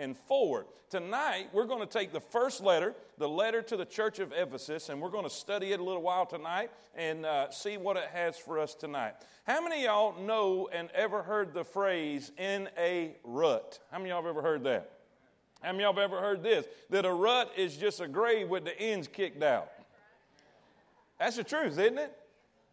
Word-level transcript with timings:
and 0.00 0.16
4. 0.16 0.66
Tonight, 0.88 1.50
we're 1.52 1.66
going 1.66 1.86
to 1.86 1.86
take 1.86 2.12
the 2.12 2.20
first 2.20 2.62
letter, 2.62 2.94
the 3.18 3.28
letter 3.28 3.62
to 3.62 3.76
the 3.76 3.84
church 3.84 4.18
of 4.18 4.32
Ephesus, 4.32 4.88
and 4.88 5.00
we're 5.00 5.10
going 5.10 5.24
to 5.24 5.30
study 5.30 5.72
it 5.72 5.78
a 5.78 5.84
little 5.84 6.02
while 6.02 6.26
tonight 6.26 6.70
and 6.96 7.24
uh, 7.24 7.50
see 7.50 7.76
what 7.76 7.96
it 7.96 8.08
has 8.12 8.36
for 8.36 8.58
us 8.58 8.74
tonight. 8.74 9.14
How 9.46 9.62
many 9.62 9.84
y'all 9.84 10.20
know 10.20 10.68
and 10.72 10.90
ever 10.92 11.22
heard 11.22 11.54
the 11.54 11.62
phrase 11.62 12.32
in 12.38 12.68
a 12.76 13.14
rut? 13.22 13.78
How 13.92 13.98
many 13.98 14.10
y'all 14.10 14.22
have 14.22 14.28
ever 14.28 14.42
heard 14.42 14.64
that? 14.64 14.90
How 15.60 15.72
many 15.72 15.84
y'all 15.84 15.92
have 15.92 16.02
ever 16.02 16.18
heard 16.18 16.42
this? 16.42 16.66
That 16.88 17.04
a 17.04 17.12
rut 17.12 17.52
is 17.56 17.76
just 17.76 18.00
a 18.00 18.08
grave 18.08 18.48
with 18.48 18.64
the 18.64 18.76
ends 18.80 19.06
kicked 19.06 19.42
out. 19.42 19.70
That's 21.18 21.36
the 21.36 21.44
truth, 21.44 21.78
isn't 21.78 21.98
it? 21.98 22.16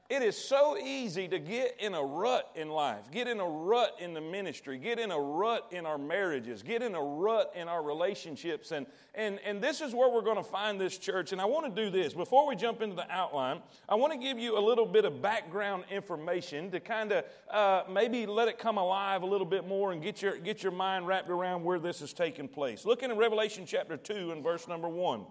It 0.09 0.21
is 0.21 0.37
so 0.37 0.77
easy 0.77 1.27
to 1.27 1.37
get 1.37 1.75
in 1.81 1.93
a 1.93 2.01
rut 2.01 2.49
in 2.55 2.69
life, 2.69 3.11
get 3.11 3.27
in 3.27 3.41
a 3.41 3.45
rut 3.45 3.93
in 3.99 4.13
the 4.13 4.21
ministry, 4.21 4.77
get 4.77 4.99
in 4.99 5.11
a 5.11 5.19
rut 5.19 5.67
in 5.71 5.85
our 5.85 5.97
marriages, 5.97 6.63
get 6.63 6.81
in 6.81 6.95
a 6.95 7.01
rut 7.01 7.51
in 7.57 7.67
our 7.67 7.83
relationships. 7.83 8.71
And, 8.71 8.85
and, 9.15 9.38
and 9.45 9.62
this 9.62 9.81
is 9.81 9.93
where 9.93 10.09
we're 10.09 10.21
going 10.21 10.38
to 10.38 10.43
find 10.43 10.79
this 10.79 10.98
church. 10.98 11.34
And 11.34 11.41
I 11.41 11.45
want 11.45 11.75
to 11.75 11.84
do 11.84 11.89
this. 11.89 12.13
Before 12.13 12.48
we 12.48 12.55
jump 12.55 12.81
into 12.81 12.95
the 12.95 13.12
outline, 13.12 13.59
I 13.89 13.95
want 13.95 14.13
to 14.13 14.17
give 14.17 14.39
you 14.39 14.57
a 14.57 14.63
little 14.63 14.85
bit 14.85 15.03
of 15.03 15.21
background 15.21 15.84
information 15.91 16.71
to 16.71 16.79
kind 16.79 17.12
of 17.12 17.26
uh, 17.51 17.84
maybe 17.91 18.26
let 18.26 18.48
it 18.48 18.57
come 18.57 18.77
alive 18.77 19.23
a 19.23 19.27
little 19.27 19.45
bit 19.45 19.67
more 19.67 19.91
and 19.91 20.01
get 20.01 20.21
your, 20.21 20.37
get 20.37 20.63
your 20.63 20.71
mind 20.71 21.05
wrapped 21.05 21.29
around 21.29 21.65
where 21.65 21.79
this 21.79 22.01
is 22.01 22.13
taking 22.13 22.48
place. 22.48 22.85
Looking 22.85 23.12
in 23.12 23.17
Revelation 23.17 23.65
chapter 23.65 23.98
2 23.98 24.31
and 24.31 24.41
verse 24.41 24.70
number 24.70 24.87
1. 24.87 25.26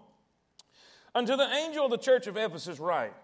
Unto 1.15 1.35
the 1.35 1.51
angel 1.51 1.85
of 1.85 1.89
the 1.89 1.97
church 1.97 2.27
of 2.27 2.37
Ephesus, 2.37 2.77
write, 2.79 3.15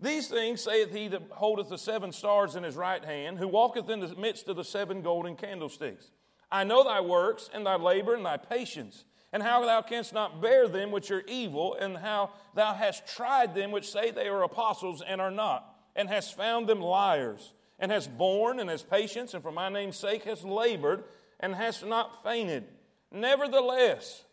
these 0.00 0.28
things 0.28 0.62
saith 0.62 0.92
he 0.92 1.08
that 1.08 1.22
holdeth 1.30 1.68
the 1.68 1.76
seven 1.76 2.12
stars 2.12 2.56
in 2.56 2.62
his 2.62 2.76
right 2.76 3.04
hand, 3.04 3.38
who 3.38 3.48
walketh 3.48 3.90
in 3.90 4.00
the 4.00 4.14
midst 4.14 4.48
of 4.48 4.56
the 4.56 4.64
seven 4.64 5.02
golden 5.02 5.36
candlesticks. 5.36 6.10
I 6.50 6.64
know 6.64 6.82
thy 6.82 7.00
works, 7.00 7.50
and 7.52 7.66
thy 7.66 7.76
labor, 7.76 8.14
and 8.14 8.24
thy 8.24 8.38
patience, 8.38 9.04
and 9.32 9.42
how 9.42 9.64
thou 9.64 9.82
canst 9.82 10.14
not 10.14 10.40
bear 10.40 10.68
them 10.68 10.90
which 10.90 11.10
are 11.10 11.22
evil, 11.28 11.74
and 11.74 11.98
how 11.98 12.30
thou 12.54 12.72
hast 12.72 13.06
tried 13.06 13.54
them 13.54 13.72
which 13.72 13.90
say 13.90 14.10
they 14.10 14.28
are 14.28 14.42
apostles 14.42 15.02
and 15.06 15.20
are 15.20 15.30
not, 15.30 15.76
and 15.94 16.08
hast 16.08 16.34
found 16.36 16.66
them 16.66 16.80
liars, 16.80 17.52
and 17.78 17.92
hast 17.92 18.16
borne, 18.16 18.58
and 18.58 18.70
hast 18.70 18.88
patience, 18.88 19.34
and 19.34 19.42
for 19.42 19.52
my 19.52 19.68
name's 19.68 19.98
sake 19.98 20.24
hast 20.24 20.44
labored, 20.44 21.04
and 21.40 21.54
hast 21.54 21.84
not 21.84 22.22
fainted. 22.24 22.64
Nevertheless, 23.12 24.24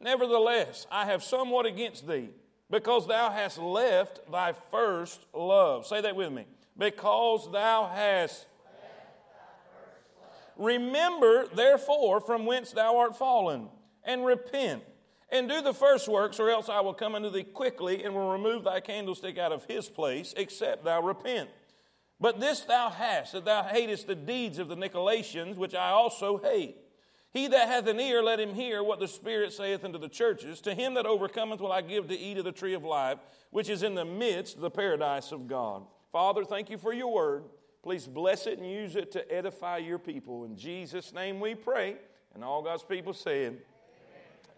nevertheless, 0.00 0.86
I 0.90 1.04
have 1.04 1.22
somewhat 1.22 1.66
against 1.66 2.08
thee 2.08 2.30
because 2.70 3.06
thou 3.06 3.30
hast 3.30 3.58
left 3.58 4.20
thy 4.30 4.54
first 4.70 5.26
love. 5.34 5.86
Say 5.86 6.00
that 6.00 6.16
with 6.16 6.32
me. 6.32 6.46
Because 6.78 7.50
thou 7.50 7.90
hast. 7.92 8.46
Remember, 10.56 11.46
therefore, 11.54 12.20
from 12.20 12.46
whence 12.46 12.72
thou 12.72 12.98
art 12.98 13.16
fallen, 13.16 13.68
and 14.04 14.24
repent, 14.24 14.82
and 15.30 15.48
do 15.48 15.62
the 15.62 15.72
first 15.72 16.06
works, 16.06 16.38
or 16.38 16.50
else 16.50 16.68
I 16.68 16.80
will 16.80 16.92
come 16.92 17.14
unto 17.14 17.30
thee 17.30 17.44
quickly, 17.44 18.04
and 18.04 18.14
will 18.14 18.30
remove 18.30 18.64
thy 18.64 18.80
candlestick 18.80 19.38
out 19.38 19.52
of 19.52 19.64
his 19.64 19.88
place, 19.88 20.34
except 20.36 20.84
thou 20.84 21.02
repent. 21.02 21.48
But 22.20 22.40
this 22.40 22.60
thou 22.60 22.90
hast, 22.90 23.32
that 23.32 23.46
thou 23.46 23.62
hatest 23.62 24.06
the 24.06 24.14
deeds 24.14 24.58
of 24.58 24.68
the 24.68 24.76
Nicolaitans, 24.76 25.56
which 25.56 25.74
I 25.74 25.90
also 25.90 26.36
hate. 26.36 26.76
He 27.32 27.46
that 27.46 27.68
hath 27.68 27.86
an 27.86 28.00
ear, 28.00 28.22
let 28.22 28.40
him 28.40 28.54
hear 28.54 28.82
what 28.82 28.98
the 28.98 29.06
Spirit 29.06 29.52
saith 29.52 29.84
unto 29.84 29.98
the 29.98 30.08
churches. 30.08 30.60
To 30.62 30.74
him 30.74 30.94
that 30.94 31.06
overcometh 31.06 31.60
will 31.60 31.70
I 31.70 31.80
give 31.80 32.08
to 32.08 32.18
eat 32.18 32.38
of 32.38 32.44
the 32.44 32.52
tree 32.52 32.74
of 32.74 32.84
life, 32.84 33.18
which 33.50 33.68
is 33.68 33.84
in 33.84 33.94
the 33.94 34.04
midst 34.04 34.56
of 34.56 34.62
the 34.62 34.70
paradise 34.70 35.30
of 35.30 35.46
God. 35.46 35.84
Father, 36.10 36.44
thank 36.44 36.70
you 36.70 36.78
for 36.78 36.92
your 36.92 37.12
word. 37.12 37.44
Please 37.82 38.06
bless 38.06 38.46
it 38.46 38.58
and 38.58 38.68
use 38.68 38.96
it 38.96 39.12
to 39.12 39.32
edify 39.32 39.78
your 39.78 39.98
people. 39.98 40.44
In 40.44 40.56
Jesus' 40.56 41.12
name 41.12 41.38
we 41.38 41.54
pray. 41.54 41.96
And 42.34 42.42
all 42.42 42.62
God's 42.62 42.82
people 42.82 43.14
said, 43.14 43.58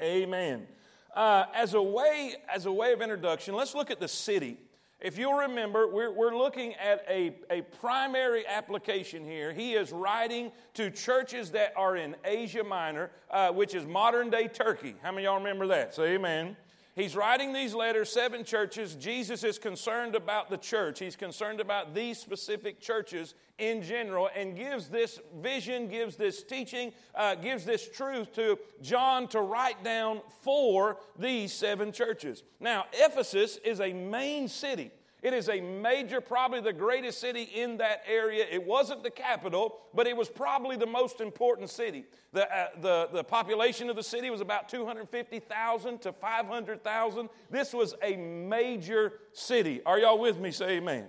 Amen. 0.00 0.22
Amen. 0.22 0.66
Uh, 1.14 1.44
as, 1.54 1.74
a 1.74 1.82
way, 1.82 2.34
as 2.52 2.64
a 2.64 2.72
way 2.72 2.92
of 2.92 3.02
introduction, 3.02 3.54
let's 3.54 3.74
look 3.74 3.90
at 3.90 4.00
the 4.00 4.08
city 4.08 4.56
if 5.02 5.18
you'll 5.18 5.34
remember, 5.34 5.88
we're, 5.88 6.12
we're 6.12 6.36
looking 6.36 6.74
at 6.74 7.04
a, 7.08 7.34
a 7.50 7.62
primary 7.80 8.46
application 8.46 9.24
here. 9.24 9.52
He 9.52 9.74
is 9.74 9.90
writing 9.90 10.52
to 10.74 10.90
churches 10.90 11.50
that 11.50 11.72
are 11.76 11.96
in 11.96 12.14
Asia 12.24 12.62
Minor, 12.62 13.10
uh, 13.30 13.50
which 13.50 13.74
is 13.74 13.84
modern 13.84 14.30
day 14.30 14.46
Turkey. 14.46 14.94
How 15.02 15.10
many 15.10 15.26
of 15.26 15.32
y'all 15.32 15.38
remember 15.38 15.66
that? 15.66 15.92
Say 15.94 16.14
amen. 16.14 16.56
He's 16.94 17.16
writing 17.16 17.54
these 17.54 17.74
letters, 17.74 18.10
seven 18.10 18.44
churches. 18.44 18.94
Jesus 18.96 19.44
is 19.44 19.58
concerned 19.58 20.14
about 20.14 20.50
the 20.50 20.58
church. 20.58 20.98
He's 20.98 21.16
concerned 21.16 21.58
about 21.58 21.94
these 21.94 22.18
specific 22.18 22.80
churches 22.80 23.34
in 23.58 23.82
general 23.82 24.28
and 24.36 24.54
gives 24.54 24.88
this 24.88 25.18
vision, 25.40 25.88
gives 25.88 26.16
this 26.16 26.42
teaching, 26.42 26.92
uh, 27.14 27.34
gives 27.36 27.64
this 27.64 27.88
truth 27.88 28.34
to 28.34 28.58
John 28.82 29.26
to 29.28 29.40
write 29.40 29.82
down 29.82 30.20
for 30.42 30.98
these 31.18 31.54
seven 31.54 31.92
churches. 31.92 32.42
Now, 32.60 32.84
Ephesus 32.92 33.56
is 33.64 33.80
a 33.80 33.94
main 33.94 34.46
city. 34.48 34.90
It 35.22 35.32
is 35.32 35.48
a 35.48 35.60
major, 35.60 36.20
probably 36.20 36.60
the 36.60 36.72
greatest 36.72 37.20
city 37.20 37.44
in 37.44 37.76
that 37.76 38.02
area. 38.08 38.44
It 38.50 38.66
wasn't 38.66 39.04
the 39.04 39.10
capital, 39.10 39.78
but 39.94 40.08
it 40.08 40.16
was 40.16 40.28
probably 40.28 40.76
the 40.76 40.86
most 40.86 41.20
important 41.20 41.70
city. 41.70 42.06
The, 42.32 42.52
uh, 42.52 42.68
the, 42.80 43.08
the 43.12 43.24
population 43.24 43.88
of 43.88 43.94
the 43.94 44.02
city 44.02 44.30
was 44.30 44.40
about 44.40 44.68
250,000 44.68 46.00
to 46.00 46.12
500,000. 46.12 47.28
This 47.50 47.72
was 47.72 47.94
a 48.02 48.16
major 48.16 49.20
city. 49.32 49.80
Are 49.86 50.00
y'all 50.00 50.18
with 50.18 50.40
me? 50.40 50.50
Say 50.50 50.78
amen. 50.78 51.06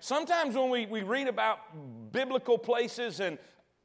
Sometimes 0.00 0.54
when 0.54 0.68
we, 0.68 0.84
we 0.84 1.02
read 1.02 1.28
about 1.28 1.60
biblical 2.12 2.58
places 2.58 3.20
and 3.20 3.38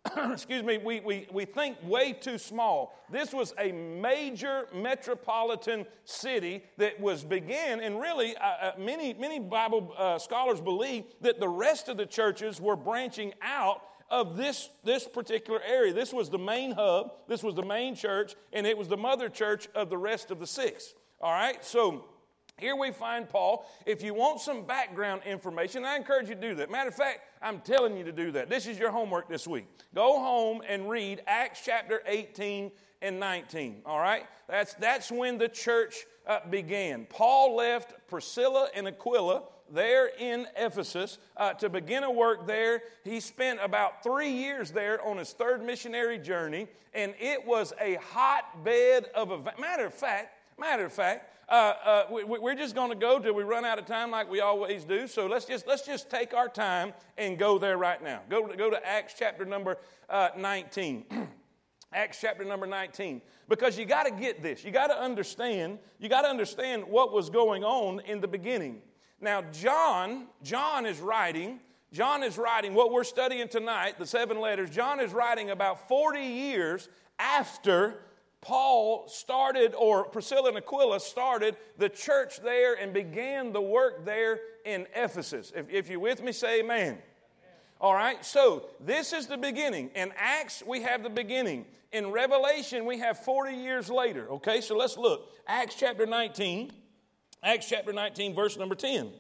excuse 0.32 0.64
me, 0.64 0.78
we, 0.78 1.02
we, 1.02 1.28
we 1.32 1.46
think 1.46 1.78
way 1.84 2.14
too 2.14 2.38
small. 2.38 2.96
This 3.12 3.34
was 3.34 3.54
a 3.60 3.72
major 3.72 4.68
metropolitan 4.74 5.86
city 6.06 6.64
that 6.78 7.00
was 7.00 7.24
began, 7.24 7.82
and 7.82 8.00
really, 8.00 8.36
uh, 8.38 8.46
uh, 8.48 8.72
many, 8.78 9.14
many 9.14 9.40
Bible 9.40 9.94
uh, 9.98 10.18
scholars 10.18 10.62
believe 10.62 11.04
that 11.22 11.40
the 11.40 11.50
rest 11.50 11.90
of 11.90 11.98
the 11.98 12.06
churches 12.06 12.62
were 12.62 12.78
branching 12.78 13.34
out 13.42 13.82
of 14.10 14.38
this, 14.38 14.70
this 14.84 15.08
particular 15.08 15.62
area. 15.68 15.94
This 15.94 16.14
was 16.14 16.30
the 16.30 16.40
main 16.40 16.72
hub, 16.72 17.14
this 17.28 17.44
was 17.44 17.56
the 17.56 17.66
main 17.66 17.94
church, 17.94 18.36
and 18.54 18.66
it 18.66 18.78
was 18.78 18.88
the 18.88 18.98
mother 18.98 19.30
church 19.30 19.68
of 19.76 19.90
the 19.90 19.98
rest 19.98 20.32
of 20.32 20.40
the 20.40 20.48
six. 20.48 20.94
All 21.22 21.34
right, 21.34 21.64
so 21.64 22.06
here 22.60 22.76
we 22.76 22.92
find 22.92 23.28
Paul. 23.30 23.66
If 23.86 24.04
you 24.04 24.14
want 24.14 24.42
some 24.42 24.64
background 24.64 25.22
information, 25.26 25.86
I 25.86 25.96
encourage 25.96 26.30
you 26.30 26.36
to 26.36 26.42
do 26.42 26.56
that. 26.56 26.70
Matter 26.70 26.90
of 26.90 26.96
fact, 26.96 27.22
I'm 27.42 27.60
telling 27.60 27.98
you 27.98 28.04
to 28.04 28.12
do 28.12 28.32
that. 28.32 28.50
This 28.50 28.68
is 28.68 28.78
your 28.78 28.92
homework 28.92 29.30
this 29.30 29.48
week. 29.48 29.68
Go 29.96 30.20
home 30.20 30.62
and 30.68 30.90
read 30.90 31.22
Acts 31.28 31.62
chapter 31.64 32.02
18 32.06 32.72
and 33.02 33.20
19. 33.20 33.82
All 33.86 34.00
right? 34.00 34.26
That's, 34.48 34.74
that's 34.76 35.12
when 35.12 35.38
the 35.38 35.48
church 35.48 36.06
uh, 36.28 36.40
began. 36.50 37.06
Paul 37.10 37.56
left 37.56 37.94
Priscilla 38.08 38.70
and 38.76 38.88
Aquila 38.88 39.44
there 39.72 40.12
in 40.20 40.48
Ephesus 40.56 41.20
uh, 41.38 41.54
to 41.54 41.70
begin 41.70 42.04
a 42.04 42.12
work 42.12 42.48
there. 42.48 42.84
He 43.04 43.20
spent 43.20 43.60
about 43.62 44.04
three 44.04 44.32
years 44.32 44.72
there 44.72 45.04
on 45.06 45.18
his 45.18 45.32
third 45.32 45.64
missionary 45.64 46.18
journey, 46.18 46.68
and 46.94 47.14
it 47.20 47.46
was 47.46 47.74
a 47.80 47.96
hotbed 48.12 49.06
of 49.16 49.32
a 49.32 49.40
matter 49.60 49.86
of 49.86 49.94
fact. 49.94 50.36
Matter 50.60 50.86
of 50.86 50.94
fact, 50.94 51.39
uh, 51.50 51.74
uh, 51.84 52.04
we, 52.12 52.52
are 52.52 52.56
just 52.56 52.76
going 52.76 52.90
to 52.90 52.96
go 52.96 53.20
till 53.20 53.34
we 53.34 53.44
run 53.44 53.66
out 53.66 53.80
of 53.80 53.86
time, 53.86 54.12
like 54.12 54.30
we 54.30 54.40
always 54.40 54.84
do. 54.84 55.08
So 55.08 55.26
let's 55.26 55.46
just 55.46 55.68
let's 55.68 55.86
just 55.86 56.10
take 56.10 56.34
our 56.34 56.48
time 56.48 56.94
and 57.18 57.38
go 57.38 57.58
there 57.58 57.78
right 57.78 58.02
now. 58.04 58.22
Go 58.30 58.48
go 58.56 58.70
to 58.70 58.88
Acts 58.88 59.16
chapter 59.18 59.46
number 59.46 59.78
uh, 60.10 60.30
19. 60.38 61.06
Acts 61.94 62.20
chapter 62.22 62.46
number 62.46 62.68
19. 62.68 63.22
Because 63.48 63.80
you 63.80 63.86
got 63.86 64.04
to 64.04 64.12
get 64.12 64.44
this. 64.44 64.64
You 64.64 64.70
got 64.70 64.88
to 64.88 65.00
understand. 65.00 65.80
You 65.98 66.08
got 66.08 66.22
to 66.22 66.28
understand 66.28 66.84
what 66.84 67.12
was 67.12 67.32
going 67.32 67.64
on 67.64 68.02
in 68.02 68.22
the 68.22 68.28
beginning. 68.28 68.82
Now, 69.20 69.42
John, 69.52 70.28
John 70.44 70.86
is 70.86 71.00
writing. 71.00 71.60
John 71.92 72.22
is 72.22 72.38
writing 72.38 72.76
what 72.76 72.92
we're 72.92 73.04
studying 73.04 73.48
tonight, 73.48 73.98
the 73.98 74.06
seven 74.06 74.40
letters. 74.40 74.70
John 74.70 75.00
is 75.00 75.12
writing 75.12 75.50
about 75.50 75.88
40 75.88 76.22
years 76.22 76.88
after 77.18 78.02
Paul 78.42 79.08
started, 79.08 79.76
or 79.76 80.06
Priscilla 80.06 80.50
and 80.50 80.58
Aquila 80.58 81.00
started 81.00 81.58
the 81.78 81.90
church 81.90 82.40
there 82.42 82.76
and 82.76 82.94
began 82.94 83.52
the 83.52 83.62
work 83.62 84.06
there 84.06 84.40
in 84.66 84.88
Ephesus. 84.96 85.52
If, 85.56 85.70
if 85.70 85.90
you're 85.90 86.00
with 86.00 86.24
me, 86.24 86.32
say 86.32 86.62
amen. 86.62 87.00
All 87.82 87.94
right, 87.94 88.24
so 88.26 88.66
this 88.80 89.14
is 89.14 89.28
the 89.28 89.38
beginning. 89.38 89.90
In 89.96 90.12
Acts, 90.18 90.64
we 90.66 90.82
have 90.82 91.04
the 91.04 91.10
beginning. 91.10 91.66
In 91.92 92.12
Revelation, 92.12 92.86
we 92.86 93.00
have 93.00 93.24
40 93.24 93.56
years 93.56 93.90
later. 93.90 94.30
Okay, 94.32 94.62
so 94.62 94.78
let's 94.78 94.98
look. 94.98 95.30
Acts 95.48 95.76
chapter 95.76 96.06
19, 96.06 96.72
Acts 97.44 97.68
chapter 97.68 97.92
19, 97.92 98.36
verse 98.36 98.58
number 98.58 98.76
10. 98.76 99.12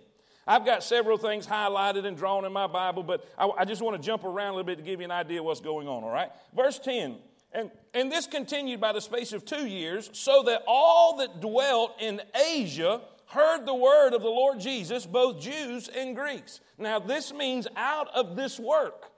I've 0.47 0.65
got 0.65 0.83
several 0.83 1.17
things 1.17 1.45
highlighted 1.45 2.05
and 2.05 2.17
drawn 2.17 2.43
in 2.43 2.51
my 2.51 2.67
Bible, 2.67 3.03
but 3.03 3.25
I, 3.37 3.49
I 3.59 3.65
just 3.65 3.81
want 3.81 4.01
to 4.01 4.05
jump 4.05 4.23
around 4.23 4.53
a 4.53 4.57
little 4.57 4.63
bit 4.63 4.77
to 4.77 4.83
give 4.83 4.99
you 4.99 5.05
an 5.05 5.11
idea 5.11 5.43
what's 5.43 5.61
going 5.61 5.87
on, 5.87 6.03
all 6.03 6.11
right? 6.11 6.29
Verse 6.55 6.79
10 6.79 7.17
and, 7.51 7.71
and 7.93 8.11
this 8.11 8.27
continued 8.27 8.79
by 8.79 8.91
the 8.91 9.01
space 9.01 9.33
of 9.33 9.43
two 9.43 9.65
years, 9.67 10.09
so 10.13 10.43
that 10.43 10.63
all 10.67 11.17
that 11.17 11.41
dwelt 11.41 11.95
in 11.99 12.21
Asia 12.35 13.01
heard 13.27 13.65
the 13.65 13.75
word 13.75 14.13
of 14.13 14.21
the 14.21 14.29
Lord 14.29 14.59
Jesus, 14.59 15.05
both 15.05 15.39
Jews 15.39 15.87
and 15.87 16.15
Greeks. 16.15 16.61
Now, 16.77 16.99
this 16.99 17.33
means 17.33 17.67
out 17.75 18.07
of 18.13 18.35
this 18.35 18.59
work, 18.59 19.11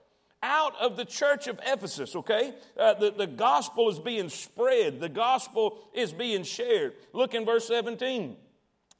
out 0.43 0.73
of 0.79 0.97
the 0.97 1.05
church 1.05 1.47
of 1.47 1.59
Ephesus, 1.65 2.15
okay? 2.15 2.53
Uh, 2.77 2.93
the, 2.95 3.11
the 3.11 3.27
gospel 3.27 3.89
is 3.89 3.99
being 3.99 4.29
spread, 4.29 4.99
the 4.99 5.09
gospel 5.09 5.79
is 5.93 6.13
being 6.13 6.43
shared. 6.43 6.93
Look 7.13 7.33
in 7.33 7.45
verse 7.45 7.67
17. 7.67 8.35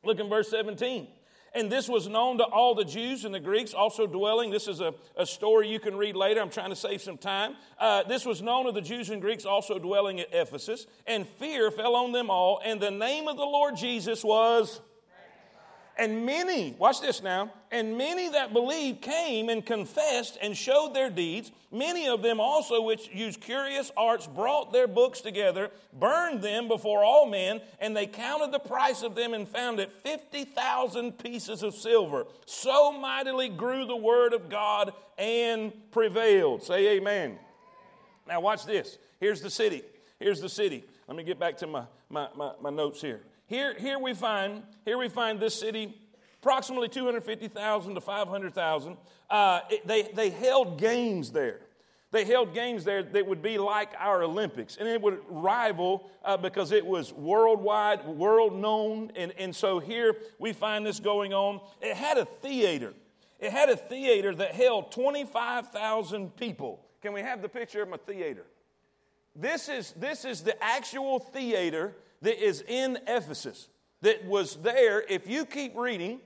Look 0.04 0.20
in 0.20 0.30
verse 0.30 0.50
17. 0.50 1.08
And 1.54 1.70
this 1.70 1.90
was 1.90 2.08
known 2.08 2.38
to 2.38 2.46
all 2.46 2.76
the 2.76 2.86
Jews 2.86 3.26
and 3.26 3.34
the 3.34 3.40
Greeks 3.40 3.74
also 3.74 4.08
dwelling. 4.08 4.52
This 4.52 4.68
is 4.68 4.80
a, 4.80 4.94
a 5.18 5.26
story 5.26 5.68
you 5.68 5.80
can 5.80 5.98
read 5.98 6.16
later. 6.16 6.42
I'm 6.42 6.50
trying 6.50 6.70
to 6.70 6.76
save 6.78 7.02
some 7.02 7.18
time. 7.18 7.56
Uh, 7.78 8.04
this 8.04 8.26
was 8.26 8.42
known 8.42 8.66
to 8.68 8.72
the 8.72 8.82
Jews 8.82 9.10
and 9.10 9.22
Greeks 9.22 9.44
also 9.46 9.78
dwelling 9.78 10.22
at 10.22 10.34
Ephesus. 10.34 10.88
And 11.06 11.28
fear 11.28 11.70
fell 11.70 11.96
on 11.96 12.14
them 12.14 12.30
all. 12.30 12.62
And 12.64 12.80
the 12.80 12.92
name 12.92 13.28
of 13.28 13.36
the 13.36 13.44
Lord 13.44 13.76
Jesus 13.76 14.24
was 14.24 14.80
and 15.98 16.26
many, 16.26 16.76
watch 16.80 17.02
this 17.02 17.22
now, 17.22 17.52
and 17.70 17.98
many 17.98 18.30
that 18.30 18.54
believed 18.54 19.02
came 19.02 19.50
and 19.50 19.66
confessed 19.66 20.38
and 20.42 20.56
showed 20.56 20.94
their 20.94 21.10
deeds. 21.10 21.52
Many 21.72 22.08
of 22.08 22.22
them 22.22 22.40
also, 22.40 22.82
which 22.82 23.10
used 23.14 23.42
curious 23.42 23.92
arts, 23.96 24.26
brought 24.26 24.74
their 24.74 24.88
books 24.88 25.22
together, 25.22 25.70
burned 26.00 26.42
them 26.42 26.68
before 26.68 27.04
all 27.04 27.28
men, 27.28 27.62
and 27.80 27.96
they 27.96 28.08
counted 28.08 28.52
the 28.52 28.60
price 28.60 29.04
of 29.04 29.16
them 29.16 29.34
and 29.34 29.48
found 29.48 29.80
it 29.80 29.92
50,000 30.04 31.18
pieces 31.18 31.62
of 31.62 31.76
silver. 31.76 32.26
So 32.46 32.92
mightily 32.94 33.50
grew 33.50 33.86
the 33.86 33.96
word 33.96 34.34
of 34.34 34.50
God 34.50 34.94
and 35.18 35.72
prevailed. 35.92 36.64
Say 36.64 36.98
amen. 36.98 37.38
Now, 38.28 38.40
watch 38.40 38.66
this. 38.66 38.98
Here's 39.20 39.42
the 39.42 39.50
city. 39.50 39.84
Here's 40.20 40.40
the 40.40 40.50
city. 40.50 40.84
Let 41.08 41.18
me 41.18 41.24
get 41.24 41.40
back 41.40 41.58
to 41.58 41.68
my, 41.68 41.84
my, 42.10 42.28
my, 42.36 42.54
my 42.62 42.70
notes 42.70 43.02
here. 43.02 43.22
Here, 43.52 43.76
here 43.78 44.00
we 44.00 44.14
find 44.14 44.64
here 44.86 44.98
we 44.98 45.10
find 45.10 45.38
this 45.38 45.54
city, 45.54 45.94
approximately 46.42 46.88
250,000 46.88 47.96
to 47.96 48.00
500,000. 48.00 48.96
Uh, 49.30 49.60
they, 49.84 50.04
they 50.04 50.30
held 50.30 50.80
games 50.80 51.34
there. 51.34 51.60
They 52.12 52.24
held 52.24 52.54
games 52.54 52.86
there 52.86 53.04
that 53.04 53.28
would 53.28 53.42
be 53.42 53.58
like 53.58 53.90
our 54.00 54.24
Olympics, 54.24 54.78
and 54.78 54.88
it 54.88 55.02
would 55.02 55.20
rival 55.28 56.10
uh, 56.24 56.38
because 56.38 56.72
it 56.72 56.86
was 56.86 57.12
worldwide, 57.12 58.06
world 58.06 58.56
known. 58.56 59.12
And, 59.18 59.34
and 59.38 59.54
so 59.54 59.80
here 59.80 60.16
we 60.40 60.54
find 60.54 60.86
this 60.86 61.02
going 61.02 61.34
on. 61.34 61.60
It 61.82 61.98
had 61.98 62.18
a 62.18 62.24
theater. 62.24 62.94
It 63.38 63.52
had 63.52 63.68
a 63.68 63.76
theater 63.76 64.34
that 64.34 64.56
held 64.56 64.94
25,000 64.94 66.38
people. 66.38 66.86
Can 67.02 67.12
we 67.12 67.20
have 67.20 67.42
the 67.42 67.50
picture 67.50 67.84
of 67.84 67.92
a 67.92 67.98
theater? 67.98 68.46
This 69.36 69.68
is, 69.68 69.92
this 69.98 70.24
is 70.24 70.42
the 70.42 70.56
actual 70.64 71.20
theater 71.20 71.96
that 72.22 72.44
is 72.44 72.64
in 72.68 72.98
Ephesus 73.08 73.68
that 74.02 74.26
was 74.26 74.56
there. 74.58 75.04
If 75.08 75.28
you 75.28 75.46
keep 75.46 75.78
reading, 75.78 76.20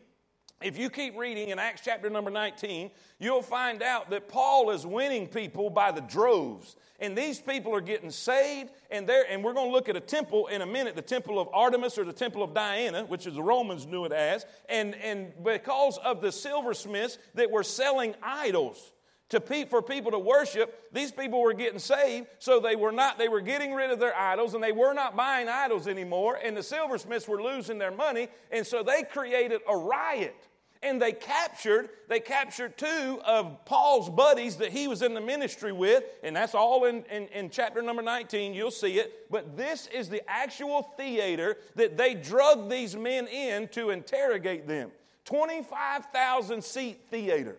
if 0.61 0.77
you 0.77 0.89
keep 0.89 1.17
reading 1.17 1.49
in 1.49 1.59
Acts 1.59 1.81
chapter 1.83 2.09
number 2.09 2.31
19, 2.31 2.89
you'll 3.19 3.41
find 3.41 3.83
out 3.83 4.09
that 4.09 4.29
Paul 4.29 4.69
is 4.71 4.85
winning 4.85 5.27
people 5.27 5.69
by 5.69 5.91
the 5.91 6.01
droves. 6.01 6.75
And 6.99 7.17
these 7.17 7.41
people 7.41 7.75
are 7.75 7.81
getting 7.81 8.09
saved, 8.09 8.71
and 8.89 9.07
there, 9.07 9.25
and 9.29 9.43
we're 9.43 9.53
going 9.53 9.67
to 9.67 9.73
look 9.73 9.89
at 9.89 9.97
a 9.97 10.01
temple 10.01 10.47
in 10.47 10.61
a 10.61 10.65
minute, 10.65 10.95
the 10.95 11.01
temple 11.01 11.41
of 11.41 11.49
Artemis 11.53 11.97
or 11.97 12.05
the 12.05 12.13
temple 12.13 12.41
of 12.41 12.53
Diana, 12.53 13.03
which 13.03 13.27
is 13.27 13.35
the 13.35 13.43
Romans 13.43 13.85
knew 13.85 14.05
it 14.05 14.13
as. 14.13 14.45
And, 14.69 14.95
and 14.95 15.33
because 15.43 15.97
of 15.97 16.21
the 16.21 16.31
silversmiths 16.31 17.17
that 17.33 17.51
were 17.51 17.63
selling 17.63 18.15
idols, 18.23 18.93
to 19.29 19.39
pe- 19.41 19.65
for 19.65 19.81
people 19.81 20.11
to 20.11 20.19
worship 20.19 20.91
these 20.91 21.11
people 21.11 21.41
were 21.41 21.53
getting 21.53 21.79
saved 21.79 22.27
so 22.39 22.59
they 22.59 22.75
were 22.75 22.91
not 22.91 23.17
they 23.17 23.27
were 23.27 23.41
getting 23.41 23.73
rid 23.73 23.91
of 23.91 23.99
their 23.99 24.15
idols 24.15 24.53
and 24.53 24.63
they 24.63 24.71
were 24.71 24.93
not 24.93 25.15
buying 25.15 25.47
idols 25.47 25.87
anymore 25.87 26.39
and 26.43 26.55
the 26.55 26.63
silversmiths 26.63 27.27
were 27.27 27.41
losing 27.41 27.77
their 27.77 27.91
money 27.91 28.27
and 28.51 28.65
so 28.65 28.83
they 28.83 29.03
created 29.03 29.61
a 29.67 29.75
riot 29.75 30.47
and 30.83 31.01
they 31.01 31.11
captured 31.11 31.89
they 32.07 32.19
captured 32.19 32.77
two 32.77 33.19
of 33.25 33.65
paul's 33.65 34.09
buddies 34.09 34.57
that 34.57 34.71
he 34.71 34.87
was 34.87 35.01
in 35.01 35.13
the 35.13 35.21
ministry 35.21 35.71
with 35.71 36.03
and 36.23 36.35
that's 36.35 36.53
all 36.53 36.85
in, 36.85 37.03
in, 37.05 37.27
in 37.29 37.49
chapter 37.49 37.81
number 37.81 38.03
19 38.03 38.53
you'll 38.53 38.69
see 38.69 38.99
it 38.99 39.31
but 39.31 39.57
this 39.57 39.87
is 39.87 40.07
the 40.07 40.21
actual 40.29 40.83
theater 40.97 41.57
that 41.75 41.97
they 41.97 42.13
drugged 42.13 42.69
these 42.69 42.95
men 42.95 43.27
in 43.27 43.67
to 43.69 43.89
interrogate 43.89 44.67
them. 44.67 44.91
25000 45.25 46.63
seat 46.63 47.01
theater 47.09 47.57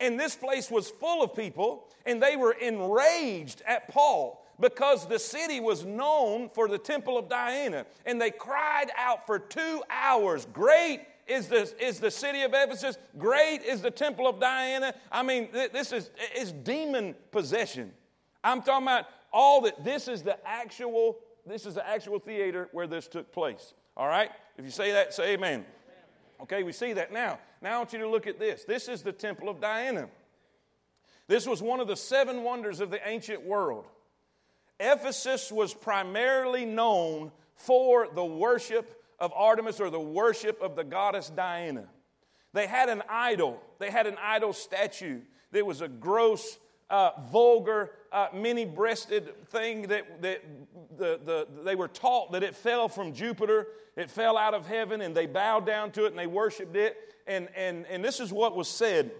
and 0.00 0.18
this 0.18 0.34
place 0.36 0.70
was 0.70 0.90
full 0.90 1.22
of 1.22 1.34
people, 1.34 1.88
and 2.06 2.22
they 2.22 2.36
were 2.36 2.52
enraged 2.52 3.62
at 3.66 3.88
Paul 3.88 4.44
because 4.60 5.06
the 5.06 5.18
city 5.18 5.60
was 5.60 5.84
known 5.84 6.48
for 6.48 6.68
the 6.68 6.78
temple 6.78 7.18
of 7.18 7.28
Diana. 7.28 7.86
And 8.06 8.20
they 8.20 8.30
cried 8.30 8.90
out 8.96 9.26
for 9.26 9.38
two 9.38 9.82
hours 9.90 10.46
Great 10.52 11.00
is 11.26 11.48
the, 11.48 11.72
is 11.82 12.00
the 12.00 12.10
city 12.10 12.42
of 12.42 12.52
Ephesus, 12.54 12.98
great 13.18 13.62
is 13.62 13.80
the 13.80 13.90
temple 13.90 14.26
of 14.28 14.38
Diana. 14.38 14.94
I 15.10 15.22
mean, 15.22 15.48
this 15.52 15.92
is, 15.92 16.10
is 16.36 16.52
demon 16.52 17.14
possession. 17.30 17.92
I'm 18.42 18.60
talking 18.60 18.86
about 18.86 19.06
all 19.32 19.62
that. 19.62 19.82
This 19.84 20.06
is 20.06 20.22
the 20.22 20.36
actual, 20.46 21.16
this 21.46 21.64
is 21.64 21.74
the 21.74 21.88
actual 21.88 22.18
theater 22.18 22.68
where 22.72 22.86
this 22.86 23.08
took 23.08 23.32
place. 23.32 23.72
All 23.96 24.06
right? 24.06 24.30
If 24.58 24.64
you 24.64 24.70
say 24.70 24.92
that, 24.92 25.14
say 25.14 25.32
amen. 25.32 25.64
Okay, 26.42 26.62
we 26.62 26.72
see 26.72 26.92
that 26.92 27.12
now. 27.12 27.38
Now 27.64 27.76
I 27.76 27.78
want 27.78 27.94
you 27.94 28.00
to 28.00 28.08
look 28.10 28.26
at 28.26 28.38
this. 28.38 28.64
This 28.64 28.88
is 28.88 29.00
the 29.00 29.10
Temple 29.10 29.48
of 29.48 29.58
Diana. 29.58 30.10
This 31.28 31.46
was 31.46 31.62
one 31.62 31.80
of 31.80 31.88
the 31.88 31.96
seven 31.96 32.42
wonders 32.42 32.78
of 32.80 32.90
the 32.90 33.00
ancient 33.08 33.42
world. 33.42 33.86
Ephesus 34.78 35.50
was 35.50 35.72
primarily 35.72 36.66
known 36.66 37.32
for 37.54 38.06
the 38.14 38.24
worship 38.24 39.02
of 39.18 39.32
Artemis 39.34 39.80
or 39.80 39.88
the 39.88 39.98
worship 39.98 40.60
of 40.60 40.76
the 40.76 40.84
goddess 40.84 41.30
Diana. 41.30 41.86
They 42.52 42.66
had 42.66 42.90
an 42.90 43.02
idol, 43.08 43.62
they 43.78 43.90
had 43.90 44.06
an 44.06 44.18
idol 44.22 44.52
statue 44.52 45.22
that 45.52 45.64
was 45.64 45.80
a 45.80 45.88
gross, 45.88 46.58
uh, 46.90 47.12
vulgar, 47.32 47.92
uh, 48.12 48.28
many 48.34 48.66
breasted 48.66 49.32
thing 49.46 49.86
that, 49.86 50.20
that 50.20 50.44
the, 50.98 51.18
the, 51.24 51.48
they 51.64 51.76
were 51.76 51.88
taught 51.88 52.32
that 52.32 52.42
it 52.42 52.54
fell 52.54 52.90
from 52.90 53.14
Jupiter, 53.14 53.68
it 53.96 54.10
fell 54.10 54.36
out 54.36 54.52
of 54.52 54.66
heaven, 54.66 55.00
and 55.00 55.16
they 55.16 55.24
bowed 55.24 55.64
down 55.64 55.92
to 55.92 56.04
it 56.04 56.08
and 56.08 56.18
they 56.18 56.26
worshiped 56.26 56.76
it 56.76 57.13
and, 57.26 57.48
and, 57.56 57.86
and 57.86 58.04
this 58.04 58.20
is 58.20 58.32
what 58.32 58.54
was 58.56 58.68
said. 58.68 59.10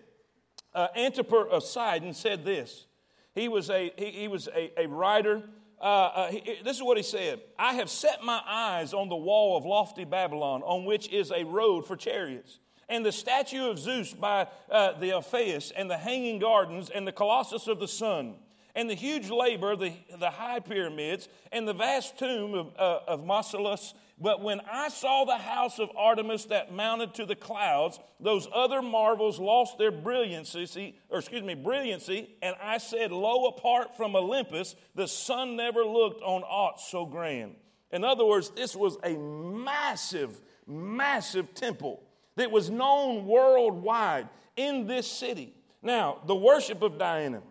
Uh, 0.75 0.89
Antipater 0.97 1.49
of 1.49 1.63
Sidon 1.63 2.15
said 2.15 2.45
this. 2.45 2.87
He 3.35 3.49
was 3.49 3.71
a, 3.71 3.93
he, 3.97 4.11
he 4.11 4.29
was 4.29 4.49
a, 4.49 4.73
a 4.81 4.87
writer. 4.87 5.43
Uh, 5.81 5.85
uh, 5.85 6.31
he, 6.31 6.59
this 6.65 6.77
is 6.77 6.83
what 6.83 6.97
he 6.97 7.03
said 7.03 7.41
I 7.59 7.75
have 7.75 7.91
set 7.91 8.23
my 8.23 8.41
eyes 8.47 8.95
on 8.95 9.09
the 9.09 9.17
wall 9.17 9.57
of 9.57 9.65
lofty 9.65 10.05
Babylon, 10.05 10.63
on 10.63 10.85
which 10.85 11.09
is 11.13 11.31
a 11.31 11.45
road 11.45 11.87
for 11.87 11.97
chariots, 11.97 12.59
and 12.89 13.05
the 13.05 13.13
statue 13.13 13.69
of 13.69 13.79
Zeus 13.79 14.13
by 14.13 14.47
uh, 14.71 14.99
the 14.99 15.13
Alpheus, 15.13 15.73
and 15.73 15.91
the 15.91 15.99
hanging 15.99 16.39
gardens, 16.39 16.91
and 16.91 17.07
the 17.07 17.13
colossus 17.13 17.67
of 17.67 17.81
the 17.81 17.89
sun, 17.89 18.37
and 18.75 18.89
the 18.89 18.95
huge 18.95 19.31
labor, 19.31 19.77
the, 19.77 19.93
the 20.19 20.31
high 20.31 20.61
pyramids, 20.61 21.29
and 21.53 21.67
the 21.67 21.75
vast 21.75 22.19
tomb 22.19 22.55
of, 22.55 22.73
uh, 22.79 23.01
of 23.07 23.21
Mausolus 23.25 23.95
but 24.21 24.43
when 24.43 24.61
I 24.71 24.89
saw 24.91 25.25
the 25.25 25.37
house 25.37 25.79
of 25.81 25.91
Artemis 25.97 26.45
that 26.47 26.73
mounted 26.73 27.15
to 27.15 27.27
the 27.27 27.35
clouds, 27.35 27.99
those 28.21 28.47
other 28.55 28.81
marvels 28.81 29.41
lost 29.41 29.77
their 29.77 29.91
brilliancy, 29.91 30.97
or 31.11 31.19
excuse 31.19 31.43
me, 31.43 31.55
brilliancy, 31.55 32.31
and 32.41 32.55
I 32.63 32.79
said, 32.79 33.11
Lo, 33.11 33.47
apart 33.47 33.97
from 33.97 34.15
Olympus, 34.15 34.77
the 34.95 35.09
sun 35.09 35.57
never 35.57 35.85
looked 35.85 36.23
on 36.23 36.43
aught 36.43 36.81
so 36.81 37.05
grand. 37.05 37.57
In 37.91 38.05
other 38.05 38.25
words, 38.25 38.51
this 38.51 38.77
was 38.77 38.97
a 39.03 39.17
massive, 39.17 40.41
massive 40.67 41.53
temple 41.55 42.03
that 42.37 42.51
was 42.51 42.71
known 42.71 43.27
worldwide 43.27 44.29
in 44.57 44.87
this 44.87 45.11
city. 45.11 45.55
Now, 45.83 46.21
the 46.27 46.37
worship 46.37 46.83
of 46.83 46.99
Diana, 46.99 47.43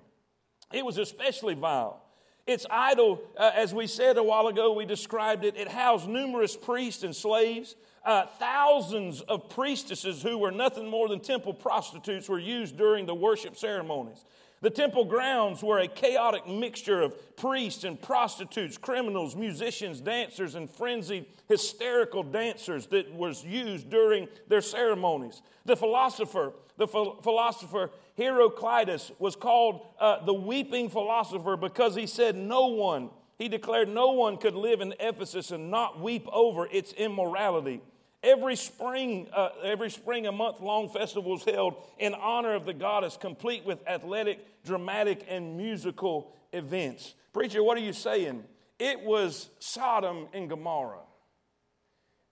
it 0.71 0.85
was 0.85 0.97
especially 0.97 1.55
vile. 1.55 2.02
Its 2.45 2.65
idol, 2.69 3.21
uh, 3.37 3.51
as 3.55 3.73
we 3.73 3.87
said 3.87 4.17
a 4.17 4.23
while 4.23 4.47
ago, 4.47 4.73
we 4.73 4.85
described 4.85 5.45
it, 5.45 5.55
it 5.55 5.69
housed 5.69 6.09
numerous 6.09 6.57
priests 6.57 7.03
and 7.03 7.15
slaves. 7.15 7.75
Uh, 8.03 8.25
thousands 8.37 9.21
of 9.21 9.49
priestesses 9.49 10.21
who 10.21 10.37
were 10.37 10.51
nothing 10.51 10.89
more 10.89 11.07
than 11.07 11.21
temple 11.21 11.53
prostitutes 11.53 12.27
were 12.27 12.39
used 12.39 12.75
during 12.77 13.05
the 13.05 13.15
worship 13.15 13.55
ceremonies. 13.55 14.25
The 14.59 14.69
temple 14.69 15.05
grounds 15.05 15.61
were 15.61 15.79
a 15.79 15.87
chaotic 15.89 16.47
mixture 16.47 17.01
of 17.01 17.35
priests 17.35 17.83
and 17.83 18.01
prostitutes, 18.01 18.77
criminals, 18.77 19.35
musicians, 19.35 19.99
dancers, 19.99 20.55
and 20.55 20.69
frenzied 20.69 21.25
hysterical 21.49 22.23
dancers 22.23 22.87
that 22.87 23.13
was 23.13 23.43
used 23.43 23.89
during 23.89 24.29
their 24.47 24.61
ceremonies. 24.61 25.41
The 25.65 25.75
philosopher, 25.75 26.53
the 26.77 26.87
ph- 26.87 27.15
philosopher 27.21 27.91
Heraclitus 28.15 29.11
was 29.19 29.35
called 29.35 29.87
uh, 29.99 30.23
the 30.25 30.33
weeping 30.33 30.89
philosopher 30.89 31.57
because 31.57 31.95
he 31.95 32.07
said 32.07 32.35
no 32.35 32.67
one, 32.67 33.09
he 33.37 33.47
declared 33.47 33.89
no 33.89 34.11
one 34.11 34.37
could 34.37 34.55
live 34.55 34.81
in 34.81 34.93
Ephesus 34.99 35.51
and 35.51 35.71
not 35.71 35.99
weep 35.99 36.27
over 36.31 36.67
its 36.67 36.93
immorality. 36.93 37.81
Every 38.21 38.55
spring, 38.55 39.27
uh, 39.33 39.49
every 39.63 39.89
spring, 39.89 40.27
a 40.27 40.31
month 40.31 40.61
long 40.61 40.87
festival 40.87 41.31
was 41.31 41.43
held 41.43 41.75
in 41.99 42.13
honor 42.13 42.53
of 42.53 42.65
the 42.65 42.73
goddess, 42.73 43.17
complete 43.17 43.65
with 43.65 43.85
athletic, 43.87 44.63
dramatic, 44.63 45.25
and 45.27 45.57
musical 45.57 46.33
events. 46.53 47.15
Preacher, 47.33 47.61
what 47.63 47.77
are 47.77 47.81
you 47.81 47.91
saying? 47.91 48.43
It 48.79 49.01
was 49.01 49.49
Sodom 49.59 50.27
and 50.33 50.49
Gomorrah. 50.49 51.01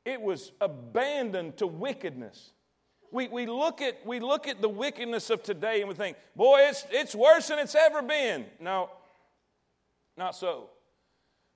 It 0.05 0.21
was 0.21 0.51
abandoned 0.61 1.57
to 1.57 1.67
wickedness. 1.67 2.51
We, 3.11 3.27
we, 3.27 3.45
look 3.45 3.81
at, 3.81 4.05
we 4.05 4.19
look 4.19 4.47
at 4.47 4.61
the 4.61 4.69
wickedness 4.69 5.29
of 5.29 5.43
today 5.43 5.81
and 5.81 5.89
we 5.89 5.95
think, 5.95 6.17
boy, 6.35 6.61
it's, 6.69 6.85
it's 6.91 7.13
worse 7.13 7.47
than 7.47 7.59
it's 7.59 7.75
ever 7.75 8.01
been. 8.01 8.45
No, 8.59 8.89
not 10.17 10.35
so. 10.35 10.69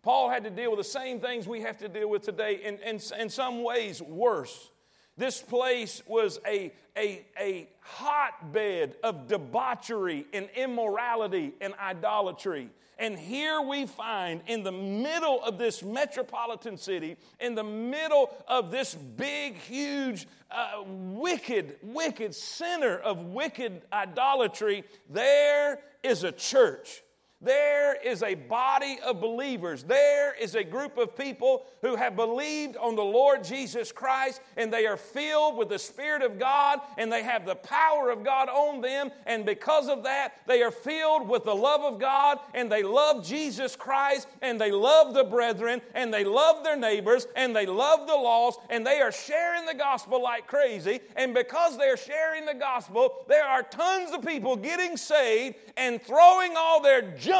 Paul 0.04 0.30
had 0.30 0.44
to 0.44 0.50
deal 0.50 0.70
with 0.72 0.80
the 0.80 0.84
same 0.84 1.20
things 1.20 1.48
we 1.48 1.62
have 1.62 1.78
to 1.80 1.90
deal 1.90 2.10
with 2.10 2.22
today, 2.22 2.62
in, 2.64 2.78
in, 2.80 3.00
in 3.20 3.30
some 3.30 3.64
ways, 3.64 4.02
worse. 4.02 4.70
This 5.18 5.42
place 5.42 6.04
was 6.06 6.40
a, 6.46 6.74
a, 6.98 7.26
a 7.40 7.70
hotbed 7.80 8.98
of 9.02 9.28
debauchery 9.28 10.28
and 10.34 10.50
immorality 10.56 11.54
and 11.62 11.74
idolatry. 11.82 12.70
And 12.98 13.18
here 13.18 13.62
we 13.62 13.86
find 13.86 14.42
in 14.48 14.64
the 14.64 14.72
middle 14.72 15.44
of 15.44 15.58
this 15.58 15.84
metropolitan 15.84 16.78
city, 16.78 17.18
in 17.40 17.56
the 17.56 17.64
middle 17.64 18.32
of 18.48 18.72
this 18.72 18.96
big, 18.96 19.56
huge, 19.56 20.28
uh, 20.50 20.84
wicked, 20.86 21.78
wicked 21.82 22.34
center 22.34 22.98
of 22.98 23.20
wicked 23.20 23.82
idolatry, 23.92 24.84
there 25.10 25.80
is 26.04 26.24
a 26.24 26.32
church 26.32 27.02
there 27.46 27.96
is 28.04 28.24
a 28.24 28.34
body 28.34 28.98
of 29.06 29.22
believers. 29.22 29.84
There 29.84 30.34
is 30.34 30.56
a 30.56 30.64
group 30.64 30.98
of 30.98 31.16
people 31.16 31.66
who 31.82 31.96
have 31.96 32.16
believed 32.16 32.76
on 32.78 32.96
the 32.96 33.04
Lord 33.04 33.44
Jesus 33.44 33.92
Christ 33.92 34.42
and 34.58 34.74
they 34.74 34.88
are 34.88 34.98
filled 34.98 35.56
with 35.56 35.70
the 35.70 35.78
Spirit 35.78 36.24
of 36.24 36.40
God 36.40 36.80
and 36.98 37.12
they 37.12 37.22
have 37.22 37.46
the 37.46 37.56
power 37.56 38.10
of 38.10 38.24
God 38.24 38.50
on 38.50 38.82
them. 38.82 39.12
And 39.28 39.46
because 39.46 39.88
of 39.88 40.04
that, 40.04 40.40
they 40.48 40.64
are 40.64 40.72
filled 40.72 41.30
with 41.30 41.44
the 41.44 41.56
love 41.56 41.82
of 41.82 42.00
God 42.00 42.40
and 42.56 42.72
they 42.72 42.82
love 42.82 43.24
Jesus 43.24 43.76
Christ 43.76 44.28
and 44.42 44.60
they 44.60 44.72
love 44.72 45.14
the 45.14 45.24
brethren 45.24 45.82
and 45.94 46.12
they 46.12 46.24
love 46.24 46.64
their 46.64 46.78
neighbors 46.78 47.28
and 47.36 47.56
they 47.56 47.68
love 47.68 48.08
the 48.08 48.16
lost 48.16 48.60
and 48.72 48.86
they 48.86 49.02
are 49.02 49.12
sharing 49.12 49.68
the 49.68 49.76
gospel 49.76 50.22
like 50.22 50.48
crazy. 50.48 51.00
And 51.16 51.34
because 51.36 51.78
they're 51.78 51.96
sharing 51.96 52.46
the 52.46 52.56
gospel, 52.56 53.24
there 53.28 53.46
are 53.46 53.62
tons 53.62 54.12
of 54.12 54.26
people 54.26 54.56
getting 54.56 54.98
saved 54.98 55.58
and 55.78 56.02
throwing 56.02 56.56
all 56.58 56.82
their 56.82 57.02
junk 57.02 57.35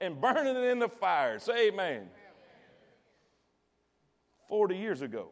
and 0.00 0.20
burning 0.20 0.56
it 0.56 0.70
in 0.70 0.78
the 0.78 0.88
fire. 0.88 1.38
Say 1.38 1.68
amen. 1.68 2.08
40 4.48 4.76
years 4.76 5.02
ago. 5.02 5.30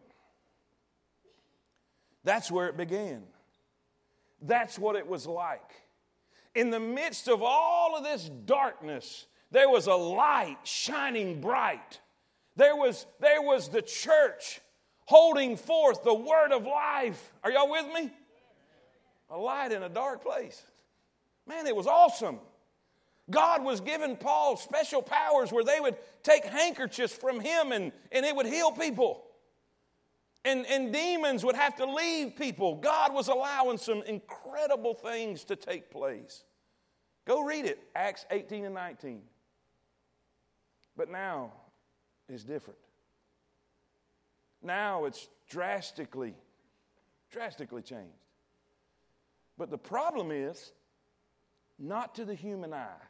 That's 2.25 2.50
where 2.50 2.68
it 2.68 2.76
began. 2.76 3.23
That's 4.40 4.78
what 4.78 4.97
it 4.97 5.06
was 5.06 5.26
like. 5.26 5.71
In 6.54 6.71
the 6.71 6.80
midst 6.80 7.28
of 7.28 7.42
all 7.42 7.97
of 7.97 8.04
this 8.04 8.30
darkness, 8.44 9.26
there 9.50 9.68
was 9.68 9.87
a 9.87 9.94
light 9.94 10.59
shining 10.64 11.40
bright. 11.40 12.00
There 12.56 12.76
was, 12.76 13.06
there 13.21 13.42
was 13.42 13.68
the 13.68 13.83
church 13.83 14.61
holding 15.06 15.56
forth 15.56 16.02
the 16.02 16.14
word 16.14 16.52
of 16.52 16.64
life. 16.64 17.33
Are 17.42 17.50
y'all 17.50 17.71
with 17.71 17.87
me? 17.94 18.11
A 19.30 19.37
light 19.37 19.73
in 19.73 19.83
a 19.83 19.88
dark 19.88 20.23
place. 20.23 20.62
Man, 21.47 21.66
it 21.66 21.76
was 21.76 21.87
awesome. 21.87 22.38
God 23.31 23.64
was 23.64 23.81
giving 23.81 24.16
Paul 24.16 24.57
special 24.57 25.00
powers 25.00 25.50
where 25.50 25.64
they 25.64 25.81
would 25.81 25.97
take 26.23 26.45
handkerchiefs 26.45 27.14
from 27.14 27.40
him 27.40 27.73
and, 27.73 27.90
and 28.12 28.26
it 28.26 28.37
would 28.37 28.47
heal 28.47 28.71
people. 28.71 29.25
And, 30.45 30.66
and 30.66 30.93
demons 30.93 31.43
would 31.43 31.57
have 31.57 31.75
to 31.76 31.87
leave 31.87 32.37
people. 32.37 32.75
God 32.76 33.14
was 33.14 33.28
allowing 33.28 33.78
some 33.78 34.02
incredible 34.02 34.93
things 34.93 35.45
to 35.45 35.57
take 35.57 35.90
place. 35.90 36.45
Go 37.25 37.43
read 37.43 37.64
it, 37.64 37.78
Acts 37.97 38.26
18 38.31 38.66
and 38.66 38.75
19. 38.75 39.23
But 40.95 41.11
now 41.11 41.52
it's 42.28 42.45
different. 42.45 42.78
Now 44.62 45.07
it's 45.07 45.28
drastically, 45.49 46.35
drastically 47.31 47.81
changed. 47.81 48.12
But 49.57 49.71
the 49.71 49.78
problem 49.78 50.31
is 50.31 50.73
not 51.78 52.14
to 52.16 52.26
the 52.26 52.35
human 52.35 52.75
eye 52.75 53.00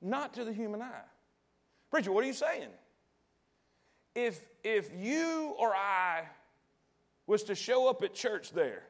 not 0.00 0.34
to 0.34 0.44
the 0.44 0.52
human 0.52 0.82
eye. 0.82 1.04
Preacher, 1.90 2.12
what 2.12 2.24
are 2.24 2.26
you 2.26 2.32
saying? 2.32 2.68
If, 4.14 4.40
if 4.64 4.90
you 4.96 5.54
or 5.58 5.74
I 5.74 6.24
was 7.26 7.44
to 7.44 7.54
show 7.54 7.88
up 7.88 8.02
at 8.02 8.14
church 8.14 8.52
there, 8.52 8.82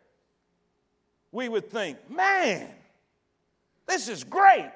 we 1.33 1.49
would 1.49 1.71
think, 1.71 1.99
man, 2.11 2.69
this 3.87 4.09
is 4.09 4.25
great. 4.25 4.71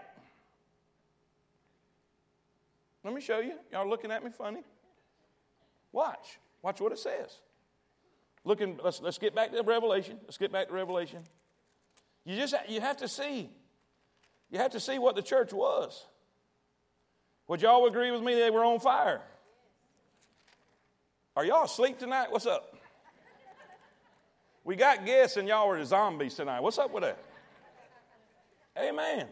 Let 3.04 3.14
me 3.14 3.20
show 3.20 3.38
you. 3.38 3.54
Y'all 3.72 3.88
looking 3.88 4.10
at 4.10 4.22
me 4.22 4.30
funny? 4.30 4.62
Watch. 5.92 6.38
Watch 6.62 6.80
what 6.80 6.92
it 6.92 6.98
says. 6.98 7.38
Looking, 8.44 8.78
let's, 8.82 9.00
let's 9.00 9.18
get 9.18 9.34
back 9.34 9.52
to 9.52 9.62
Revelation. 9.62 10.18
Let's 10.24 10.38
get 10.38 10.52
back 10.52 10.68
to 10.68 10.74
Revelation. 10.74 11.20
You 12.24 12.36
just 12.36 12.54
you 12.68 12.80
have 12.80 12.98
to 12.98 13.08
see. 13.08 13.50
You 14.50 14.58
have 14.58 14.72
to 14.72 14.80
see 14.80 14.98
what 14.98 15.14
the 15.14 15.22
church 15.22 15.52
was. 15.52 16.04
Would 17.50 17.62
y'all 17.62 17.84
agree 17.86 18.12
with 18.12 18.22
me 18.22 18.36
they 18.36 18.48
were 18.48 18.64
on 18.64 18.78
fire? 18.78 19.20
Are 21.34 21.44
y'all 21.44 21.64
asleep 21.64 21.98
tonight? 21.98 22.30
What's 22.30 22.46
up? 22.46 22.76
We 24.62 24.76
got 24.76 25.04
guests 25.04 25.36
and 25.36 25.48
y'all 25.48 25.68
are 25.68 25.84
zombies 25.84 26.36
tonight. 26.36 26.60
What's 26.60 26.78
up 26.78 26.92
with 26.92 27.02
that? 27.02 27.18
Amen. 28.78 29.26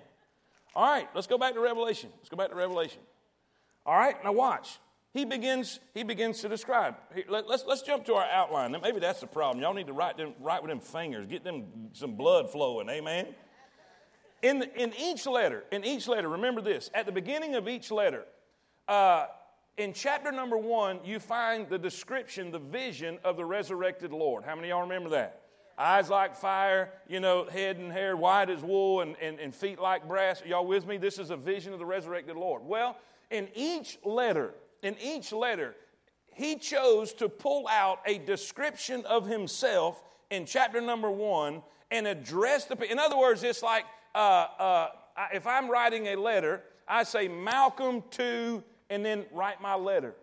All 0.75 0.85
right, 0.85 1.09
let's 1.15 1.29
go 1.29 1.39
back 1.39 1.55
to 1.55 1.61
Revelation. 1.61 2.11
Let's 2.17 2.29
go 2.29 2.37
back 2.37 2.49
to 2.49 2.57
Revelation. 2.57 2.99
All 3.87 3.97
right, 3.97 4.17
now 4.25 4.33
watch. 4.33 4.81
He 5.15 5.25
begins, 5.25 5.79
he 5.95 6.03
begins 6.03 6.41
to 6.41 6.49
describe. 6.49 6.97
Let, 7.29 7.47
let's, 7.47 7.67
let's 7.69 7.83
jump 7.83 8.05
to 8.07 8.15
our 8.15 8.29
outline. 8.29 8.77
Maybe 8.83 8.99
that's 8.99 9.21
the 9.21 9.29
problem. 9.29 9.63
Y'all 9.63 9.75
need 9.75 9.87
to 9.87 9.93
write, 9.93 10.17
them, 10.17 10.35
write 10.41 10.61
with 10.61 10.71
them 10.71 10.81
fingers, 10.81 11.29
get 11.29 11.45
them 11.45 11.67
some 11.93 12.17
blood 12.17 12.51
flowing. 12.51 12.89
Amen. 12.89 13.29
In, 14.43 14.63
in 14.77 14.93
each 14.99 15.27
letter, 15.27 15.65
in 15.73 15.85
each 15.85 16.07
letter, 16.07 16.29
remember 16.29 16.61
this, 16.61 16.91
at 16.95 17.07
the 17.07 17.13
beginning 17.13 17.57
of 17.57 17.69
each 17.69 17.91
letter, 17.91 18.25
uh, 18.87 19.27
in 19.77 19.93
chapter 19.93 20.33
number 20.33 20.57
one, 20.57 21.01
you 21.05 21.21
find 21.21 21.69
the 21.69 21.79
description, 21.79 22.51
the 22.51 22.59
vision 22.59 23.19
of 23.25 23.37
the 23.37 23.45
resurrected 23.45 24.13
Lord. 24.13 24.45
How 24.45 24.55
many 24.55 24.69
of 24.69 24.71
y'all 24.71 24.83
remember 24.83 25.11
that? 25.11 25.43
Eyes 25.77 26.11
like 26.11 26.35
fire, 26.35 26.93
you 27.09 27.21
know, 27.21 27.47
head 27.47 27.79
and 27.79 27.93
hair 27.93 28.17
white 28.17 28.51
as 28.51 28.63
wool, 28.63 29.01
and, 29.01 29.15
and, 29.23 29.39
and 29.39 29.55
feet 29.55 29.79
like 29.79 30.09
brass. 30.09 30.43
Y'all 30.45 30.67
with 30.67 30.87
me? 30.87 30.99
This 30.99 31.19
is 31.19 31.31
a 31.31 31.37
vision 31.37 31.73
of 31.73 31.79
the 31.79 31.87
resurrected 31.87 32.37
Lord. 32.37 32.63
Well, 32.65 32.97
in 33.31 33.49
each 33.55 33.99
letter, 34.05 34.55
in 34.83 34.97
each 35.01 35.33
letter, 35.33 35.77
he 36.35 36.57
chose 36.57 37.13
to 37.15 37.29
pull 37.29 37.69
out 37.69 38.01
a 38.07 38.19
description 38.19 39.05
of 39.07 39.29
himself 39.29 40.03
in 40.31 40.47
chapter 40.47 40.81
number 40.81 41.11
one 41.11 41.63
and 41.91 42.07
address 42.07 42.65
the. 42.65 42.91
In 42.91 42.99
other 42.99 43.17
words, 43.17 43.45
it's 43.45 43.63
like 43.63 43.85
uh, 44.19 44.49
uh, 44.59 44.89
if 45.33 45.47
I'm 45.47 45.71
writing 45.71 46.09
a 46.09 46.17
letter, 46.17 46.63
I 46.89 47.05
say 47.05 47.29
Malcolm 47.29 48.03
to, 48.13 48.63
and 48.91 49.05
then 49.05 49.25
write 49.33 49.61
my 49.61 49.75
letter. 49.75 50.15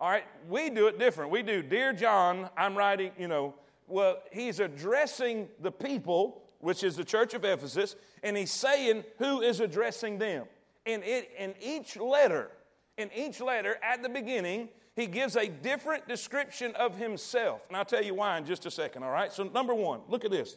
All 0.00 0.10
right, 0.10 0.24
we 0.48 0.70
do 0.70 0.88
it 0.88 0.98
different. 0.98 1.30
We 1.30 1.42
do, 1.42 1.62
Dear 1.62 1.92
John, 1.92 2.50
I'm 2.56 2.76
writing, 2.76 3.12
you 3.16 3.28
know, 3.28 3.54
well, 3.86 4.18
he's 4.32 4.58
addressing 4.58 5.48
the 5.60 5.70
people, 5.70 6.42
which 6.58 6.82
is 6.82 6.96
the 6.96 7.04
church 7.04 7.32
of 7.34 7.44
Ephesus, 7.44 7.94
and 8.24 8.36
he's 8.36 8.50
saying 8.50 9.04
who 9.18 9.40
is 9.40 9.60
addressing 9.60 10.18
them. 10.18 10.46
And 10.84 11.04
it, 11.04 11.30
in 11.38 11.54
each 11.62 11.96
letter, 11.96 12.50
in 12.98 13.10
each 13.14 13.40
letter 13.40 13.78
at 13.82 14.02
the 14.02 14.08
beginning, 14.08 14.68
he 14.96 15.06
gives 15.06 15.36
a 15.36 15.48
different 15.48 16.08
description 16.08 16.74
of 16.74 16.96
himself. 16.96 17.62
And 17.68 17.76
I'll 17.76 17.84
tell 17.84 18.02
you 18.02 18.14
why 18.14 18.36
in 18.36 18.46
just 18.46 18.66
a 18.66 18.70
second, 18.70 19.04
all 19.04 19.10
right? 19.10 19.32
So, 19.32 19.44
number 19.44 19.74
one, 19.74 20.00
look 20.08 20.24
at 20.24 20.30
this. 20.30 20.56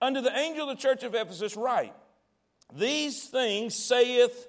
Under 0.00 0.20
the 0.20 0.36
angel 0.36 0.70
of 0.70 0.76
the 0.76 0.82
church 0.82 1.02
of 1.02 1.14
Ephesus, 1.14 1.56
write, 1.56 1.94
these 2.76 3.24
things 3.24 3.74
saith 3.74 4.48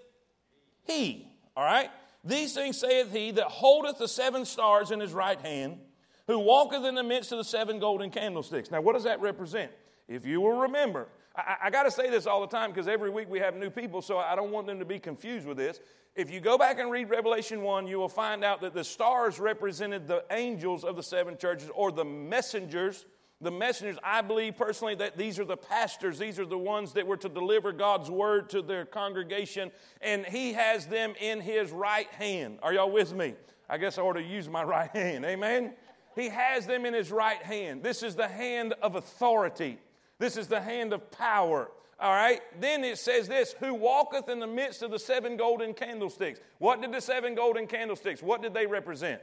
he. 0.83 1.27
All 1.55 1.63
right? 1.63 1.89
These 2.23 2.53
things 2.53 2.77
saith 2.77 3.11
he 3.11 3.31
that 3.31 3.45
holdeth 3.45 3.97
the 3.97 4.07
seven 4.07 4.45
stars 4.45 4.91
in 4.91 4.99
his 4.99 5.13
right 5.13 5.39
hand, 5.39 5.79
who 6.27 6.39
walketh 6.39 6.85
in 6.85 6.95
the 6.95 7.03
midst 7.03 7.31
of 7.31 7.37
the 7.37 7.43
seven 7.43 7.79
golden 7.79 8.11
candlesticks. 8.11 8.69
Now, 8.71 8.81
what 8.81 8.93
does 8.93 9.03
that 9.03 9.21
represent? 9.21 9.71
If 10.07 10.25
you 10.25 10.41
will 10.41 10.61
remember, 10.61 11.07
I, 11.35 11.55
I 11.63 11.69
got 11.69 11.83
to 11.83 11.91
say 11.91 12.09
this 12.09 12.27
all 12.27 12.41
the 12.41 12.47
time 12.47 12.71
because 12.71 12.87
every 12.87 13.09
week 13.09 13.29
we 13.29 13.39
have 13.39 13.55
new 13.55 13.69
people, 13.69 14.01
so 14.01 14.17
I 14.17 14.35
don't 14.35 14.51
want 14.51 14.67
them 14.67 14.79
to 14.79 14.85
be 14.85 14.99
confused 14.99 15.47
with 15.47 15.57
this. 15.57 15.79
If 16.15 16.29
you 16.29 16.41
go 16.41 16.57
back 16.57 16.77
and 16.77 16.91
read 16.91 17.09
Revelation 17.09 17.61
1, 17.61 17.87
you 17.87 17.97
will 17.97 18.09
find 18.09 18.43
out 18.43 18.61
that 18.61 18.73
the 18.73 18.83
stars 18.83 19.39
represented 19.39 20.07
the 20.07 20.25
angels 20.29 20.83
of 20.83 20.97
the 20.97 21.03
seven 21.03 21.37
churches 21.37 21.69
or 21.73 21.91
the 21.91 22.03
messengers 22.03 23.05
the 23.41 23.51
messengers, 23.51 23.97
I 24.03 24.21
believe 24.21 24.55
personally 24.55 24.95
that 24.95 25.17
these 25.17 25.39
are 25.39 25.45
the 25.45 25.57
pastors. 25.57 26.19
These 26.19 26.39
are 26.39 26.45
the 26.45 26.57
ones 26.57 26.93
that 26.93 27.07
were 27.07 27.17
to 27.17 27.29
deliver 27.29 27.71
God's 27.71 28.09
word 28.09 28.49
to 28.51 28.61
their 28.61 28.85
congregation, 28.85 29.71
and 29.99 30.25
He 30.25 30.53
has 30.53 30.85
them 30.85 31.15
in 31.19 31.41
His 31.41 31.71
right 31.71 32.07
hand. 32.11 32.59
Are 32.61 32.73
y'all 32.73 32.91
with 32.91 33.13
me? 33.13 33.33
I 33.67 33.77
guess 33.77 33.97
I 33.97 34.03
ought 34.03 34.13
to 34.13 34.21
use 34.21 34.47
my 34.47 34.63
right 34.65 34.91
hand. 34.91 35.25
Amen? 35.25 35.73
He 36.15 36.29
has 36.29 36.67
them 36.67 36.85
in 36.85 36.93
His 36.93 37.11
right 37.11 37.41
hand. 37.41 37.81
This 37.81 38.03
is 38.03 38.15
the 38.15 38.27
hand 38.27 38.73
of 38.81 38.95
authority, 38.95 39.79
this 40.19 40.37
is 40.37 40.47
the 40.47 40.61
hand 40.61 40.93
of 40.93 41.11
power. 41.11 41.71
All 41.99 42.11
right, 42.11 42.41
then 42.59 42.83
it 42.83 42.97
says 42.97 43.27
this 43.27 43.53
who 43.59 43.75
walketh 43.75 44.27
in 44.27 44.39
the 44.39 44.47
midst 44.47 44.81
of 44.81 44.89
the 44.89 44.97
seven 44.97 45.37
golden 45.37 45.75
candlesticks. 45.75 46.39
What 46.57 46.81
did 46.81 46.91
the 46.91 47.01
seven 47.01 47.35
golden 47.35 47.67
candlesticks, 47.67 48.23
what 48.23 48.41
did 48.41 48.55
they 48.55 48.65
represent? 48.65 49.21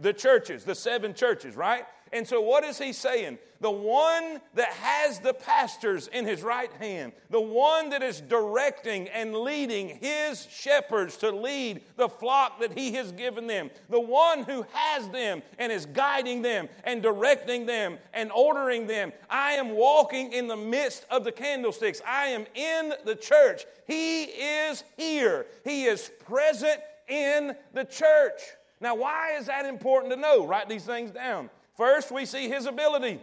the 0.00 0.12
churches, 0.12 0.64
the 0.64 0.74
seven 0.74 1.14
churches, 1.14 1.56
right? 1.56 1.84
And 2.12 2.26
so, 2.26 2.40
what 2.40 2.64
is 2.64 2.78
he 2.78 2.92
saying? 2.92 3.38
The 3.60 3.70
one 3.70 4.40
that 4.54 4.70
has 4.70 5.20
the 5.20 5.34
pastors 5.34 6.08
in 6.08 6.24
his 6.24 6.42
right 6.42 6.72
hand, 6.80 7.12
the 7.28 7.40
one 7.40 7.90
that 7.90 8.02
is 8.02 8.20
directing 8.22 9.08
and 9.08 9.34
leading 9.34 9.88
his 10.00 10.48
shepherds 10.50 11.18
to 11.18 11.30
lead 11.30 11.82
the 11.96 12.08
flock 12.08 12.58
that 12.60 12.76
he 12.76 12.92
has 12.94 13.12
given 13.12 13.46
them, 13.46 13.70
the 13.90 14.00
one 14.00 14.44
who 14.44 14.64
has 14.72 15.08
them 15.10 15.42
and 15.58 15.70
is 15.70 15.84
guiding 15.86 16.40
them 16.40 16.68
and 16.84 17.02
directing 17.02 17.66
them 17.66 17.98
and 18.14 18.32
ordering 18.32 18.86
them. 18.86 19.12
I 19.28 19.52
am 19.52 19.70
walking 19.70 20.32
in 20.32 20.48
the 20.48 20.56
midst 20.56 21.04
of 21.10 21.22
the 21.22 21.32
candlesticks. 21.32 22.00
I 22.06 22.28
am 22.28 22.46
in 22.54 22.94
the 23.04 23.14
church. 23.14 23.66
He 23.86 24.24
is 24.24 24.84
here, 24.96 25.46
He 25.64 25.84
is 25.84 26.10
present 26.26 26.80
in 27.08 27.54
the 27.74 27.84
church. 27.84 28.40
Now, 28.80 28.94
why 28.94 29.36
is 29.36 29.46
that 29.46 29.66
important 29.66 30.12
to 30.14 30.18
know? 30.18 30.46
Write 30.46 30.68
these 30.68 30.84
things 30.84 31.10
down. 31.10 31.50
First, 31.80 32.12
we 32.12 32.26
see 32.26 32.46
his 32.46 32.66
ability. 32.66 33.18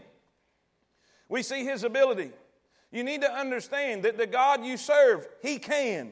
We 1.29 1.43
see 1.43 1.63
his 1.63 1.83
ability. 1.83 2.31
You 2.91 3.03
need 3.03 3.21
to 3.21 3.31
understand 3.31 4.01
that 4.01 4.17
the 4.17 4.25
God 4.25 4.65
you 4.65 4.77
serve, 4.77 5.27
he 5.43 5.59
can. 5.59 6.11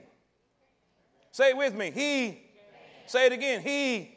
Say 1.31 1.49
it 1.49 1.57
with 1.57 1.73
me. 1.73 1.89
He. 1.89 2.27
Can. 2.27 3.07
Say 3.07 3.25
it 3.25 3.31
again. 3.31 3.61
He. 3.61 4.11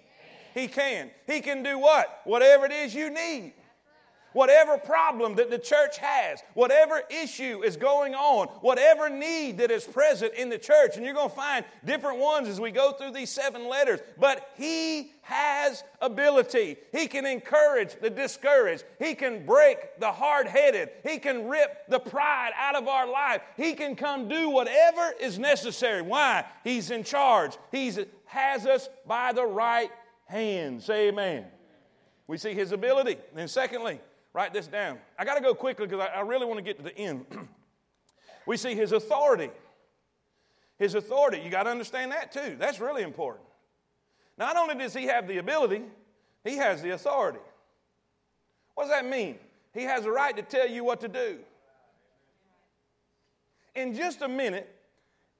Can. 0.53 0.61
He 0.61 0.69
can. 0.69 1.11
He 1.27 1.41
can 1.41 1.63
do 1.63 1.79
what? 1.79 2.21
Whatever 2.25 2.67
it 2.67 2.73
is 2.73 2.95
you 2.95 3.09
need. 3.09 3.55
Whatever 4.33 4.79
problem 4.79 5.37
that 5.37 5.51
the 5.51 5.59
church 5.59 5.99
has, 5.99 6.43
whatever 6.55 7.03
issue 7.11 7.63
is 7.65 7.77
going 7.77 8.15
on, 8.15 8.49
whatever 8.61 9.09
need 9.09 9.59
that 9.59 9.71
is 9.71 9.85
present 9.85 10.35
in 10.35 10.49
the 10.49 10.59
church, 10.59 10.97
and 10.97 11.05
you're 11.05 11.15
going 11.15 11.31
to 11.31 11.35
find 11.35 11.65
different 11.85 12.19
ones 12.19 12.49
as 12.49 12.61
we 12.61 12.71
go 12.71 12.93
through 12.93 13.13
these 13.13 13.31
seven 13.31 13.69
letters, 13.69 14.01
but 14.19 14.51
He 14.57 15.13
has 15.23 15.85
ability. 16.01 16.77
He 16.93 17.07
can 17.07 17.27
encourage 17.27 17.95
the 18.01 18.11
discouraged. 18.11 18.85
He 18.99 19.15
can 19.15 19.45
break 19.45 19.99
the 19.99 20.11
hard 20.13 20.47
headed. 20.47 20.91
He 21.05 21.19
can 21.19 21.49
rip 21.49 21.89
the 21.89 21.99
pride 21.99 22.53
out 22.57 22.77
of 22.77 22.89
our 22.89 23.07
life. 23.11 23.43
He 23.57 23.75
can 23.75 23.97
come 23.97 24.29
do 24.29 24.51
whatever 24.51 25.13
is 25.21 25.39
necessary. 25.39 26.03
Why? 26.03 26.45
He's 26.65 26.91
in 26.91 27.05
charge. 27.05 27.57
He 27.73 27.93
has 28.27 28.67
us 28.67 28.89
by 29.07 29.33
the 29.33 29.45
right 29.45 29.91
hand. 30.27 30.83
Say 30.83 31.09
amen. 31.09 31.45
We 32.27 32.37
see 32.37 32.55
his 32.55 32.73
ability. 32.73 33.17
And 33.35 33.49
secondly, 33.51 34.01
Write 34.33 34.53
this 34.53 34.67
down. 34.67 34.99
I 35.19 35.25
got 35.25 35.35
to 35.35 35.41
go 35.41 35.55
quickly 35.55 35.87
because 35.87 36.07
I, 36.07 36.19
I 36.19 36.21
really 36.21 36.47
want 36.47 36.59
to 36.59 36.63
get 36.63 36.77
to 36.79 36.83
the 36.83 36.97
end. 36.97 37.27
we 38.47 38.57
see 38.57 38.75
his 38.75 38.93
authority. 38.93 39.51
His 40.79 40.95
authority, 40.95 41.41
you 41.41 41.51
got 41.51 41.65
to 41.65 41.71
understand 41.71 42.13
that 42.13 42.31
too. 42.31 42.57
That's 42.59 42.79
really 42.79 43.03
important. 43.03 43.45
Not 44.37 44.57
only 44.57 44.77
does 44.77 44.95
he 44.95 45.07
have 45.07 45.27
the 45.27 45.39
ability, 45.39 45.83
he 46.45 46.57
has 46.57 46.81
the 46.81 46.91
authority. 46.91 47.41
What 48.75 48.85
does 48.85 48.93
that 48.93 49.05
mean? 49.05 49.37
He 49.75 49.83
has 49.83 50.05
a 50.05 50.11
right 50.11 50.37
to 50.37 50.43
tell 50.43 50.69
you 50.69 50.85
what 50.85 51.01
to 51.01 51.09
do. 51.09 51.39
In 53.75 53.95
just 53.95 54.23
a 54.23 54.29
minute, 54.29 54.73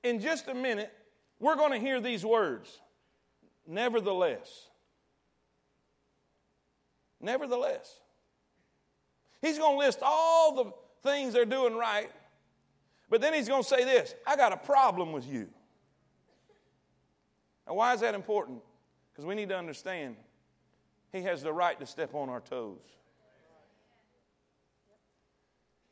in 0.03 0.21
just 0.21 0.49
a 0.49 0.55
minute, 0.55 0.93
we're 1.39 1.57
going 1.57 1.73
to 1.73 1.79
hear 1.79 2.01
these 2.01 2.25
words. 2.25 2.81
Nevertheless. 3.67 4.69
Nevertheless. 7.21 8.01
He's 9.41 9.59
going 9.59 9.79
to 9.79 9.79
list 9.79 10.01
all 10.03 10.55
the 10.55 10.73
things 11.03 11.33
they're 11.33 11.45
doing 11.45 11.77
right, 11.77 12.11
but 13.09 13.21
then 13.21 13.33
he's 13.33 13.49
going 13.49 13.63
to 13.63 13.69
say 13.69 13.85
this 13.85 14.15
I 14.27 14.37
got 14.37 14.53
a 14.53 14.57
problem 14.57 15.13
with 15.13 15.27
you. 15.27 15.49
Now, 17.67 17.75
why 17.75 17.95
is 17.95 18.01
that 18.01 18.15
important? 18.15 18.61
Because 19.13 19.27
we 19.27 19.35
need 19.35 19.49
to 19.51 19.57
understand 19.57 20.17
he 21.13 21.23
has 21.23 21.43
the 21.43 21.53
right 21.53 21.79
to 21.81 21.87
step 21.87 22.15
on 22.15 22.29
our 22.29 22.41
toes. 22.41 22.79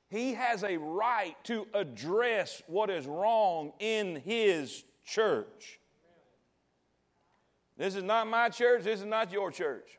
He 0.09 0.35
has 0.35 0.63
a 0.63 0.77
right 0.77 1.35
to 1.45 1.67
address 1.75 2.63
what 2.69 2.91
is 2.91 3.07
wrong 3.07 3.73
in 3.81 4.17
his 4.17 4.85
church. 5.05 5.81
This 7.77 7.97
is 7.97 8.05
not 8.05 8.27
my 8.27 8.49
church. 8.49 8.85
This 8.85 9.01
is 9.01 9.07
not 9.07 9.33
your 9.33 9.51
church. 9.51 9.99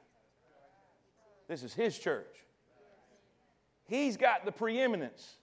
This 1.47 1.63
is 1.63 1.73
his 1.73 1.97
church. 1.97 2.36
He's 3.87 4.17
got 4.17 4.45
the 4.45 4.51
preeminence. 4.51 5.37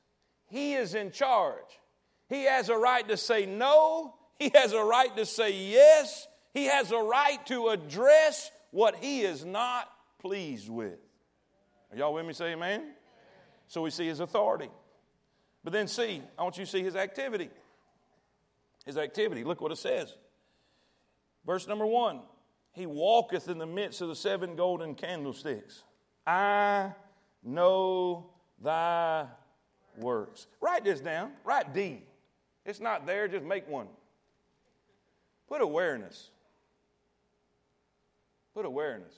He 0.47 0.75
is 0.75 0.95
in 0.95 1.11
charge. 1.11 1.81
He 2.29 2.45
has 2.45 2.69
a 2.69 2.77
right 2.77 3.07
to 3.09 3.17
say 3.17 3.47
no. 3.47 4.15
He 4.39 4.51
has 4.55 4.73
a 4.73 4.83
right 4.83 5.15
to 5.17 5.27
say 5.27 5.53
yes. 5.53 6.27
He 6.53 6.65
has 6.67 6.93
a 6.93 6.99
right 6.99 7.45
to 7.47 7.69
address 7.69 8.51
what 8.71 8.97
he 8.97 9.23
is 9.23 9.45
not 9.45 9.89
pleased 10.21 10.69
with. 10.69 10.99
Are 11.91 11.97
y'all 11.97 12.15
with 12.15 12.27
me? 12.27 12.33
Say 12.33 12.53
amen. 12.53 12.93
So 13.69 13.83
we 13.83 13.91
see 13.91 14.07
his 14.07 14.21
authority. 14.21 14.71
But 15.63 15.73
then 15.73 15.89
see, 15.89 16.23
I 16.39 16.43
want 16.43 16.59
you 16.59 16.65
to 16.65 16.71
see 16.71 16.83
his 16.83 16.97
activity. 16.97 17.51
His 18.85 18.99
activity. 18.99 19.45
Look 19.45 19.61
what 19.61 19.73
it 19.73 19.79
says. 19.79 20.15
Verse 21.47 21.67
number 21.67 21.87
one 21.87 22.21
He 22.73 22.87
walketh 22.87 23.49
in 23.49 23.59
the 23.59 23.67
midst 23.67 24.01
of 24.01 24.09
the 24.09 24.17
seven 24.17 24.57
golden 24.57 24.95
candlesticks. 24.95 25.85
I 26.27 26.93
know 27.43 28.34
thy 28.65 29.27
works. 29.99 30.49
Write 30.61 30.85
this 30.85 31.01
down. 31.01 31.31
Write 31.45 31.73
D. 31.73 32.03
It's 32.67 32.81
not 32.81 33.07
there, 33.07 33.29
just 33.29 33.45
make 33.45 33.69
one. 33.69 33.87
Put 35.49 35.61
awareness. 35.61 36.31
Put 38.55 38.65
awareness. 38.65 39.15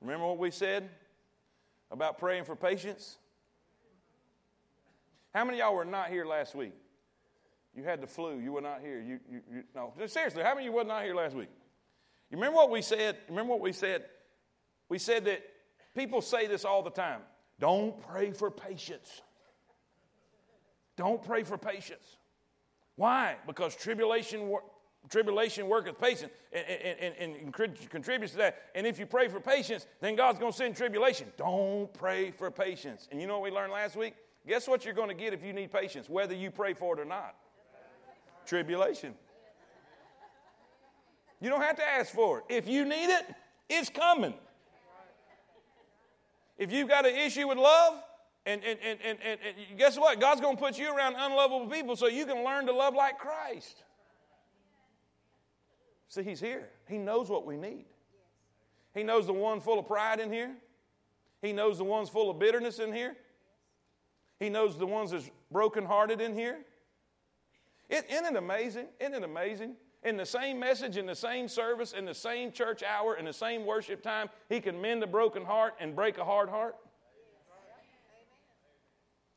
Remember 0.00 0.26
what 0.26 0.38
we 0.38 0.50
said 0.50 0.88
about 1.90 2.18
praying 2.18 2.44
for 2.44 2.54
patience? 2.54 3.16
How 5.34 5.44
many 5.44 5.58
y'all 5.58 5.74
were 5.74 5.84
not 5.84 6.10
here 6.10 6.24
last 6.24 6.54
week? 6.54 6.74
You 7.74 7.82
had 7.82 8.00
the 8.00 8.06
flu. 8.06 8.38
You 8.38 8.52
were 8.52 8.60
not 8.60 8.80
here. 8.80 9.00
You, 9.00 9.18
you, 9.28 9.40
you, 9.52 9.62
no, 9.74 9.92
seriously, 10.06 10.44
how 10.44 10.54
many 10.54 10.66
of 10.66 10.72
you 10.72 10.78
were 10.78 10.84
not 10.84 11.02
here 11.02 11.14
last 11.14 11.34
week? 11.34 11.48
You 12.30 12.36
remember 12.36 12.56
what 12.56 12.70
we 12.70 12.82
said? 12.82 13.16
Remember 13.28 13.50
what 13.52 13.60
we 13.60 13.72
said? 13.72 14.04
We 14.88 14.98
said 14.98 15.24
that 15.24 15.42
People 15.94 16.20
say 16.20 16.46
this 16.46 16.64
all 16.64 16.82
the 16.82 16.90
time 16.90 17.20
don't 17.60 18.00
pray 18.08 18.30
for 18.30 18.50
patience. 18.50 19.22
Don't 20.96 21.22
pray 21.22 21.42
for 21.42 21.58
patience. 21.58 22.18
Why? 22.96 23.36
Because 23.46 23.74
tribulation, 23.74 24.54
tribulation 25.08 25.68
worketh 25.68 26.00
patience 26.00 26.32
and, 26.52 26.64
and, 26.66 27.14
and, 27.18 27.36
and, 27.36 27.90
contributes 27.90 28.32
to 28.32 28.38
that. 28.38 28.62
And 28.74 28.86
if 28.86 28.98
you 28.98 29.06
pray 29.06 29.26
for 29.26 29.40
patience, 29.40 29.86
then 30.00 30.14
God's 30.14 30.38
going 30.38 30.52
to 30.52 30.56
send 30.56 30.76
tribulation. 30.76 31.26
Don't 31.36 31.92
pray 31.94 32.30
for 32.30 32.50
patience. 32.50 33.08
And 33.10 33.20
you 33.20 33.26
know 33.26 33.38
what 33.38 33.50
we 33.50 33.56
learned 33.56 33.72
last 33.72 33.96
week? 33.96 34.14
Guess 34.46 34.68
what 34.68 34.84
you're 34.84 34.94
going 34.94 35.08
to 35.08 35.14
get 35.14 35.32
if 35.32 35.42
you 35.42 35.52
need 35.52 35.72
patience, 35.72 36.08
whether 36.08 36.34
you 36.34 36.50
pray 36.50 36.74
for 36.74 36.96
it 36.96 37.00
or 37.00 37.04
not? 37.04 37.34
Tribulation. 38.46 39.14
You 41.40 41.50
don't 41.50 41.62
have 41.62 41.76
to 41.76 41.84
ask 41.84 42.12
for 42.12 42.38
it. 42.38 42.44
If 42.48 42.68
you 42.68 42.84
need 42.84 43.10
it, 43.10 43.26
it's 43.68 43.90
coming. 43.90 44.34
If 46.56 46.72
you've 46.72 46.88
got 46.88 47.06
an 47.06 47.14
issue 47.14 47.48
with 47.48 47.58
love, 47.58 48.02
and, 48.46 48.62
and, 48.62 48.78
and, 48.84 48.98
and, 49.02 49.18
and 49.22 49.78
guess 49.78 49.98
what? 49.98 50.20
God's 50.20 50.40
going 50.40 50.56
to 50.56 50.62
put 50.62 50.78
you 50.78 50.94
around 50.94 51.16
unlovable 51.18 51.66
people 51.66 51.96
so 51.96 52.06
you 52.06 52.26
can 52.26 52.44
learn 52.44 52.66
to 52.66 52.72
love 52.72 52.94
like 52.94 53.18
Christ. 53.18 53.82
See, 56.08 56.22
He's 56.22 56.40
here. 56.40 56.68
He 56.88 56.98
knows 56.98 57.28
what 57.28 57.46
we 57.46 57.56
need. 57.56 57.86
He 58.94 59.02
knows 59.02 59.26
the 59.26 59.32
one 59.32 59.60
full 59.60 59.78
of 59.78 59.86
pride 59.86 60.20
in 60.20 60.32
here. 60.32 60.52
He 61.42 61.52
knows 61.52 61.78
the 61.78 61.84
ones 61.84 62.08
full 62.08 62.30
of 62.30 62.38
bitterness 62.38 62.78
in 62.78 62.92
here. 62.92 63.16
He 64.38 64.48
knows 64.48 64.78
the 64.78 64.86
ones 64.86 65.10
that's 65.10 65.30
brokenhearted 65.50 66.20
in 66.20 66.34
here. 66.34 66.58
It, 67.88 68.06
isn't 68.10 68.26
it 68.26 68.36
amazing? 68.36 68.86
Isn't 69.00 69.14
it 69.14 69.24
amazing? 69.24 69.74
In 70.04 70.16
the 70.18 70.26
same 70.26 70.58
message, 70.58 70.96
in 70.96 71.06
the 71.06 71.14
same 71.14 71.48
service, 71.48 71.92
in 71.92 72.04
the 72.04 72.14
same 72.14 72.52
church 72.52 72.82
hour, 72.82 73.16
in 73.16 73.24
the 73.24 73.32
same 73.32 73.64
worship 73.64 74.02
time, 74.02 74.28
He 74.48 74.60
can 74.60 74.80
mend 74.80 75.02
a 75.02 75.06
broken 75.06 75.44
heart 75.44 75.74
and 75.80 75.96
break 75.96 76.18
a 76.18 76.24
hard 76.24 76.48
heart? 76.48 76.76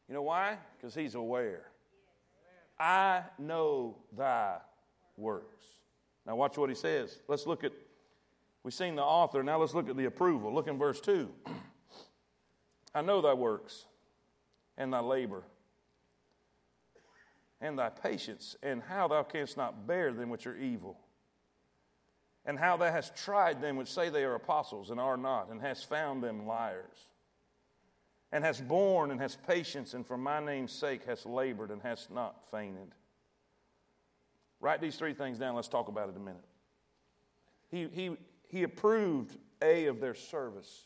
You 0.08 0.13
know 0.13 0.21
why? 0.21 0.58
Because 0.77 0.93
He's 0.93 1.15
aware. 1.15 1.63
I 2.80 3.23
know 3.39 3.95
thy 4.15 4.58
works. 5.15 5.65
Now, 6.25 6.36
watch 6.36 6.58
what 6.58 6.69
He 6.69 6.75
says. 6.75 7.21
Let's 7.27 7.47
look 7.47 7.63
at, 7.63 7.71
we've 8.63 8.73
seen 8.73 8.95
the 8.95 9.03
author, 9.03 9.41
now 9.43 9.60
let's 9.60 9.73
look 9.73 9.89
at 9.89 9.95
the 9.95 10.06
approval. 10.06 10.53
Look 10.53 10.67
in 10.67 10.77
verse 10.77 10.99
2. 10.99 11.30
I 12.93 13.01
know 13.01 13.21
thy 13.21 13.34
works 13.34 13.86
and 14.77 14.91
thy 14.91 14.99
labor 14.99 15.43
and 17.59 17.77
thy 17.77 17.89
patience, 17.89 18.55
and 18.61 18.81
how 18.83 19.07
thou 19.07 19.23
canst 19.23 19.57
not 19.57 19.87
bear 19.87 20.13
them 20.13 20.29
which 20.29 20.45
are 20.45 20.57
evil, 20.57 20.97
and 22.45 22.57
how 22.57 22.77
thou 22.77 22.91
hast 22.91 23.15
tried 23.15 23.61
them 23.61 23.75
which 23.75 23.91
say 23.91 24.09
they 24.09 24.23
are 24.23 24.35
apostles 24.35 24.89
and 24.89 24.99
are 24.99 25.17
not, 25.17 25.49
and 25.49 25.59
hast 25.61 25.89
found 25.89 26.23
them 26.23 26.45
liars, 26.45 27.09
and 28.31 28.43
hast 28.43 28.67
borne 28.67 29.11
and 29.11 29.19
hast 29.19 29.45
patience, 29.47 29.93
and 29.93 30.05
for 30.05 30.17
my 30.17 30.39
name's 30.39 30.71
sake 30.71 31.01
hast 31.05 31.25
labored 31.25 31.71
and 31.71 31.81
hast 31.81 32.11
not 32.11 32.49
fainted. 32.51 32.93
Write 34.59 34.81
these 34.81 34.95
three 34.95 35.13
things 35.13 35.37
down. 35.37 35.55
Let's 35.55 35.67
talk 35.67 35.87
about 35.87 36.09
it 36.09 36.15
a 36.15 36.19
minute. 36.19 36.43
He, 37.69 37.87
he, 37.91 38.17
he 38.47 38.63
approved 38.63 39.37
A, 39.61 39.85
of 39.85 39.99
their 39.99 40.15
service. 40.15 40.85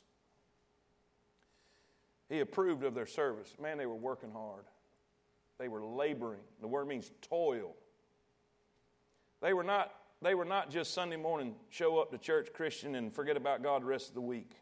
He 2.27 2.39
approved 2.39 2.83
of 2.83 2.93
their 2.93 3.05
service. 3.05 3.55
Man, 3.61 3.77
they 3.77 3.85
were 3.85 3.95
working 3.95 4.31
hard. 4.31 4.65
They 5.61 5.67
were 5.67 5.83
laboring. 5.83 6.41
The 6.59 6.67
word 6.67 6.87
means 6.87 7.11
toil. 7.21 7.75
They 9.43 9.53
were 9.53 9.63
not, 9.63 9.93
they 10.19 10.33
were 10.33 10.43
not 10.43 10.71
just 10.71 10.91
Sunday 10.91 11.17
morning 11.17 11.53
show 11.69 11.99
up 11.99 12.09
to 12.09 12.17
church 12.17 12.51
Christian 12.51 12.95
and 12.95 13.13
forget 13.13 13.37
about 13.37 13.61
God 13.61 13.83
the 13.83 13.85
rest 13.85 14.09
of 14.09 14.15
the 14.15 14.21
week. 14.21 14.53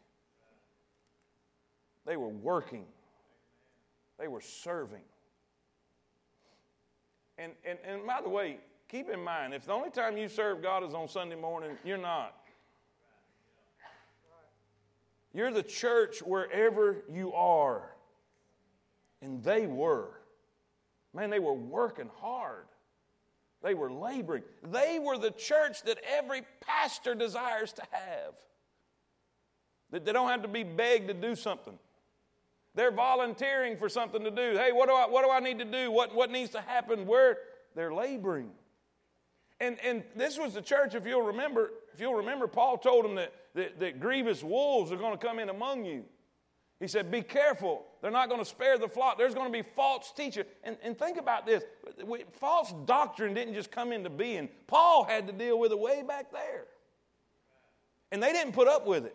They 2.04 2.18
were 2.18 2.28
working. 2.28 2.84
They 4.18 4.28
were 4.28 4.42
serving. 4.42 5.00
And, 7.38 7.52
and, 7.64 7.78
and 7.82 8.06
by 8.06 8.20
the 8.20 8.28
way, 8.28 8.58
keep 8.86 9.08
in 9.08 9.24
mind, 9.24 9.54
if 9.54 9.64
the 9.64 9.72
only 9.72 9.90
time 9.90 10.18
you 10.18 10.28
serve 10.28 10.62
God 10.62 10.84
is 10.84 10.92
on 10.92 11.08
Sunday 11.08 11.36
morning, 11.36 11.78
you're 11.82 11.96
not. 11.96 12.36
You're 15.32 15.50
the 15.50 15.62
church 15.62 16.20
wherever 16.20 17.04
you 17.10 17.32
are. 17.32 17.90
And 19.22 19.42
they 19.42 19.66
were. 19.66 20.19
Man, 21.14 21.30
they 21.30 21.38
were 21.38 21.54
working 21.54 22.10
hard. 22.20 22.66
They 23.62 23.74
were 23.74 23.92
laboring. 23.92 24.42
They 24.70 24.98
were 24.98 25.18
the 25.18 25.32
church 25.32 25.82
that 25.82 25.98
every 26.08 26.42
pastor 26.60 27.14
desires 27.14 27.72
to 27.74 27.82
have. 27.90 28.34
That 29.90 30.04
they 30.04 30.12
don't 30.12 30.28
have 30.28 30.42
to 30.42 30.48
be 30.48 30.62
begged 30.62 31.08
to 31.08 31.14
do 31.14 31.34
something. 31.34 31.78
They're 32.74 32.92
volunteering 32.92 33.76
for 33.76 33.88
something 33.88 34.22
to 34.22 34.30
do. 34.30 34.56
Hey, 34.56 34.70
what 34.72 34.88
do 34.88 34.94
I, 34.94 35.06
what 35.08 35.24
do 35.24 35.30
I 35.30 35.40
need 35.40 35.58
to 35.58 35.64
do? 35.64 35.90
What, 35.90 36.14
what 36.14 36.30
needs 36.30 36.50
to 36.50 36.60
happen? 36.60 37.06
Where? 37.06 37.38
They're 37.74 37.92
laboring. 37.92 38.50
And, 39.60 39.78
and 39.84 40.04
this 40.16 40.38
was 40.38 40.54
the 40.54 40.62
church, 40.62 40.94
if 40.94 41.06
you'll 41.06 41.22
remember, 41.22 41.72
if 41.92 42.00
you'll 42.00 42.14
remember, 42.14 42.46
Paul 42.46 42.78
told 42.78 43.04
them 43.04 43.16
that, 43.16 43.32
that, 43.54 43.80
that 43.80 44.00
grievous 44.00 44.42
wolves 44.42 44.90
are 44.90 44.96
going 44.96 45.18
to 45.18 45.24
come 45.24 45.38
in 45.38 45.50
among 45.50 45.84
you. 45.84 46.04
He 46.80 46.88
said, 46.88 47.10
Be 47.10 47.22
careful. 47.22 47.84
They're 48.00 48.10
not 48.10 48.28
going 48.28 48.40
to 48.40 48.48
spare 48.48 48.78
the 48.78 48.88
flock. 48.88 49.18
There's 49.18 49.34
going 49.34 49.52
to 49.52 49.52
be 49.52 49.68
false 49.76 50.12
teachers. 50.16 50.46
And, 50.64 50.78
and 50.82 50.98
think 50.98 51.18
about 51.18 51.46
this 51.46 51.62
false 52.32 52.72
doctrine 52.86 53.34
didn't 53.34 53.54
just 53.54 53.70
come 53.70 53.92
into 53.92 54.08
being, 54.08 54.48
Paul 54.66 55.04
had 55.04 55.26
to 55.26 55.32
deal 55.32 55.58
with 55.58 55.70
it 55.70 55.78
way 55.78 56.02
back 56.02 56.32
there. 56.32 56.64
And 58.10 58.22
they 58.22 58.32
didn't 58.32 58.52
put 58.52 58.66
up 58.66 58.86
with 58.86 59.04
it. 59.04 59.14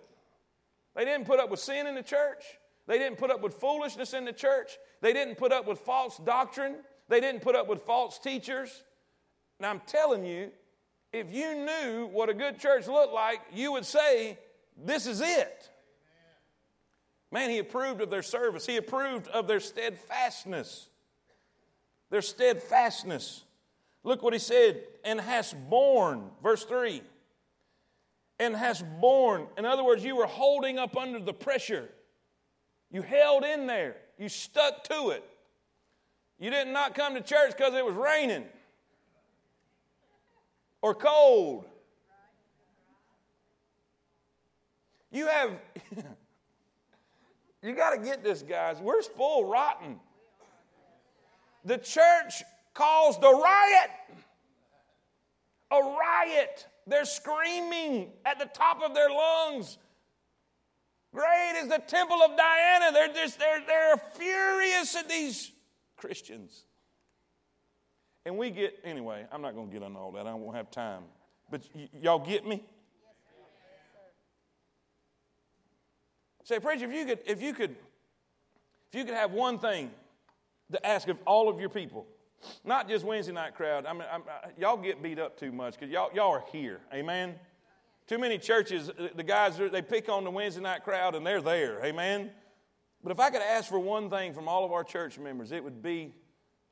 They 0.95 1.03
didn't 1.03 1.25
put 1.25 1.39
up 1.39 1.49
with 1.49 1.59
sin 1.59 1.87
in 1.87 1.95
the 1.95 2.03
church. 2.03 2.43
They 2.87 2.99
didn't 2.99 3.17
put 3.17 3.31
up 3.31 3.41
with 3.41 3.55
foolishness 3.55 4.13
in 4.13 4.23
the 4.23 4.31
church. 4.31 4.77
They 5.01 5.11
didn't 5.11 5.35
put 5.35 5.51
up 5.51 5.67
with 5.67 5.79
false 5.79 6.17
doctrine. 6.17 6.75
They 7.09 7.19
didn't 7.19 7.41
put 7.41 7.55
up 7.55 7.67
with 7.67 7.81
false 7.81 8.19
teachers. 8.19 8.83
And 9.59 9.65
I'm 9.65 9.81
telling 9.87 10.23
you, 10.23 10.51
if 11.11 11.33
you 11.33 11.55
knew 11.55 12.07
what 12.11 12.29
a 12.29 12.33
good 12.33 12.59
church 12.59 12.87
looked 12.87 13.13
like, 13.13 13.41
you 13.53 13.71
would 13.71 13.85
say, 13.85 14.37
This 14.77 15.07
is 15.07 15.19
it. 15.21 15.69
Man, 17.31 17.49
he 17.49 17.57
approved 17.57 18.01
of 18.01 18.09
their 18.09 18.23
service, 18.23 18.65
he 18.65 18.77
approved 18.77 19.27
of 19.27 19.47
their 19.47 19.59
steadfastness. 19.59 20.89
Their 22.09 22.21
steadfastness. 22.21 23.43
Look 24.03 24.21
what 24.21 24.33
he 24.33 24.39
said, 24.39 24.83
and 25.03 25.19
has 25.19 25.53
borne, 25.53 26.29
verse 26.43 26.63
3. 26.63 27.01
And 28.39 28.55
has 28.55 28.83
borne. 29.01 29.47
In 29.57 29.65
other 29.65 29.83
words, 29.83 30.03
you 30.03 30.15
were 30.15 30.27
holding 30.27 30.77
up 30.77 30.95
under 30.95 31.19
the 31.19 31.33
pressure. 31.33 31.89
You 32.91 33.01
held 33.01 33.43
in 33.43 33.65
there. 33.65 33.95
You 34.17 34.29
stuck 34.29 34.83
to 34.85 35.09
it. 35.09 35.23
You 36.37 36.51
did 36.51 36.67
not 36.67 36.73
not 36.73 36.95
come 36.95 37.15
to 37.15 37.21
church 37.21 37.51
because 37.57 37.73
it 37.73 37.85
was 37.85 37.95
raining 37.95 38.45
or 40.81 40.93
cold. 40.93 41.65
You 45.11 45.27
have, 45.27 45.51
you 47.65 47.75
got 47.75 47.91
to 47.91 47.97
get 47.97 48.23
this, 48.23 48.41
guys. 48.41 48.79
We're 48.79 49.01
spoiled 49.01 49.49
rotten. 49.49 49.99
The 51.63 51.77
church 51.77 52.43
caused 52.73 53.23
a 53.23 53.29
riot. 53.29 53.89
A 55.71 55.79
riot. 55.79 56.67
They're 56.87 57.05
screaming 57.05 58.11
at 58.25 58.37
the 58.37 58.45
top 58.45 58.81
of 58.83 58.93
their 58.93 59.09
lungs. 59.09 59.77
Great 61.13 61.53
is 61.57 61.69
the 61.69 61.79
temple 61.79 62.17
of 62.21 62.37
Diana. 62.37 62.91
They're 62.91 63.13
just 63.13 63.39
they're, 63.39 63.63
they're 63.65 63.97
furious 64.15 64.95
at 64.95 65.09
these 65.09 65.51
Christians. 65.95 66.65
And 68.25 68.37
we 68.37 68.49
get, 68.49 68.79
anyway, 68.83 69.25
I'm 69.31 69.41
not 69.41 69.55
going 69.55 69.67
to 69.67 69.73
get 69.73 69.83
on 69.83 69.95
all 69.95 70.11
that. 70.13 70.27
I 70.27 70.33
won't 70.33 70.55
have 70.55 70.71
time. 70.71 71.03
But 71.49 71.61
y- 71.73 71.89
y'all 72.01 72.19
get 72.19 72.45
me? 72.45 72.63
Say, 76.45 76.59
preacher, 76.59 76.85
if 76.85 76.93
you 76.93 77.05
could, 77.05 77.19
if 77.25 77.41
you 77.41 77.53
could, 77.53 77.71
if 77.71 78.93
you 78.93 79.03
could 79.03 79.15
have 79.15 79.31
one 79.31 79.57
thing 79.57 79.89
to 80.71 80.85
ask 80.85 81.07
of 81.07 81.17
all 81.25 81.49
of 81.49 81.59
your 81.59 81.69
people, 81.69 82.05
not 82.63 82.87
just 82.87 83.03
Wednesday 83.03 83.33
night 83.33 83.55
crowd. 83.55 83.87
I 83.87 83.93
mean, 83.93 84.03
I, 84.03 84.17
I, 84.17 84.51
y'all 84.55 84.77
get 84.77 85.01
beat 85.01 85.17
up 85.17 85.39
too 85.39 85.51
much 85.51 85.73
because 85.73 85.89
y'all, 85.89 86.11
y'all 86.13 86.31
are 86.31 86.43
here. 86.51 86.81
Amen. 86.93 87.33
Too 88.07 88.19
many 88.19 88.37
churches, 88.37 88.91
uh, 88.91 89.07
the 89.15 89.23
guys 89.23 89.57
they 89.57 89.81
pick 89.81 90.07
on 90.07 90.23
the 90.23 90.29
Wednesday 90.29 90.61
night 90.61 90.83
crowd 90.83 91.15
and 91.15 91.25
they're 91.25 91.41
there. 91.41 91.83
Amen. 91.83 92.29
But 93.03 93.11
if 93.11 93.19
I 93.19 93.31
could 93.31 93.41
ask 93.41 93.67
for 93.67 93.79
one 93.79 94.11
thing 94.11 94.35
from 94.35 94.47
all 94.47 94.63
of 94.63 94.71
our 94.71 94.83
church 94.83 95.17
members, 95.17 95.51
it 95.51 95.63
would 95.63 95.81
be 95.81 96.13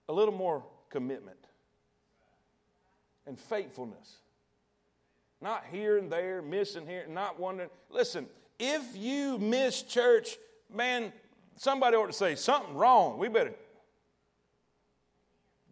a 0.07 0.13
little 0.13 0.35
more 0.35 0.63
commitment 0.91 1.47
and 3.25 3.39
faithfulness. 3.39 4.17
Not 5.41 5.65
here 5.71 5.97
and 5.97 6.11
there, 6.11 6.43
missing 6.43 6.85
here, 6.85 7.05
not 7.09 7.39
wondering. 7.39 7.69
Listen, 7.89 8.27
if 8.59 8.95
you 8.95 9.37
miss 9.37 9.81
church, 9.83 10.37
man, 10.73 11.11
somebody 11.57 11.95
ought 11.95 12.07
to 12.07 12.13
say 12.13 12.35
something 12.35 12.75
wrong. 12.75 13.17
We 13.17 13.29
better. 13.29 13.53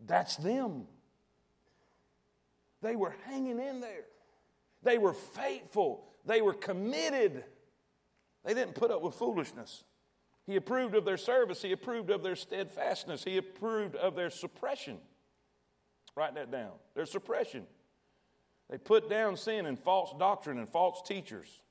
That's 0.06 0.36
them. 0.38 0.88
They 2.82 2.96
were 2.96 3.15
hanging 3.26 3.60
in 3.60 3.80
there. 3.80 4.06
They 4.84 4.98
were 4.98 5.13
faithful. 5.13 6.04
They 6.26 6.41
were 6.41 6.54
committed. 6.54 7.44
They 8.44 8.54
didn't 8.54 8.76
put 8.76 8.91
up 8.91 9.02
with 9.02 9.13
foolishness. 9.15 9.84
He 10.48 10.56
approved 10.56 10.96
of 10.96 11.06
their 11.06 11.17
service. 11.17 11.62
He 11.62 11.72
approved 11.72 12.10
of 12.10 12.24
their 12.24 12.36
steadfastness. 12.36 13.24
He 13.24 13.38
approved 13.38 13.96
of 13.96 14.15
their 14.15 14.32
suppression. 14.32 14.98
Write 16.15 16.36
that 16.36 16.52
down. 16.52 16.72
Their 16.96 17.06
suppression. 17.06 17.65
They 18.70 18.78
put 18.78 19.10
down 19.10 19.38
sin 19.38 19.65
and 19.65 19.78
false 19.78 20.13
doctrine 20.17 20.58
and 20.58 20.67
false 20.67 21.02
teachers. 21.06 21.62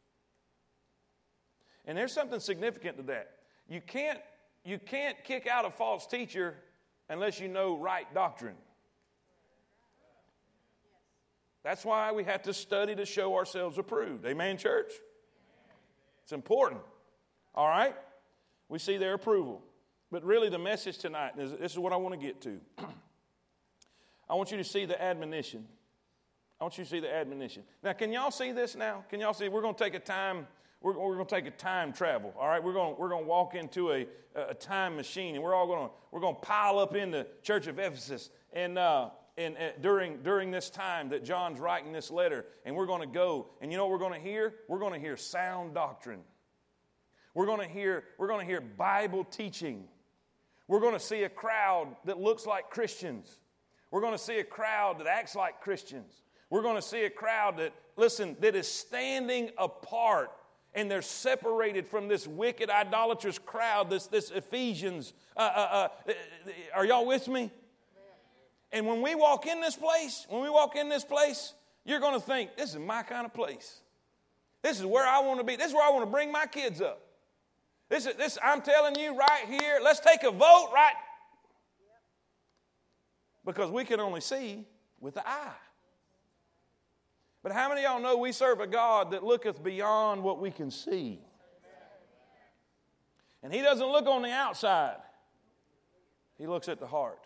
And 1.90 1.98
there's 1.98 2.12
something 2.12 2.38
significant 2.38 2.98
to 2.98 3.02
that. 3.02 3.32
You 3.68 3.80
can't, 3.80 4.20
you 4.64 4.78
can't 4.78 5.16
kick 5.24 5.48
out 5.48 5.64
a 5.64 5.70
false 5.70 6.06
teacher 6.06 6.54
unless 7.08 7.40
you 7.40 7.48
know 7.48 7.76
right 7.76 8.06
doctrine. 8.14 8.54
That's 11.64 11.84
why 11.84 12.12
we 12.12 12.22
have 12.22 12.42
to 12.42 12.54
study 12.54 12.94
to 12.94 13.04
show 13.04 13.34
ourselves 13.34 13.76
approved. 13.76 14.24
Amen, 14.24 14.56
church? 14.56 14.92
It's 16.22 16.30
important. 16.30 16.80
All 17.56 17.66
right? 17.66 17.96
We 18.68 18.78
see 18.78 18.96
their 18.96 19.14
approval. 19.14 19.60
But 20.12 20.22
really, 20.22 20.48
the 20.48 20.60
message 20.60 20.98
tonight 20.98 21.32
is 21.38 21.50
this 21.50 21.72
is 21.72 21.78
what 21.80 21.92
I 21.92 21.96
want 21.96 22.14
to 22.14 22.24
get 22.24 22.40
to. 22.42 22.60
I 24.30 24.34
want 24.34 24.52
you 24.52 24.58
to 24.58 24.64
see 24.64 24.84
the 24.84 25.02
admonition. 25.02 25.66
I 26.60 26.62
want 26.62 26.78
you 26.78 26.84
to 26.84 26.90
see 26.90 27.00
the 27.00 27.12
admonition. 27.12 27.64
Now, 27.82 27.94
can 27.94 28.12
y'all 28.12 28.30
see 28.30 28.52
this 28.52 28.76
now? 28.76 29.02
Can 29.10 29.18
y'all 29.18 29.34
see? 29.34 29.48
We're 29.48 29.62
going 29.62 29.74
to 29.74 29.82
take 29.82 29.94
a 29.94 29.98
time. 29.98 30.46
We're, 30.82 30.98
we're 30.98 31.14
going 31.14 31.26
to 31.26 31.34
take 31.34 31.46
a 31.46 31.50
time 31.50 31.92
travel. 31.92 32.34
All 32.38 32.48
right, 32.48 32.62
we're 32.62 32.72
going 32.72 32.96
we're 32.98 33.10
going 33.10 33.24
to 33.24 33.28
walk 33.28 33.54
into 33.54 33.92
a, 33.92 34.06
a 34.34 34.54
time 34.54 34.96
machine, 34.96 35.34
and 35.34 35.44
we're 35.44 35.54
all 35.54 35.66
going 35.66 35.88
to 35.88 35.94
we're 36.10 36.20
going 36.20 36.36
to 36.36 36.40
pile 36.40 36.78
up 36.78 36.94
in 36.96 37.10
the 37.10 37.26
church 37.42 37.66
of 37.66 37.78
Ephesus, 37.78 38.30
and 38.52 38.78
uh, 38.78 39.10
and 39.36 39.56
uh, 39.56 39.70
during 39.82 40.22
during 40.22 40.50
this 40.50 40.70
time 40.70 41.10
that 41.10 41.22
John's 41.24 41.60
writing 41.60 41.92
this 41.92 42.10
letter, 42.10 42.46
and 42.64 42.74
we're 42.74 42.86
going 42.86 43.02
to 43.02 43.06
go, 43.06 43.48
and 43.60 43.70
you 43.70 43.76
know 43.76 43.84
what 43.84 43.92
we're 43.92 44.08
going 44.08 44.20
to 44.20 44.26
hear? 44.26 44.54
We're 44.68 44.78
going 44.78 44.94
to 44.94 45.00
hear 45.00 45.16
sound 45.16 45.74
doctrine. 45.74 46.20
We're 47.34 47.46
going 47.46 47.60
to 47.60 47.72
hear 47.72 48.04
we're 48.18 48.28
going 48.28 48.40
to 48.40 48.46
hear 48.46 48.60
Bible 48.60 49.24
teaching. 49.24 49.84
We're 50.66 50.80
going 50.80 50.94
to 50.94 51.00
see 51.00 51.24
a 51.24 51.28
crowd 51.28 51.88
that 52.04 52.18
looks 52.18 52.46
like 52.46 52.70
Christians. 52.70 53.38
We're 53.90 54.00
going 54.00 54.12
to 54.12 54.18
see 54.18 54.38
a 54.38 54.44
crowd 54.44 55.00
that 55.00 55.08
acts 55.08 55.34
like 55.34 55.60
Christians. 55.60 56.22
We're 56.48 56.62
going 56.62 56.76
to 56.76 56.82
see 56.82 57.04
a 57.04 57.10
crowd 57.10 57.58
that, 57.58 57.72
listen, 57.96 58.36
that 58.40 58.54
is 58.54 58.68
standing 58.68 59.50
apart 59.58 60.30
and 60.74 60.90
they're 60.90 61.02
separated 61.02 61.86
from 61.86 62.08
this 62.08 62.26
wicked, 62.26 62.70
idolatrous 62.70 63.38
crowd, 63.38 63.90
this, 63.90 64.06
this 64.06 64.30
Ephesians. 64.30 65.12
Uh, 65.36 65.40
uh, 65.40 65.88
uh, 66.08 66.52
are 66.74 66.84
y'all 66.84 67.06
with 67.06 67.28
me? 67.28 67.50
And 68.72 68.86
when 68.86 69.02
we 69.02 69.14
walk 69.14 69.46
in 69.46 69.60
this 69.60 69.74
place, 69.74 70.26
when 70.28 70.42
we 70.42 70.50
walk 70.50 70.76
in 70.76 70.88
this 70.88 71.04
place, 71.04 71.54
you're 71.84 71.98
going 71.98 72.14
to 72.14 72.24
think, 72.24 72.56
this 72.56 72.70
is 72.70 72.78
my 72.78 73.02
kind 73.02 73.26
of 73.26 73.34
place. 73.34 73.80
This 74.62 74.78
is 74.78 74.86
where 74.86 75.06
I 75.06 75.20
want 75.20 75.40
to 75.40 75.44
be. 75.44 75.56
This 75.56 75.68
is 75.68 75.74
where 75.74 75.86
I 75.86 75.90
want 75.90 76.04
to 76.04 76.10
bring 76.10 76.30
my 76.30 76.46
kids 76.46 76.80
up. 76.80 77.00
This 77.88 78.06
is 78.06 78.14
this, 78.14 78.38
I'm 78.42 78.62
telling 78.62 78.96
you 78.96 79.16
right 79.16 79.46
here, 79.48 79.80
let's 79.82 79.98
take 79.98 80.22
a 80.22 80.30
vote 80.30 80.70
right 80.72 80.94
because 83.44 83.70
we 83.70 83.84
can 83.84 83.98
only 83.98 84.20
see 84.20 84.64
with 85.00 85.14
the 85.14 85.26
eye. 85.26 85.56
But 87.42 87.52
how 87.52 87.68
many 87.68 87.84
of 87.84 87.90
y'all 87.90 88.02
know 88.02 88.18
we 88.18 88.32
serve 88.32 88.60
a 88.60 88.66
God 88.66 89.12
that 89.12 89.24
looketh 89.24 89.62
beyond 89.62 90.22
what 90.22 90.40
we 90.40 90.50
can 90.50 90.70
see? 90.70 91.20
And 93.42 93.52
He 93.52 93.62
doesn't 93.62 93.86
look 93.86 94.06
on 94.06 94.22
the 94.22 94.30
outside, 94.30 94.96
He 96.38 96.46
looks 96.46 96.68
at 96.68 96.80
the 96.80 96.86
heart. 96.86 97.20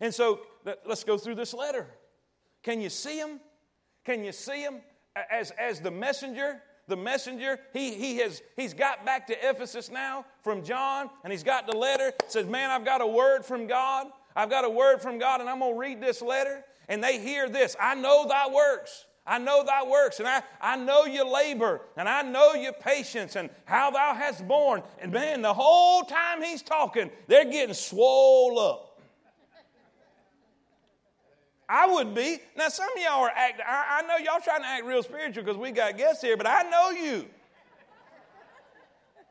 And 0.00 0.14
so 0.14 0.40
let's 0.86 1.04
go 1.04 1.18
through 1.18 1.34
this 1.34 1.52
letter. 1.52 1.86
Can 2.62 2.80
you 2.80 2.90
see 2.90 3.18
Him? 3.18 3.40
Can 4.04 4.24
you 4.24 4.32
see 4.32 4.62
Him 4.62 4.80
as, 5.30 5.50
as 5.52 5.80
the 5.80 5.90
messenger? 5.90 6.62
The 6.88 6.96
messenger, 6.96 7.60
he, 7.72 7.94
he 7.94 8.16
has, 8.16 8.42
he's 8.56 8.74
got 8.74 9.06
back 9.06 9.28
to 9.28 9.48
Ephesus 9.48 9.92
now 9.92 10.24
from 10.42 10.64
John, 10.64 11.08
and 11.22 11.32
he's 11.32 11.44
got 11.44 11.68
the 11.68 11.76
letter. 11.76 12.12
Says, 12.26 12.46
Man, 12.46 12.68
I've 12.68 12.84
got 12.84 13.00
a 13.00 13.06
word 13.06 13.44
from 13.44 13.68
God. 13.68 14.08
I've 14.34 14.50
got 14.50 14.64
a 14.64 14.68
word 14.68 15.00
from 15.00 15.16
God, 15.20 15.40
and 15.40 15.48
I'm 15.48 15.60
going 15.60 15.74
to 15.74 15.78
read 15.78 16.00
this 16.00 16.20
letter 16.20 16.64
and 16.90 17.02
they 17.02 17.18
hear 17.18 17.48
this 17.48 17.74
I 17.80 17.94
know 17.94 18.28
thy 18.28 18.48
works. 18.48 19.06
I 19.26 19.38
know 19.38 19.62
thy 19.64 19.84
works, 19.84 20.18
and 20.18 20.26
I, 20.26 20.42
I 20.60 20.76
know 20.76 21.04
your 21.04 21.26
labor, 21.26 21.82
and 21.96 22.08
I 22.08 22.22
know 22.22 22.54
your 22.54 22.72
patience, 22.72 23.36
and 23.36 23.48
how 23.64 23.90
thou 23.90 24.12
hast 24.14 24.48
borne. 24.48 24.82
And 24.98 25.12
man, 25.12 25.40
the 25.40 25.54
whole 25.54 26.02
time 26.02 26.42
he's 26.42 26.62
talking, 26.62 27.10
they're 27.28 27.44
getting 27.44 27.74
swole 27.74 28.58
up. 28.58 29.00
I 31.68 31.86
would 31.86 32.12
be. 32.12 32.38
Now, 32.56 32.68
some 32.68 32.88
of 32.96 33.00
y'all 33.00 33.20
are 33.20 33.30
acting, 33.30 33.64
I, 33.68 34.00
I 34.02 34.06
know 34.08 34.16
y'all 34.16 34.40
trying 34.40 34.62
to 34.62 34.66
act 34.66 34.84
real 34.84 35.02
spiritual 35.04 35.44
because 35.44 35.58
we 35.58 35.70
got 35.70 35.96
guests 35.96 36.22
here, 36.22 36.36
but 36.36 36.48
I 36.48 36.62
know 36.62 36.90
you. 36.90 37.26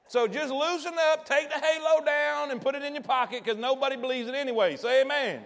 So 0.07 0.27
just 0.27 0.53
loosen 0.53 0.93
up, 1.11 1.25
take 1.25 1.49
the 1.49 1.59
halo 1.59 2.05
down, 2.05 2.51
and 2.51 2.61
put 2.61 2.75
it 2.75 2.83
in 2.83 2.93
your 2.93 3.03
pocket 3.03 3.43
because 3.43 3.59
nobody 3.59 3.97
believes 3.97 4.29
it 4.29 4.35
anyway. 4.35 4.77
Say 4.77 5.01
amen. 5.01 5.41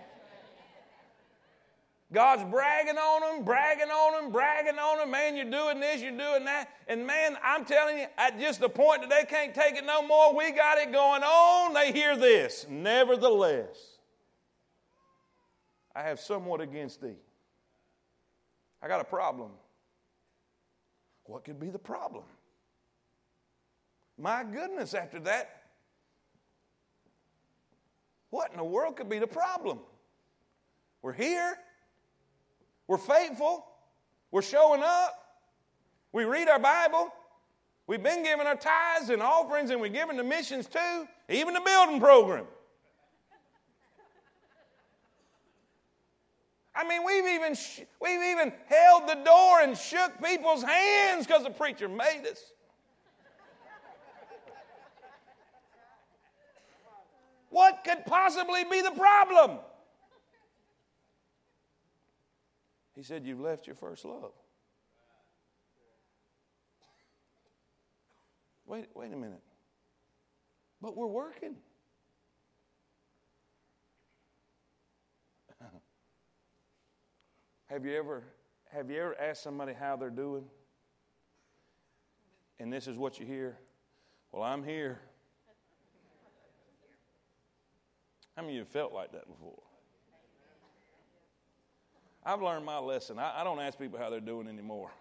God's 2.14 2.44
bragging 2.44 2.98
on 2.98 3.22
them, 3.22 3.44
bragging 3.44 3.90
on 3.90 4.22
them, 4.22 4.32
bragging 4.32 4.78
on 4.78 5.00
them. 5.00 5.10
Man, 5.10 5.36
you're 5.36 5.50
doing 5.50 5.80
this, 5.80 6.00
you're 6.00 6.12
doing 6.12 6.46
that. 6.46 6.70
And 6.88 7.08
man, 7.08 7.36
I'm 7.44 7.66
telling 7.66 7.98
you, 7.98 8.06
at 8.20 8.40
just 8.40 8.60
the 8.60 8.70
point 8.70 9.02
that 9.02 9.10
they 9.10 9.26
can't 9.26 9.54
take 9.54 9.76
it 9.76 9.84
no 9.84 10.06
more, 10.06 10.38
we 10.38 10.52
got 10.52 10.78
it 10.78 10.92
going 10.92 11.24
on. 11.24 11.74
They 11.74 11.92
hear 11.92 12.16
this. 12.16 12.68
Nevertheless, 12.70 13.98
I 15.96 16.04
have 16.04 16.20
somewhat 16.20 16.62
against 16.62 17.02
thee. 17.02 17.18
I 18.80 18.88
got 18.88 19.02
a 19.02 19.06
problem. 19.06 19.50
What 21.24 21.44
could 21.44 21.60
be 21.60 21.70
the 21.70 21.80
problem? 21.80 22.26
My 24.20 24.44
goodness, 24.44 24.94
after 24.94 25.20
that, 25.22 25.64
what 28.30 28.52
in 28.52 28.58
the 28.58 28.64
world 28.64 28.98
could 28.98 29.10
be 29.10 29.18
the 29.18 29.26
problem? 29.26 29.80
We're 31.02 31.14
here. 31.14 31.58
We're 32.88 32.98
faithful. 32.98 33.66
We're 34.32 34.42
showing 34.42 34.82
up. 34.84 35.20
We 36.12 36.26
read 36.26 36.48
our 36.48 36.60
Bible. 36.60 37.14
We've 37.88 38.02
been 38.02 38.24
giving 38.24 38.48
our 38.48 38.56
tithes 38.56 39.10
and 39.10 39.22
offerings, 39.22 39.70
and 39.70 39.82
we're 39.82 39.90
giving 39.90 40.18
the 40.18 40.24
missions 40.24 40.68
too, 40.68 41.08
even 41.30 41.54
the 41.54 41.62
building 41.62 42.00
program. 42.00 42.46
I 46.76 46.88
mean, 46.88 47.06
we've 47.06 47.26
even, 47.26 47.56
we've 48.02 48.24
even 48.32 48.52
held 48.68 49.08
the 49.08 49.22
door 49.24 49.62
and 49.62 49.78
shook 49.78 50.12
people's 50.24 50.64
hands 50.64 51.28
because 51.28 51.44
the 51.44 51.52
preacher 51.52 51.88
made 51.88 52.26
us. 52.30 52.42
What 57.50 57.84
could 57.86 58.04
possibly 58.08 58.64
be 58.64 58.82
the 58.82 58.92
problem? 58.92 59.60
He 63.04 63.06
said, 63.06 63.26
You've 63.26 63.42
left 63.42 63.68
your 63.68 63.76
first 63.76 64.06
love. 64.06 64.32
Wait, 68.66 68.86
wait 68.96 69.12
a 69.12 69.18
minute. 69.18 69.42
But 70.82 70.96
we're 70.96 71.08
working. 71.08 71.58
have 77.66 77.84
you 77.84 77.94
ever 77.94 78.24
have 78.72 78.90
you 78.90 79.02
ever 79.02 79.20
asked 79.20 79.44
somebody 79.44 79.74
how 79.74 79.98
they're 79.98 80.10
doing? 80.10 80.46
And 82.62 82.72
this 82.72 82.88
is 82.88 82.98
what 82.98 83.20
you 83.20 83.26
hear. 83.26 83.58
Well, 84.32 84.44
I'm 84.44 84.64
here. 84.64 85.02
How 88.38 88.44
many 88.44 88.54
of 88.54 88.60
you 88.60 88.66
felt 88.72 88.94
like 88.94 89.12
that 89.12 89.28
before? 89.28 89.60
I've 92.26 92.42
learned 92.42 92.66
my 92.66 92.80
lesson. 92.80 93.20
I, 93.20 93.42
I 93.42 93.44
don't 93.44 93.60
ask 93.60 93.78
people 93.78 94.00
how 94.00 94.10
they're 94.10 94.20
doing 94.20 94.48
anymore. 94.48 94.90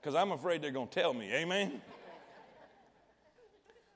Because 0.00 0.14
I'm 0.14 0.30
afraid 0.30 0.62
they're 0.62 0.70
going 0.70 0.86
to 0.86 0.94
tell 0.94 1.12
me. 1.12 1.32
Amen? 1.34 1.82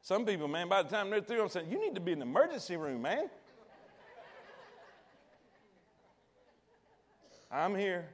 Some 0.03 0.27
people, 0.27 0.49
man, 0.49 0.69
by 0.69 0.83
the 0.83 0.89
time 0.89 1.11
they're 1.11 1.21
through, 1.21 1.43
I'm 1.43 1.49
saying, 1.49 1.71
you 1.71 1.81
need 1.81 1.95
to 1.95 2.01
be 2.01 2.11
in 2.11 2.19
the 2.19 2.27
emergency 2.27 2.77
room, 2.77 3.03
man. 3.03 3.31
I'm 7.53 7.77
here. 7.77 8.09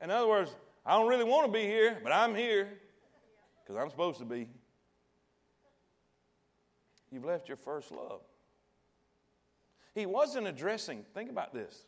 In 0.00 0.10
other 0.10 0.26
words, 0.26 0.50
I 0.84 0.98
don't 0.98 1.08
really 1.08 1.24
want 1.24 1.46
to 1.46 1.52
be 1.52 1.64
here, 1.64 1.98
but 2.02 2.10
I'm 2.10 2.34
here 2.34 2.68
because 3.62 3.80
I'm 3.80 3.88
supposed 3.88 4.18
to 4.18 4.24
be. 4.24 4.48
You've 7.12 7.24
left 7.24 7.46
your 7.46 7.58
first 7.58 7.92
love. 7.92 8.22
He 9.94 10.06
wasn't 10.06 10.46
addressing, 10.46 11.04
think 11.14 11.30
about 11.30 11.52
this. 11.52 11.84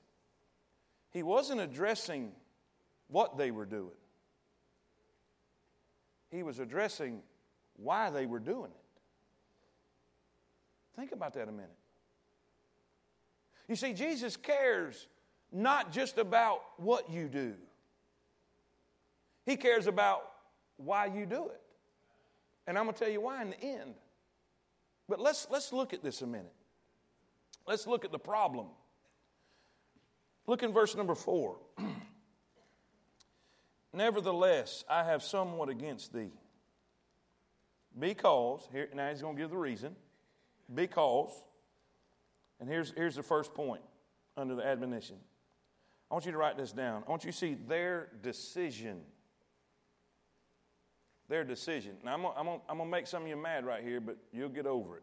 He 1.10 1.22
wasn't 1.22 1.60
addressing 1.60 2.32
what 3.08 3.38
they 3.38 3.50
were 3.50 3.66
doing, 3.66 3.96
he 6.30 6.42
was 6.42 6.58
addressing 6.58 7.22
why 7.76 8.10
they 8.10 8.26
were 8.26 8.38
doing 8.38 8.70
it. 8.70 8.84
Think 10.96 11.12
about 11.12 11.34
that 11.34 11.48
a 11.48 11.52
minute. 11.52 11.70
You 13.68 13.76
see, 13.76 13.92
Jesus 13.94 14.36
cares 14.36 15.08
not 15.50 15.90
just 15.90 16.18
about 16.18 16.60
what 16.76 17.10
you 17.10 17.28
do, 17.28 17.54
He 19.46 19.56
cares 19.56 19.86
about 19.86 20.30
why 20.76 21.06
you 21.06 21.26
do 21.26 21.46
it. 21.46 21.60
And 22.66 22.78
I'm 22.78 22.84
going 22.84 22.94
to 22.94 23.04
tell 23.04 23.12
you 23.12 23.20
why 23.20 23.42
in 23.42 23.50
the 23.50 23.62
end. 23.62 23.94
But 25.08 25.20
let's, 25.20 25.46
let's 25.50 25.72
look 25.72 25.92
at 25.92 26.02
this 26.02 26.22
a 26.22 26.26
minute. 26.26 26.52
Let's 27.66 27.86
look 27.86 28.04
at 28.04 28.12
the 28.12 28.18
problem. 28.18 28.66
Look 30.46 30.62
in 30.62 30.72
verse 30.72 30.94
number 30.94 31.14
four. 31.14 31.56
Nevertheless, 33.92 34.84
I 34.88 35.04
have 35.04 35.22
somewhat 35.22 35.68
against 35.68 36.12
thee. 36.12 36.32
Because, 37.98 38.68
here, 38.72 38.88
now 38.94 39.08
he's 39.10 39.22
going 39.22 39.36
to 39.36 39.40
give 39.40 39.50
the 39.50 39.56
reason. 39.56 39.94
Because, 40.72 41.30
and 42.60 42.68
here's, 42.68 42.92
here's 42.96 43.14
the 43.14 43.22
first 43.22 43.54
point 43.54 43.82
under 44.36 44.56
the 44.56 44.66
admonition. 44.66 45.16
I 46.10 46.14
want 46.14 46.26
you 46.26 46.32
to 46.32 46.38
write 46.38 46.56
this 46.56 46.72
down. 46.72 47.04
I 47.06 47.10
want 47.10 47.24
you 47.24 47.30
to 47.30 47.36
see 47.36 47.54
their 47.54 48.08
decision. 48.22 49.00
Their 51.28 51.44
decision. 51.44 51.92
Now, 52.04 52.14
I'm 52.14 52.22
going 52.22 52.34
I'm 52.36 52.60
I'm 52.68 52.78
to 52.78 52.84
make 52.84 53.06
some 53.06 53.22
of 53.22 53.28
you 53.28 53.36
mad 53.36 53.64
right 53.64 53.82
here, 53.82 54.00
but 54.00 54.16
you'll 54.32 54.48
get 54.50 54.66
over 54.66 54.98
it. 54.98 55.02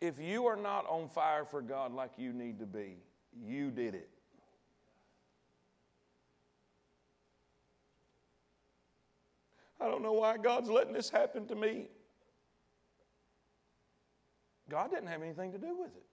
If 0.00 0.18
you 0.20 0.46
are 0.46 0.56
not 0.56 0.86
on 0.88 1.08
fire 1.08 1.44
for 1.44 1.60
God 1.60 1.92
like 1.92 2.12
you 2.16 2.32
need 2.32 2.60
to 2.60 2.66
be, 2.66 2.96
you 3.44 3.70
did 3.70 3.94
it. 3.94 4.08
I 9.80 9.86
don't 9.86 10.02
know 10.02 10.12
why 10.12 10.36
God's 10.38 10.68
letting 10.68 10.92
this 10.92 11.10
happen 11.10 11.46
to 11.46 11.54
me. 11.54 11.86
God 14.68 14.90
didn't 14.90 15.06
have 15.08 15.22
anything 15.22 15.52
to 15.52 15.58
do 15.58 15.76
with 15.76 15.90
it. 15.96 16.04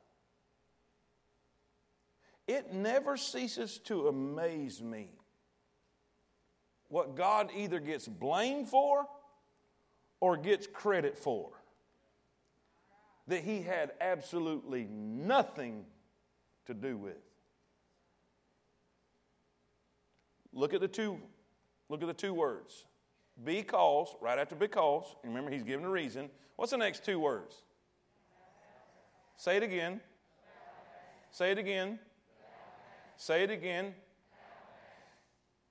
It 2.47 2.73
never 2.73 3.17
ceases 3.17 3.79
to 3.85 4.07
amaze 4.07 4.81
me 4.81 5.09
what 6.89 7.15
God 7.15 7.49
either 7.55 7.79
gets 7.79 8.07
blamed 8.07 8.67
for 8.67 9.07
or 10.19 10.37
gets 10.37 10.67
credit 10.67 11.17
for 11.17 11.49
that 13.27 13.43
he 13.43 13.61
had 13.61 13.91
absolutely 13.99 14.87
nothing 14.89 15.85
to 16.67 16.73
do 16.73 16.97
with. 16.97 17.17
Look 20.53 20.73
at 20.73 20.81
the 20.81 20.87
two, 20.87 21.19
look 21.89 22.01
at 22.01 22.07
the 22.07 22.13
two 22.13 22.33
words. 22.33 22.85
Because, 23.43 24.15
right 24.21 24.39
after 24.39 24.55
because, 24.55 25.03
remember 25.23 25.51
he's 25.51 25.63
giving 25.63 25.85
a 25.85 25.89
reason. 25.89 26.29
What's 26.55 26.71
the 26.71 26.77
next 26.77 27.03
two 27.03 27.19
words? 27.19 27.53
Say 29.37 29.57
it 29.57 29.63
again. 29.63 29.99
Say 31.31 31.51
it 31.51 31.57
again. 31.57 31.99
Say 33.17 33.43
it 33.43 33.51
again. 33.51 33.93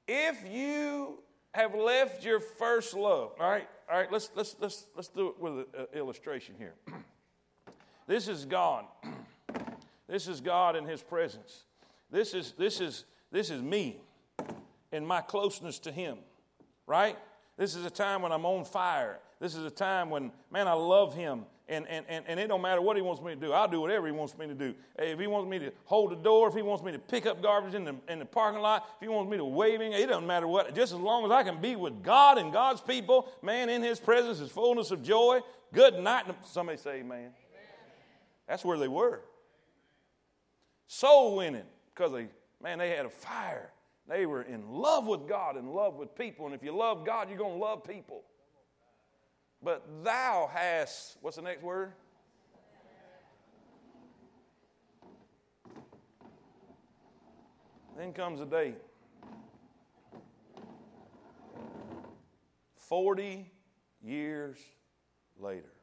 If 0.06 0.46
you 0.50 1.22
have 1.52 1.74
left 1.74 2.24
your 2.24 2.40
first 2.40 2.92
love, 2.92 3.32
all 3.40 3.50
right? 3.50 3.66
all 3.90 3.96
right, 3.96 4.10
let's, 4.12 4.30
let's, 4.34 4.56
let's, 4.60 4.86
let's 4.94 5.08
do 5.08 5.28
it 5.28 5.40
with 5.40 5.66
an 5.74 5.86
illustration 5.94 6.54
here. 6.58 6.74
this 8.06 8.28
is 8.28 8.44
God. 8.44 8.84
this 10.08 10.28
is 10.28 10.40
God 10.40 10.76
in 10.76 10.84
His 10.84 11.02
presence. 11.02 11.64
This 12.10 12.34
is, 12.34 12.52
this 12.58 12.80
is, 12.80 13.04
this 13.32 13.50
is 13.50 13.62
me 13.62 14.00
and 14.92 15.06
my 15.06 15.20
closeness 15.20 15.78
to 15.80 15.92
Him, 15.92 16.18
right? 16.86 17.18
This 17.56 17.74
is 17.74 17.84
a 17.84 17.90
time 17.90 18.22
when 18.22 18.32
I'm 18.32 18.46
on 18.46 18.64
fire. 18.64 19.18
This 19.40 19.54
is 19.54 19.64
a 19.64 19.70
time 19.70 20.10
when, 20.10 20.32
man, 20.50 20.68
I 20.68 20.72
love 20.72 21.14
Him. 21.14 21.46
And, 21.66 21.88
and, 21.88 22.04
and, 22.10 22.24
and 22.28 22.38
it 22.38 22.48
don't 22.48 22.60
matter 22.60 22.82
what 22.82 22.94
he 22.94 23.00
wants 23.00 23.22
me 23.22 23.34
to 23.34 23.40
do. 23.40 23.52
I'll 23.52 23.68
do 23.68 23.80
whatever 23.80 24.06
he 24.06 24.12
wants 24.12 24.36
me 24.36 24.46
to 24.46 24.54
do. 24.54 24.74
If 24.98 25.18
he 25.18 25.26
wants 25.26 25.48
me 25.48 25.58
to 25.60 25.72
hold 25.86 26.12
the 26.12 26.16
door, 26.16 26.46
if 26.48 26.54
he 26.54 26.60
wants 26.60 26.84
me 26.84 26.92
to 26.92 26.98
pick 26.98 27.24
up 27.24 27.42
garbage 27.42 27.74
in 27.74 27.84
the, 27.84 27.96
in 28.06 28.18
the 28.18 28.26
parking 28.26 28.60
lot, 28.60 28.86
if 28.96 29.00
he 29.00 29.08
wants 29.08 29.30
me 29.30 29.38
to 29.38 29.44
him, 29.46 29.80
it 29.80 30.06
doesn't 30.06 30.26
matter 30.26 30.46
what. 30.46 30.74
Just 30.74 30.92
as 30.92 30.98
long 30.98 31.24
as 31.24 31.30
I 31.30 31.42
can 31.42 31.62
be 31.62 31.74
with 31.74 32.02
God 32.02 32.36
and 32.36 32.52
God's 32.52 32.82
people, 32.82 33.28
man, 33.40 33.70
in 33.70 33.82
his 33.82 33.98
presence 33.98 34.40
is 34.40 34.50
fullness 34.50 34.90
of 34.90 35.02
joy. 35.02 35.40
Good 35.72 35.94
night. 35.94 36.26
Somebody 36.44 36.76
say 36.76 37.00
amen. 37.00 37.30
That's 38.48 38.64
where 38.64 38.78
they 38.78 38.88
were. 38.88 39.22
Soul 40.87 41.37
winning 41.37 41.64
because 41.94 42.12
they, 42.12 42.28
man, 42.62 42.78
they 42.78 42.90
had 42.90 43.07
a 43.07 43.11
fire. 43.11 43.70
They 44.09 44.26
were 44.26 44.42
in 44.42 44.68
love 44.68 45.07
with 45.07 45.26
God 45.26 45.57
in 45.57 45.66
love 45.68 45.96
with 45.96 46.14
people. 46.14 46.46
And 46.46 46.54
if 46.54 46.62
you 46.62 46.76
love 46.76 47.07
God, 47.07 47.28
you're 47.28 47.38
going 47.38 47.59
to 47.59 47.64
love 47.64 47.85
people. 47.85 48.22
But 49.62 49.83
thou 50.02 50.50
hast, 50.52 51.16
what's 51.22 51.37
the 51.37 51.42
next 51.42 51.62
word? 51.62 51.92
Then 57.96 58.12
comes 58.12 58.40
a 58.40 58.46
day. 58.46 58.74
40 62.76 63.50
years 64.02 64.59
later. 65.38 65.73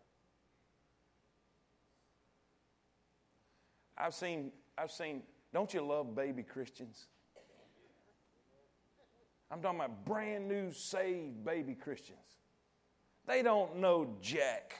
I've 4.01 4.15
seen, 4.15 4.51
I've 4.77 4.91
seen, 4.91 5.21
don't 5.53 5.71
you 5.73 5.85
love 5.85 6.15
baby 6.15 6.41
Christians? 6.41 7.07
I'm 9.51 9.61
talking 9.61 9.79
about 9.79 10.05
brand 10.05 10.47
new 10.47 10.71
saved 10.71 11.45
baby 11.45 11.75
Christians. 11.75 12.17
They 13.27 13.43
don't 13.43 13.77
know 13.77 14.15
Jack, 14.21 14.75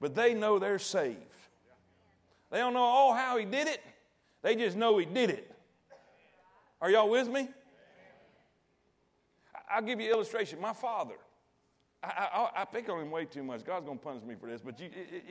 but 0.00 0.14
they 0.14 0.34
know 0.34 0.58
they're 0.58 0.78
saved. 0.78 1.18
They 2.50 2.58
don't 2.58 2.74
know 2.74 2.80
all 2.80 3.14
how 3.14 3.36
he 3.38 3.44
did 3.44 3.66
it, 3.66 3.80
they 4.42 4.54
just 4.54 4.76
know 4.76 4.98
he 4.98 5.06
did 5.06 5.30
it. 5.30 5.50
Are 6.80 6.90
y'all 6.90 7.08
with 7.08 7.28
me? 7.28 7.48
I'll 9.70 9.82
give 9.82 9.98
you 9.98 10.06
an 10.08 10.12
illustration. 10.12 10.60
My 10.60 10.74
father, 10.74 11.14
I, 12.02 12.50
I, 12.56 12.62
I 12.62 12.64
pick 12.66 12.88
on 12.90 13.00
him 13.00 13.10
way 13.10 13.24
too 13.24 13.42
much. 13.42 13.64
God's 13.64 13.86
going 13.86 13.98
to 13.98 14.04
punish 14.04 14.22
me 14.22 14.34
for 14.38 14.48
this, 14.48 14.60
but 14.60 14.78
you, 14.78 14.90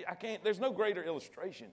I 0.10 0.16
can't, 0.16 0.44
there's 0.44 0.60
no 0.60 0.72
greater 0.72 1.04
illustration. 1.04 1.68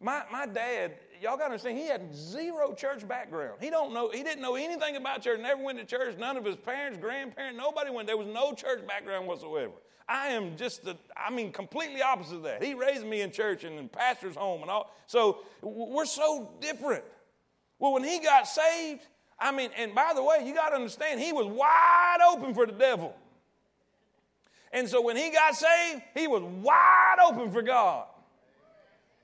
My, 0.00 0.22
my 0.30 0.46
dad, 0.46 0.94
y'all 1.20 1.36
got 1.36 1.44
to 1.44 1.52
understand, 1.52 1.78
he 1.78 1.86
had 1.86 2.14
zero 2.14 2.74
church 2.74 3.06
background. 3.06 3.54
He 3.60 3.70
don't 3.70 3.94
know, 3.94 4.10
he 4.10 4.22
didn't 4.22 4.42
know 4.42 4.56
anything 4.56 4.96
about 4.96 5.22
church, 5.22 5.40
never 5.40 5.62
went 5.62 5.78
to 5.78 5.84
church, 5.84 6.16
none 6.18 6.36
of 6.36 6.44
his 6.44 6.56
parents, 6.56 6.98
grandparents, 6.98 7.56
nobody 7.56 7.90
went. 7.90 8.06
There 8.06 8.16
was 8.16 8.26
no 8.26 8.52
church 8.52 8.86
background 8.86 9.26
whatsoever. 9.26 9.72
I 10.06 10.28
am 10.28 10.56
just 10.56 10.84
the, 10.84 10.98
I 11.16 11.30
mean, 11.30 11.50
completely 11.50 12.02
opposite 12.02 12.36
of 12.36 12.42
that. 12.42 12.62
He 12.62 12.74
raised 12.74 13.06
me 13.06 13.22
in 13.22 13.30
church 13.30 13.64
and 13.64 13.78
in 13.78 13.88
pastor's 13.88 14.36
home 14.36 14.60
and 14.60 14.70
all. 14.70 14.94
So 15.06 15.38
we're 15.62 16.04
so 16.04 16.50
different. 16.60 17.04
Well, 17.78 17.94
when 17.94 18.04
he 18.04 18.18
got 18.18 18.46
saved, 18.46 19.00
I 19.38 19.50
mean, 19.50 19.70
and 19.76 19.94
by 19.94 20.12
the 20.14 20.22
way, 20.22 20.42
you 20.44 20.54
got 20.54 20.70
to 20.70 20.76
understand, 20.76 21.20
he 21.20 21.32
was 21.32 21.46
wide 21.46 22.18
open 22.28 22.52
for 22.52 22.66
the 22.66 22.72
devil. 22.72 23.16
And 24.72 24.88
so 24.88 25.00
when 25.00 25.16
he 25.16 25.30
got 25.30 25.54
saved, 25.54 26.02
he 26.14 26.26
was 26.26 26.42
wide 26.42 27.16
open 27.26 27.50
for 27.50 27.62
God. 27.62 28.06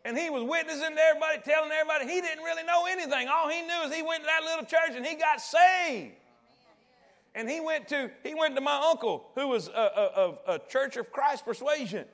And 0.05 0.17
he 0.17 0.31
was 0.31 0.43
witnessing 0.43 0.97
to 0.97 1.03
everybody, 1.03 1.39
telling 1.45 1.71
everybody 1.71 2.13
he 2.13 2.21
didn't 2.21 2.43
really 2.43 2.63
know 2.65 2.87
anything. 2.87 3.29
All 3.29 3.49
he 3.49 3.61
knew 3.63 3.83
is 3.85 3.95
he 3.95 4.03
went 4.03 4.23
to 4.23 4.27
that 4.27 4.45
little 4.45 4.65
church 4.65 4.97
and 4.97 5.05
he 5.05 5.17
got 5.17 5.41
saved. 5.41 6.15
And 7.35 7.49
he 7.49 7.61
went 7.61 7.89
to 7.89 8.11
he 8.25 8.35
went 8.35 8.57
to 8.57 8.61
my 8.61 8.89
uncle, 8.91 9.31
who 9.35 9.49
was 9.49 9.69
of 9.69 9.75
a, 9.75 10.53
a, 10.53 10.55
a, 10.55 10.59
Church 10.69 10.97
of 10.97 11.13
Christ 11.13 11.45
persuasion, 11.45 12.05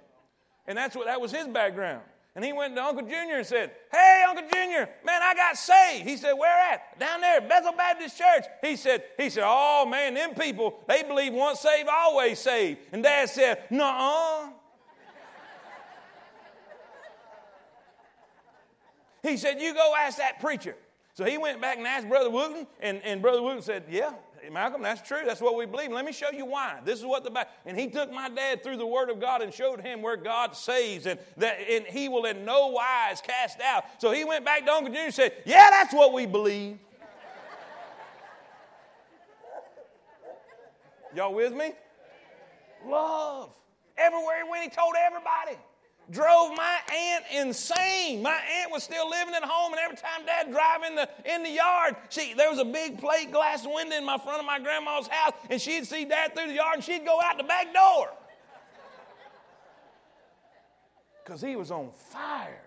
and 0.66 0.76
that's 0.76 0.94
what 0.94 1.06
that 1.06 1.20
was 1.20 1.32
his 1.32 1.46
background. 1.48 2.02
And 2.34 2.44
he 2.44 2.52
went 2.52 2.76
to 2.76 2.82
Uncle 2.82 3.06
Junior 3.06 3.36
and 3.36 3.46
said, 3.46 3.70
"Hey, 3.90 4.24
Uncle 4.28 4.44
Junior, 4.52 4.90
man, 5.06 5.22
I 5.22 5.34
got 5.34 5.56
saved." 5.56 6.06
He 6.06 6.18
said, 6.18 6.34
"Where 6.34 6.70
at?" 6.70 6.98
Down 7.00 7.22
there, 7.22 7.40
Bethel 7.40 7.72
Baptist 7.72 8.18
Church. 8.18 8.44
He 8.60 8.76
said, 8.76 9.04
"He 9.16 9.30
said, 9.30 9.44
oh 9.46 9.86
man, 9.86 10.12
them 10.12 10.34
people 10.34 10.84
they 10.86 11.02
believe 11.02 11.32
once 11.32 11.60
saved, 11.60 11.88
always 11.90 12.38
saved." 12.38 12.80
And 12.92 13.02
Dad 13.02 13.30
said, 13.30 13.62
"Nuh-uh." 13.70 14.50
He 19.26 19.36
said, 19.36 19.60
You 19.60 19.74
go 19.74 19.92
ask 19.98 20.18
that 20.18 20.40
preacher. 20.40 20.76
So 21.14 21.24
he 21.24 21.38
went 21.38 21.60
back 21.60 21.78
and 21.78 21.86
asked 21.86 22.08
Brother 22.08 22.30
Wooten, 22.30 22.66
and, 22.80 23.00
and 23.02 23.22
Brother 23.22 23.42
Wooten 23.42 23.62
said, 23.62 23.84
Yeah, 23.88 24.12
Malcolm, 24.52 24.82
that's 24.82 25.06
true. 25.06 25.22
That's 25.24 25.40
what 25.40 25.56
we 25.56 25.66
believe. 25.66 25.90
Let 25.90 26.04
me 26.04 26.12
show 26.12 26.30
you 26.30 26.44
why. 26.44 26.78
This 26.84 26.98
is 26.98 27.06
what 27.06 27.24
the 27.24 27.30
Bible. 27.30 27.50
And 27.64 27.78
he 27.78 27.88
took 27.88 28.12
my 28.12 28.28
dad 28.28 28.62
through 28.62 28.76
the 28.76 28.86
Word 28.86 29.10
of 29.10 29.20
God 29.20 29.42
and 29.42 29.52
showed 29.52 29.80
him 29.80 30.02
where 30.02 30.16
God 30.16 30.54
saves 30.54 31.06
and 31.06 31.18
that 31.38 31.58
and 31.68 31.86
he 31.86 32.08
will 32.08 32.26
in 32.26 32.44
no 32.44 32.68
wise 32.68 33.20
cast 33.20 33.60
out. 33.60 33.84
So 33.98 34.12
he 34.12 34.24
went 34.24 34.44
back 34.44 34.64
to 34.66 34.72
Uncle 34.72 34.88
Junior 34.88 35.06
and 35.06 35.14
said, 35.14 35.32
Yeah, 35.44 35.68
that's 35.70 35.92
what 35.92 36.12
we 36.12 36.26
believe. 36.26 36.78
Y'all 41.14 41.32
with 41.32 41.54
me? 41.54 41.72
Love. 42.86 43.50
Everywhere 43.96 44.44
he 44.44 44.50
went, 44.50 44.64
he 44.64 44.68
told 44.68 44.94
everybody 45.06 45.58
drove 46.10 46.56
my 46.56 46.78
aunt 46.94 47.24
insane. 47.34 48.22
My 48.22 48.38
aunt 48.60 48.70
was 48.70 48.82
still 48.84 49.08
living 49.08 49.34
at 49.34 49.44
home, 49.44 49.72
and 49.72 49.80
every 49.80 49.96
time 49.96 50.24
Dad 50.24 50.50
drive 50.50 50.82
in 50.82 50.94
the 50.94 51.08
in 51.24 51.42
the 51.42 51.50
yard, 51.50 51.96
she 52.08 52.34
there 52.34 52.50
was 52.50 52.58
a 52.58 52.64
big 52.64 52.98
plate 52.98 53.32
glass 53.32 53.66
window 53.66 53.96
in 53.96 54.04
my 54.04 54.18
front 54.18 54.40
of 54.40 54.46
my 54.46 54.58
grandma's 54.58 55.08
house, 55.08 55.32
and 55.50 55.60
she'd 55.60 55.86
see 55.86 56.04
Dad 56.04 56.34
through 56.34 56.48
the 56.48 56.54
yard, 56.54 56.76
and 56.76 56.84
she'd 56.84 57.04
go 57.04 57.20
out 57.22 57.38
the 57.38 57.44
back 57.44 57.72
door 57.72 58.10
because 61.24 61.40
he 61.40 61.56
was 61.56 61.70
on 61.70 61.90
fire. 61.90 62.62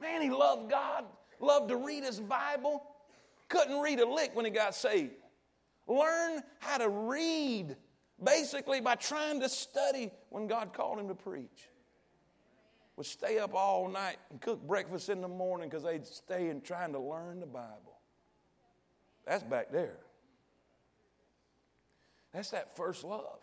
Man, 0.00 0.22
he 0.22 0.30
loved 0.30 0.70
God, 0.70 1.04
loved 1.40 1.70
to 1.70 1.76
read 1.76 2.04
his 2.04 2.20
Bible. 2.20 2.84
Couldn't 3.48 3.80
read 3.80 3.98
a 3.98 4.08
lick 4.08 4.30
when 4.34 4.44
he 4.44 4.50
got 4.50 4.74
saved. 4.74 5.14
Learn 5.88 6.42
how 6.60 6.78
to 6.78 6.88
read 6.88 7.74
basically 8.22 8.80
by 8.80 8.94
trying 8.94 9.40
to 9.40 9.48
study 9.48 10.10
when 10.28 10.46
God 10.46 10.72
called 10.72 11.00
him 11.00 11.08
to 11.08 11.14
preach 11.14 11.68
would 12.98 13.06
stay 13.06 13.38
up 13.38 13.54
all 13.54 13.88
night 13.88 14.16
and 14.28 14.40
cook 14.40 14.60
breakfast 14.66 15.08
in 15.08 15.20
the 15.20 15.28
morning 15.28 15.68
because 15.68 15.84
they'd 15.84 16.04
stay 16.04 16.48
and 16.48 16.64
trying 16.64 16.92
to 16.92 16.98
learn 16.98 17.38
the 17.38 17.46
Bible. 17.46 18.00
That's 19.24 19.44
back 19.44 19.70
there. 19.70 19.98
That's 22.34 22.50
that 22.50 22.76
first 22.76 23.04
love. 23.04 23.38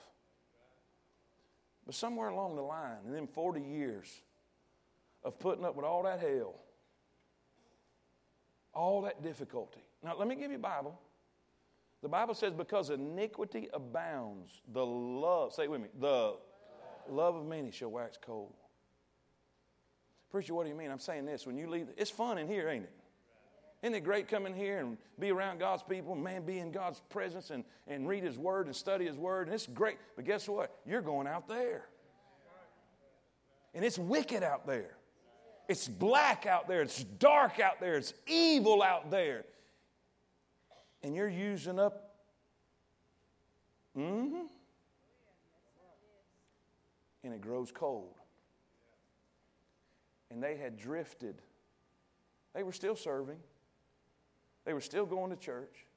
But 1.85 1.95
somewhere 1.95 2.27
along 2.27 2.57
the 2.57 2.63
line, 2.63 2.97
in 3.05 3.13
them 3.13 3.27
40 3.27 3.61
years 3.61 4.21
of 5.23 5.39
putting 5.39 5.63
up 5.63 5.77
with 5.77 5.85
all 5.85 6.03
that 6.03 6.19
hell, 6.19 6.55
all 8.73 9.03
that 9.03 9.23
difficulty. 9.23 9.85
Now, 10.03 10.17
let 10.19 10.27
me 10.27 10.35
give 10.35 10.51
you 10.51 10.57
a 10.57 10.59
Bible. 10.59 10.99
The 12.01 12.09
Bible 12.09 12.33
says, 12.33 12.51
because 12.51 12.89
iniquity 12.89 13.69
abounds, 13.73 14.61
the 14.73 14.85
love, 14.85 15.53
say 15.53 15.63
it 15.63 15.71
with 15.71 15.79
me, 15.79 15.87
the 15.97 16.35
love 17.09 17.35
of 17.37 17.45
many 17.45 17.71
shall 17.71 17.91
wax 17.91 18.17
cold. 18.21 18.53
Preacher, 20.31 20.53
what 20.53 20.63
do 20.63 20.69
you 20.69 20.75
mean? 20.75 20.91
I'm 20.91 20.99
saying 20.99 21.25
this. 21.25 21.45
When 21.45 21.57
you 21.57 21.69
leave, 21.69 21.87
it's 21.97 22.11
fun 22.11 22.37
in 22.37 22.47
here, 22.47 22.69
ain't 22.69 22.83
it? 22.83 22.93
Isn't 23.83 23.93
it 23.93 24.03
great 24.03 24.27
coming 24.27 24.55
here 24.55 24.79
and 24.79 24.97
be 25.19 25.31
around 25.31 25.59
God's 25.59 25.83
people, 25.83 26.15
man, 26.15 26.43
be 26.43 26.59
in 26.59 26.71
God's 26.71 27.01
presence 27.09 27.51
and, 27.51 27.63
and 27.87 28.07
read 28.07 28.23
His 28.23 28.37
Word 28.37 28.65
and 28.65 28.75
study 28.75 29.05
His 29.05 29.15
Word? 29.15 29.47
And 29.47 29.53
it's 29.53 29.67
great. 29.67 29.97
But 30.15 30.25
guess 30.25 30.49
what? 30.49 30.75
You're 30.87 31.01
going 31.01 31.27
out 31.27 31.47
there. 31.47 31.85
And 33.75 33.85
it's 33.85 33.99
wicked 33.99 34.41
out 34.41 34.65
there. 34.65 34.97
It's 35.67 35.87
black 35.87 36.45
out 36.45 36.67
there. 36.67 36.81
It's 36.81 37.03
dark 37.03 37.59
out 37.59 37.79
there. 37.79 37.95
It's 37.95 38.13
evil 38.25 38.81
out 38.81 39.11
there. 39.11 39.45
And 41.03 41.15
you're 41.15 41.29
using 41.29 41.77
up. 41.79 42.15
Mm 43.97 44.29
hmm. 44.29 44.41
And 47.23 47.33
it 47.33 47.41
grows 47.41 47.71
cold 47.71 48.15
and 50.35 50.43
they 50.43 50.57
had 50.57 50.77
drifted. 50.77 51.41
They 52.53 52.61
were 52.61 52.73
still 52.73 52.97
serving, 52.97 53.39
they 54.65 54.73
were 54.73 54.81
still 54.81 55.05
going 55.05 55.31
to 55.31 55.37
church, 55.37 55.87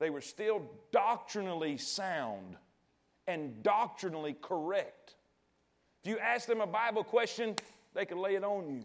they 0.00 0.10
were 0.10 0.20
still 0.20 0.68
doctrinally 0.90 1.78
sound 1.78 2.56
and 3.28 3.62
doctrinally 3.62 4.34
correct. 4.42 5.14
If 6.02 6.10
you 6.10 6.18
ask 6.18 6.46
them 6.46 6.60
a 6.60 6.66
Bible 6.66 7.04
question, 7.04 7.54
they 7.94 8.04
could 8.04 8.18
lay 8.18 8.34
it 8.34 8.42
on 8.42 8.68
you. 8.68 8.82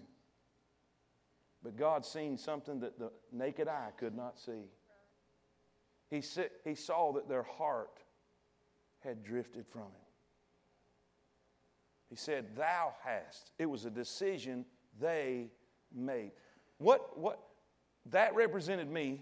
But 1.63 1.75
God 1.75 2.05
seen 2.05 2.37
something 2.37 2.79
that 2.81 2.99
the 2.99 3.11
naked 3.31 3.67
eye 3.67 3.89
could 3.97 4.15
not 4.15 4.37
see. 4.39 4.69
He, 6.11 6.21
he 6.63 6.75
saw 6.75 7.13
that 7.13 7.27
their 7.27 7.43
heart 7.43 8.03
had 8.99 9.23
drifted 9.23 9.65
from 9.65 9.83
him. 9.83 10.04
He 12.09 12.15
said, 12.15 12.55
Thou 12.55 12.93
hast. 13.03 13.51
It 13.57 13.65
was 13.65 13.85
a 13.85 13.89
decision 13.89 14.65
they 14.99 15.47
made. 15.93 16.31
What, 16.77 17.17
what, 17.17 17.39
that 18.11 18.35
represented 18.35 18.89
me. 18.89 19.21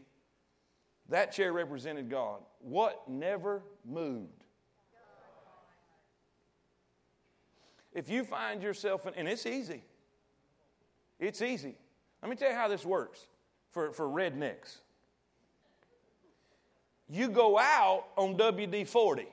That 1.10 1.32
chair 1.32 1.52
represented 1.54 2.10
God. 2.10 2.42
What 2.60 3.08
never 3.10 3.62
moved? 3.86 4.44
If 7.94 8.10
you 8.10 8.24
find 8.24 8.64
yourself, 8.64 9.06
in, 9.06 9.14
and 9.16 9.28
it's 9.28 9.46
easy, 9.46 9.84
it's 11.20 11.42
easy. 11.42 11.76
Let 12.22 12.30
me 12.30 12.36
tell 12.36 12.50
you 12.50 12.56
how 12.56 12.68
this 12.68 12.86
works 12.86 13.28
for, 13.72 13.92
for 13.92 14.08
rednecks. 14.08 14.78
You 17.10 17.30
go 17.30 17.60
out 17.60 18.06
on 18.18 18.36
WD 18.36 18.88
40, 18.88 19.28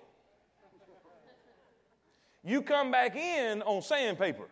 you 2.44 2.62
come 2.62 2.90
back 2.90 3.16
in 3.16 3.62
on 3.62 3.82
sandpaper. 3.82 4.46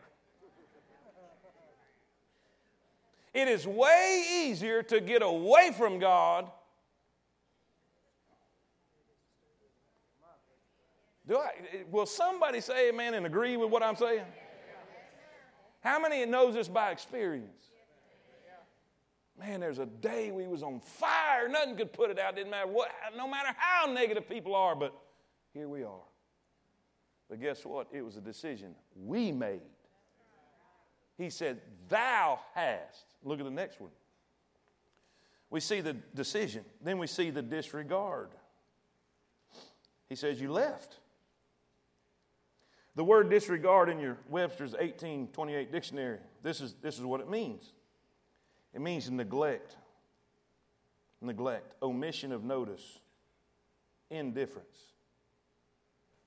It 3.35 3.49
is 3.49 3.67
way 3.67 4.25
easier 4.45 4.83
to 4.85 5.01
get 5.01 5.23
away 5.23 5.73
from 5.77 5.99
God. 5.99 6.51
Do 11.27 11.37
I, 11.37 11.51
will 11.91 12.07
somebody 12.07 12.61
say 12.61 12.89
amen 12.89 13.15
and 13.15 13.27
agree 13.27 13.57
with 13.57 13.71
what 13.71 13.83
I'm 13.83 13.97
saying? 13.97 14.25
How 15.81 16.01
many 16.01 16.25
knows 16.25 16.55
this 16.55 16.69
by 16.69 16.91
experience? 16.91 17.67
Man, 19.39 19.61
there's 19.61 19.79
a 19.79 19.87
day 19.87 20.33
we 20.33 20.49
was 20.49 20.63
on 20.63 20.81
fire. 20.81 21.49
Nothing 21.49 21.77
could 21.77 21.93
put 21.93 22.11
it 22.11 22.19
out. 22.19 22.35
Didn't 22.35 22.51
matter 22.51 22.67
what, 22.67 22.91
no 23.17 23.29
matter 23.29 23.51
how 23.57 23.87
negative 23.87 24.29
people 24.29 24.57
are, 24.57 24.75
but 24.75 24.93
here 25.53 25.69
we 25.69 25.85
are. 25.85 26.01
But 27.29 27.41
guess 27.41 27.65
what? 27.65 27.89
It 27.93 28.03
was 28.03 28.17
a 28.17 28.21
decision 28.21 28.75
we 28.97 29.33
made. 29.33 29.61
He 31.17 31.31
said, 31.31 31.61
Thou 31.89 32.39
hast. 32.55 33.05
Look 33.23 33.41
at 33.41 33.45
the 33.45 33.51
next 33.51 33.81
one. 33.81 33.91
We 35.51 35.61
see 35.61 35.81
the 35.81 35.95
decision, 36.15 36.65
then 36.83 36.99
we 36.99 37.07
see 37.07 37.31
the 37.31 37.43
disregard. 37.43 38.31
He 40.09 40.15
says, 40.15 40.41
You 40.41 40.53
left. 40.53 40.99
The 42.95 43.05
word 43.05 43.31
disregard 43.31 43.89
in 43.89 44.01
your 44.01 44.19
Webster's 44.29 44.73
1828 44.73 45.71
dictionary, 45.71 46.19
this 46.43 46.61
is, 46.61 46.75
this 46.83 46.99
is 46.99 47.05
what 47.05 47.21
it 47.21 47.31
means 47.31 47.73
it 48.75 48.81
means 48.81 49.11
neglect, 49.11 49.77
neglect, 51.21 51.75
omission 51.83 52.33
of 52.33 52.45
notice, 52.45 52.99
indifference. 54.11 54.77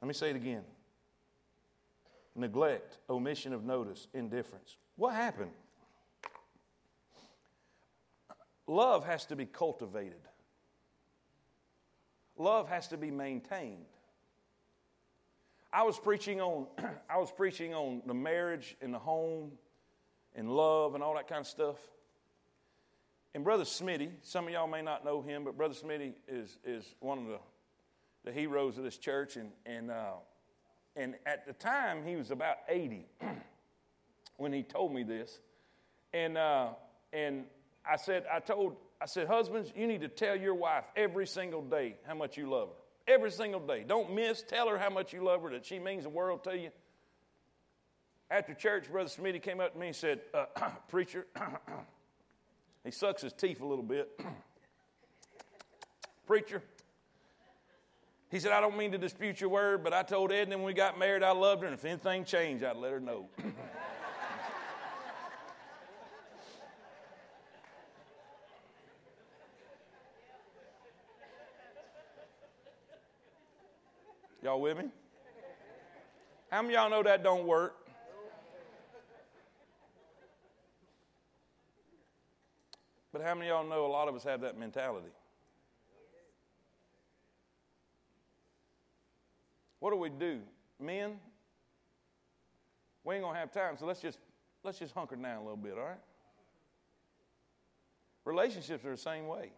Let 0.02 0.08
me 0.08 0.14
say 0.14 0.32
it 0.32 0.36
again 0.36 0.64
neglect, 2.36 2.98
omission 3.10 3.54
of 3.54 3.64
notice, 3.64 4.08
indifference. 4.14 4.78
What 4.96 5.14
happened? 5.14 5.52
Love 8.68 9.06
has 9.06 9.26
to 9.26 9.36
be 9.36 9.46
cultivated. 9.46 10.22
Love 12.38 12.70
has 12.70 12.88
to 12.90 12.98
be 12.98 13.12
maintained. 13.12 13.86
I 15.74 15.84
was 15.84 16.00
preaching 16.00 16.42
on 16.42 16.68
I 17.10 17.18
was 17.18 17.32
preaching 17.32 17.74
on 17.74 18.02
the 18.06 18.14
marriage 18.14 18.76
and 18.82 18.94
the 18.94 19.00
home 19.00 19.52
and 20.36 20.50
love 20.50 20.96
and 20.96 21.04
all 21.04 21.16
that 21.16 21.28
kind 21.28 21.42
of 21.42 21.48
stuff. 21.48 21.78
And 23.34 23.44
Brother 23.44 23.64
Smitty, 23.64 24.12
some 24.24 24.46
of 24.48 24.54
y'all 24.54 24.68
may 24.68 24.82
not 24.82 25.06
know 25.06 25.22
him, 25.22 25.46
but 25.46 25.56
Brother 25.56 25.74
Smitty 25.74 26.14
is, 26.28 26.58
is 26.66 26.96
one 27.00 27.18
of 27.18 27.28
the, 27.28 27.40
the 28.26 28.32
heroes 28.32 28.78
of 28.78 28.84
this 28.84 28.98
church. 28.98 29.38
And, 29.38 29.52
and, 29.66 29.90
uh, 29.90 30.16
and 30.96 31.16
at 31.26 31.46
the 31.46 31.54
time, 31.54 32.06
he 32.06 32.16
was 32.16 32.32
about 32.32 32.58
80 32.68 33.06
when 34.38 34.54
he 34.54 34.64
told 34.64 34.94
me 34.94 35.04
this. 35.04 35.40
And, 36.14 36.38
uh, 36.38 36.70
and 37.14 37.46
I 37.86 37.96
said, 37.96 38.26
I 38.32 38.40
told, 38.40 38.76
I 39.02 39.06
said, 39.06 39.28
husbands, 39.28 39.72
you 39.76 39.88
need 39.88 40.02
to 40.02 40.10
tell 40.10 40.36
your 40.36 40.56
wife 40.56 40.84
every 40.96 41.28
single 41.28 41.62
day 41.62 41.96
how 42.06 42.16
much 42.16 42.38
you 42.38 42.50
love 42.50 42.70
her. 42.70 43.14
Every 43.14 43.32
single 43.32 43.60
day. 43.60 43.84
Don't 43.88 44.14
miss. 44.14 44.44
Tell 44.44 44.68
her 44.70 44.78
how 44.78 44.90
much 44.90 45.12
you 45.14 45.24
love 45.24 45.42
her, 45.44 45.50
that 45.52 45.66
she 45.66 45.80
means 45.80 46.04
the 46.04 46.10
world 46.10 46.44
to 46.44 46.58
you. 46.58 46.70
After 48.30 48.54
church, 48.54 48.90
Brother 48.92 49.10
Smitty 49.10 49.42
came 49.42 49.60
up 49.60 49.74
to 49.74 49.80
me 49.80 49.88
and 49.88 49.96
said, 49.96 50.22
uh, 50.34 50.46
Preacher, 50.88 51.26
He 52.84 52.92
sucks 52.92 53.22
his 53.22 53.34
teeth 53.34 53.62
a 53.62 53.66
little 53.66 53.84
bit. 53.84 54.10
Preacher. 56.26 56.64
He 58.32 58.40
said, 58.40 58.54
I 58.54 58.62
don't 58.62 58.78
mean 58.78 58.94
to 58.94 58.98
dispute 58.98 59.42
your 59.42 59.50
word, 59.50 59.84
but 59.84 59.94
I 59.94 60.04
told 60.04 60.32
Edna 60.32 60.56
when 60.56 60.66
we 60.66 60.72
got 60.74 60.98
married 60.98 61.22
I 61.22 61.32
loved 61.32 61.64
her, 61.64 61.68
and 61.68 61.74
if 61.78 61.84
anything 61.84 62.24
changed, 62.24 62.64
I'd 62.64 62.78
let 62.78 62.94
her 62.94 63.02
know. 63.02 63.28
y'all 74.42 74.62
with 74.62 74.78
me? 74.78 74.86
How 76.50 76.62
many 76.62 76.76
y'all 76.76 76.90
know 76.90 77.04
that 77.04 77.24
don't 77.24 77.46
work? 77.46 77.76
But 83.12 83.22
how 83.24 83.36
many 83.36 83.50
of 83.50 83.58
y'all 83.58 83.70
know 83.70 83.86
a 83.86 83.92
lot 83.92 84.08
of 84.08 84.16
us 84.16 84.24
have 84.24 84.40
that 84.40 84.58
mentality? 84.58 85.10
What 89.82 89.90
do 89.90 89.98
we 89.98 90.10
do? 90.10 90.40
Men, 90.80 91.20
we 93.04 93.16
ain't 93.16 93.24
gonna 93.24 93.38
have 93.38 93.52
time, 93.52 93.78
so 93.80 93.88
let's 93.88 94.00
just 94.00 94.20
let's 94.64 94.78
just 94.78 94.94
hunker 94.94 95.16
down 95.16 95.38
a 95.38 95.42
little 95.42 95.58
bit, 95.58 95.74
all 95.74 95.84
right? 95.84 96.00
Relationships 98.24 98.86
are 98.86 98.92
the 98.92 98.98
same 98.98 99.28
way. 99.28 99.52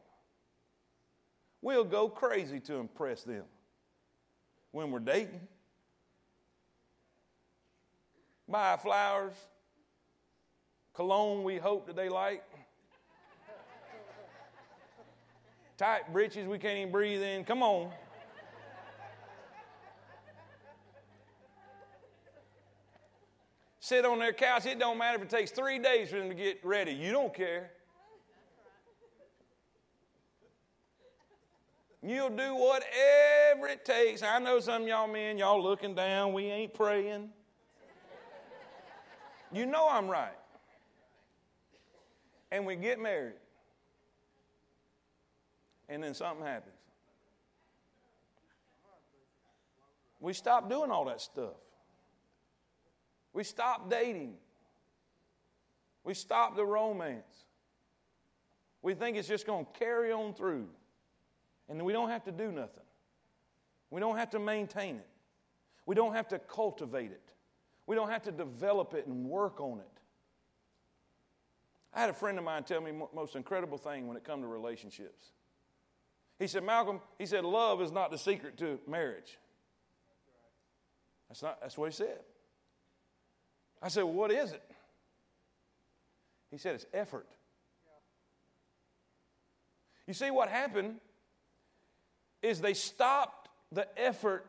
We'll 1.61 1.83
go 1.83 2.07
crazy 2.07 2.61
to 2.61 2.75
impress 2.75 3.23
them 3.23 3.43
when 4.71 4.91
we're 4.91 4.99
dating. 4.99 5.41
Buy 8.47 8.77
flowers, 8.77 9.33
cologne 10.93 11.43
we 11.43 11.57
hope 11.57 11.85
that 11.87 11.97
they 11.97 12.07
like. 12.07 12.45
tight 15.77 16.13
breeches 16.13 16.47
we 16.47 16.59
can't 16.59 16.77
even 16.77 16.93
breathe 16.93 17.21
in. 17.21 17.43
Come 17.43 17.61
on. 17.61 17.91
Sit 23.93 24.05
on 24.05 24.17
their 24.17 24.33
couch. 24.33 24.65
It 24.65 24.79
don't 24.79 24.97
matter 24.97 25.17
if 25.17 25.21
it 25.21 25.29
takes 25.29 25.51
three 25.51 25.77
days 25.77 26.09
for 26.09 26.17
them 26.17 26.27
to 26.27 26.33
get 26.33 26.65
ready. 26.65 26.93
You 26.93 27.11
don't 27.11 27.31
care. 27.31 27.69
You'll 32.01 32.31
do 32.31 32.55
whatever 32.55 33.67
it 33.67 33.85
takes. 33.85 34.23
I 34.23 34.39
know 34.39 34.59
some 34.59 34.87
y'all 34.87 35.07
men, 35.07 35.37
y'all 35.37 35.61
looking 35.61 35.93
down, 35.93 36.33
we 36.33 36.45
ain't 36.45 36.73
praying. 36.73 37.29
You 39.51 39.67
know 39.67 39.87
I'm 39.87 40.07
right. 40.07 40.39
And 42.51 42.65
we 42.65 42.75
get 42.75 42.99
married 42.99 43.35
and 45.87 46.01
then 46.01 46.15
something 46.15 46.43
happens. 46.43 46.73
We 50.19 50.33
stop 50.33 50.67
doing 50.67 50.89
all 50.89 51.05
that 51.05 51.21
stuff. 51.21 51.53
We 53.33 53.43
stop 53.43 53.89
dating. 53.89 54.35
We 56.03 56.13
stop 56.13 56.55
the 56.55 56.65
romance. 56.65 57.45
We 58.81 58.93
think 58.93 59.17
it's 59.17 59.27
just 59.27 59.45
going 59.45 59.65
to 59.65 59.79
carry 59.79 60.11
on 60.11 60.33
through. 60.33 60.67
And 61.69 61.81
we 61.83 61.93
don't 61.93 62.09
have 62.09 62.23
to 62.25 62.31
do 62.31 62.51
nothing. 62.51 62.83
We 63.89 63.99
don't 63.99 64.17
have 64.17 64.29
to 64.31 64.39
maintain 64.39 64.97
it. 64.97 65.07
We 65.85 65.95
don't 65.95 66.13
have 66.13 66.27
to 66.29 66.39
cultivate 66.39 67.11
it. 67.11 67.33
We 67.87 67.95
don't 67.95 68.09
have 68.09 68.23
to 68.23 68.31
develop 68.31 68.93
it 68.93 69.07
and 69.07 69.25
work 69.25 69.59
on 69.59 69.79
it. 69.79 69.99
I 71.93 72.01
had 72.01 72.09
a 72.09 72.13
friend 72.13 72.37
of 72.37 72.43
mine 72.43 72.63
tell 72.63 72.81
me 72.81 72.91
the 72.91 73.07
most 73.13 73.35
incredible 73.35 73.77
thing 73.77 74.07
when 74.07 74.17
it 74.17 74.23
comes 74.23 74.43
to 74.43 74.47
relationships. 74.47 75.31
He 76.39 76.47
said, 76.47 76.63
Malcolm, 76.63 76.99
he 77.19 77.25
said, 77.25 77.45
love 77.45 77.81
is 77.81 77.91
not 77.91 78.11
the 78.11 78.17
secret 78.17 78.57
to 78.57 78.79
marriage. 78.87 79.37
That's, 81.29 81.43
not, 81.43 81.61
that's 81.61 81.77
what 81.77 81.91
he 81.91 81.95
said. 81.95 82.19
I 83.83 83.89
said, 83.89 84.05
well, 84.05 84.13
what 84.13 84.31
is 84.31 84.53
it? 84.53 84.63
He 86.49 86.57
said, 86.57 86.75
it's 86.75 86.85
effort. 86.93 87.27
You 90.07 90.13
see, 90.13 90.31
what 90.31 90.47
happened 90.47 90.95
is 92.41 92.61
they 92.61 92.73
stopped 92.73 93.49
the 93.73 93.87
effort 93.99 94.45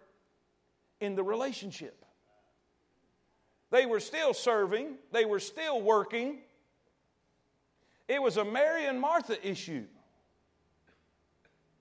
in 1.01 1.16
the 1.16 1.24
relationship. 1.24 2.05
They 3.70 3.87
were 3.87 4.01
still 4.01 4.35
serving, 4.35 4.95
they 5.12 5.24
were 5.24 5.41
still 5.41 5.82
working. 5.82 6.39
It 8.07 8.22
was 8.22 8.37
a 8.37 8.45
Mary 8.45 8.87
and 8.87 9.01
Martha 9.01 9.37
issue. 9.49 9.85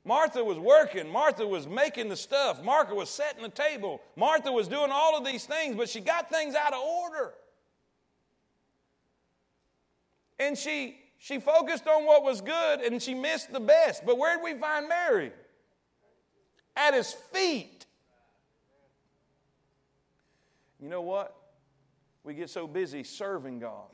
Martha 0.05 0.43
was 0.43 0.57
working. 0.57 1.09
Martha 1.09 1.45
was 1.45 1.67
making 1.67 2.09
the 2.09 2.15
stuff. 2.15 2.63
Martha 2.63 2.93
was 2.93 3.09
setting 3.09 3.43
the 3.43 3.49
table. 3.49 4.01
Martha 4.15 4.51
was 4.51 4.67
doing 4.67 4.89
all 4.91 5.17
of 5.17 5.25
these 5.25 5.45
things, 5.45 5.75
but 5.75 5.89
she 5.89 6.01
got 6.01 6.29
things 6.29 6.55
out 6.55 6.73
of 6.73 6.81
order. 6.81 7.33
And 10.43 10.57
she, 10.57 10.97
she 11.17 11.39
focused 11.39 11.87
on 11.87 12.05
what 12.05 12.23
was 12.23 12.41
good 12.41 12.81
and 12.81 13.01
she 13.01 13.13
missed 13.13 13.53
the 13.53 13.61
best. 13.61 14.05
But 14.05 14.17
where 14.17 14.35
did 14.35 14.43
we 14.43 14.59
find 14.59 14.89
Mary? 14.89 15.31
At 16.75 16.93
his 16.93 17.13
feet. 17.13 17.85
You 20.81 20.89
know 20.89 21.01
what? 21.01 21.33
We 22.25 22.33
get 22.33 22.49
so 22.49 22.67
busy 22.67 23.03
serving 23.03 23.59
God, 23.59 23.89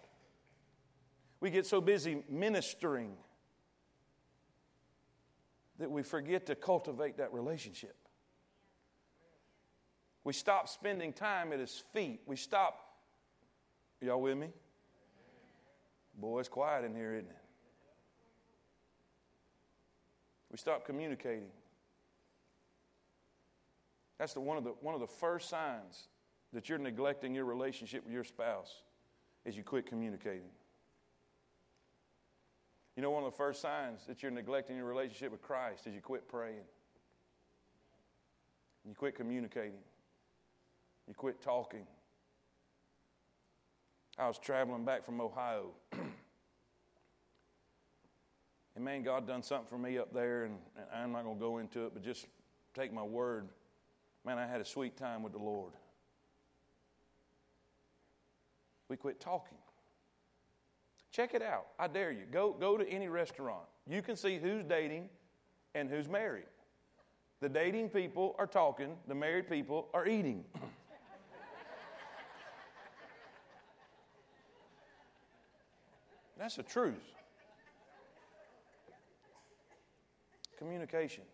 we 1.39 1.51
get 1.51 1.65
so 1.65 1.81
busy 1.81 2.23
ministering 2.29 3.11
that 5.77 5.89
we 5.89 6.03
forget 6.03 6.45
to 6.47 6.55
cultivate 6.55 7.17
that 7.17 7.31
relationship. 7.31 7.95
We 10.23 10.33
stop 10.33 10.67
spending 10.67 11.13
time 11.13 11.53
at 11.53 11.59
his 11.59 11.83
feet. 11.93 12.21
We 12.25 12.35
stop. 12.35 12.79
Y'all 14.01 14.21
with 14.21 14.37
me? 14.37 14.49
Boy, 16.19 16.39
it's 16.39 16.49
quiet 16.49 16.83
in 16.83 16.93
here, 16.93 17.13
isn't 17.13 17.29
it? 17.29 17.35
We 20.51 20.57
stop 20.57 20.85
communicating. 20.85 21.49
That's 24.17 24.33
the, 24.33 24.41
one, 24.41 24.57
of 24.57 24.63
the, 24.63 24.71
one 24.81 24.95
of 24.95 25.01
the 25.01 25.07
first 25.07 25.49
signs 25.49 26.07
that 26.51 26.67
you're 26.67 26.79
neglecting 26.79 27.33
your 27.33 27.45
relationship 27.45 28.03
with 28.03 28.13
your 28.13 28.23
spouse 28.23 28.83
is 29.45 29.55
you 29.55 29.63
quit 29.63 29.85
communicating. 29.85 30.49
You 32.97 33.03
know, 33.03 33.11
one 33.11 33.23
of 33.23 33.31
the 33.31 33.37
first 33.37 33.61
signs 33.61 34.01
that 34.07 34.21
you're 34.21 34.31
neglecting 34.31 34.75
your 34.75 34.85
relationship 34.85 35.31
with 35.31 35.41
Christ 35.41 35.87
is 35.87 35.95
you 35.95 36.01
quit 36.01 36.27
praying. 36.27 36.65
You 38.85 38.93
quit 38.93 39.15
communicating. 39.15 39.79
You 41.07 41.13
quit 41.13 41.41
talking. 41.41 41.85
I 44.19 44.27
was 44.27 44.37
traveling 44.37 44.83
back 44.83 45.05
from 45.05 45.21
Ohio. 45.21 45.67
and 48.75 48.83
man, 48.83 49.01
God 49.01 49.25
done 49.25 49.41
something 49.41 49.67
for 49.69 49.77
me 49.77 49.97
up 49.97 50.13
there, 50.13 50.43
and 50.43 50.57
I'm 50.93 51.13
not 51.13 51.23
going 51.23 51.37
to 51.37 51.41
go 51.41 51.59
into 51.59 51.85
it, 51.85 51.93
but 51.93 52.03
just 52.03 52.27
take 52.73 52.91
my 52.91 53.01
word. 53.01 53.47
Man, 54.25 54.37
I 54.37 54.45
had 54.45 54.59
a 54.59 54.65
sweet 54.65 54.97
time 54.97 55.23
with 55.23 55.31
the 55.31 55.39
Lord. 55.39 55.71
We 58.89 58.97
quit 58.97 59.21
talking. 59.21 59.57
Check 61.13 61.33
it 61.33 61.41
out. 61.41 61.67
I 61.79 61.87
dare 61.87 62.11
you. 62.11 62.23
Go, 62.29 62.51
go 62.51 62.77
to 62.77 62.87
any 62.89 63.07
restaurant. 63.07 63.63
You 63.87 64.01
can 64.01 64.17
see 64.17 64.37
who's 64.37 64.65
dating 64.65 65.07
and 65.75 65.89
who's 65.89 66.09
married. 66.09 66.45
The 67.39 67.47
dating 67.47 67.89
people 67.89 68.35
are 68.37 68.47
talking, 68.47 68.97
the 69.07 69.15
married 69.15 69.49
people 69.49 69.87
are 69.93 70.05
eating. 70.05 70.43
That's 76.39 76.55
the 76.55 76.63
truth. 76.63 77.03
Communication. 80.57 81.25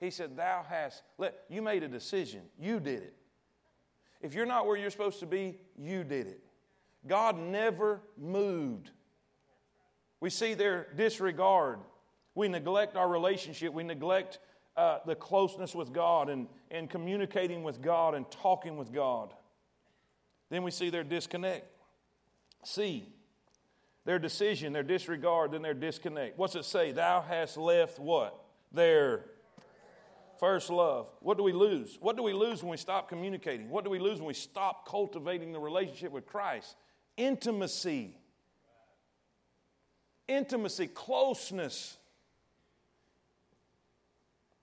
He 0.00 0.10
said, 0.10 0.36
Thou 0.36 0.64
hast, 0.66 1.02
let, 1.18 1.34
you 1.50 1.60
made 1.60 1.82
a 1.82 1.88
decision. 1.88 2.40
You 2.58 2.80
did 2.80 3.02
it. 3.02 3.14
If 4.22 4.32
you're 4.34 4.46
not 4.46 4.66
where 4.66 4.76
you're 4.76 4.90
supposed 4.90 5.20
to 5.20 5.26
be, 5.26 5.58
you 5.78 6.02
did 6.02 6.26
it. 6.26 6.40
God 7.06 7.38
never 7.38 8.00
moved. 8.18 8.90
We 10.20 10.30
see 10.30 10.54
their 10.54 10.88
disregard. 10.96 11.80
We 12.34 12.48
neglect 12.48 12.96
our 12.96 13.08
relationship. 13.08 13.72
We 13.72 13.82
neglect 13.82 14.38
uh, 14.76 14.98
the 15.06 15.14
closeness 15.14 15.74
with 15.74 15.92
God 15.92 16.30
and, 16.30 16.46
and 16.70 16.88
communicating 16.88 17.62
with 17.62 17.82
God 17.82 18.14
and 18.14 18.30
talking 18.30 18.78
with 18.78 18.92
God. 18.92 19.34
Then 20.48 20.62
we 20.62 20.70
see 20.70 20.88
their 20.88 21.04
disconnect. 21.04 21.66
See, 22.64 23.06
their 24.10 24.18
decision, 24.18 24.72
their 24.72 24.82
disregard, 24.82 25.52
then 25.52 25.62
their 25.62 25.72
disconnect. 25.72 26.36
What's 26.36 26.56
it 26.56 26.64
say? 26.64 26.90
Thou 26.90 27.20
hast 27.20 27.56
left 27.56 28.00
what? 28.00 28.36
Their 28.72 29.24
first 30.40 30.68
love. 30.68 31.06
What 31.20 31.36
do 31.36 31.44
we 31.44 31.52
lose? 31.52 31.96
What 32.00 32.16
do 32.16 32.24
we 32.24 32.32
lose 32.32 32.60
when 32.60 32.72
we 32.72 32.76
stop 32.76 33.08
communicating? 33.08 33.70
What 33.70 33.84
do 33.84 33.90
we 33.90 34.00
lose 34.00 34.18
when 34.18 34.26
we 34.26 34.34
stop 34.34 34.88
cultivating 34.88 35.52
the 35.52 35.60
relationship 35.60 36.10
with 36.10 36.26
Christ? 36.26 36.74
intimacy. 37.16 38.16
Intimacy, 40.26 40.88
closeness. 40.88 41.96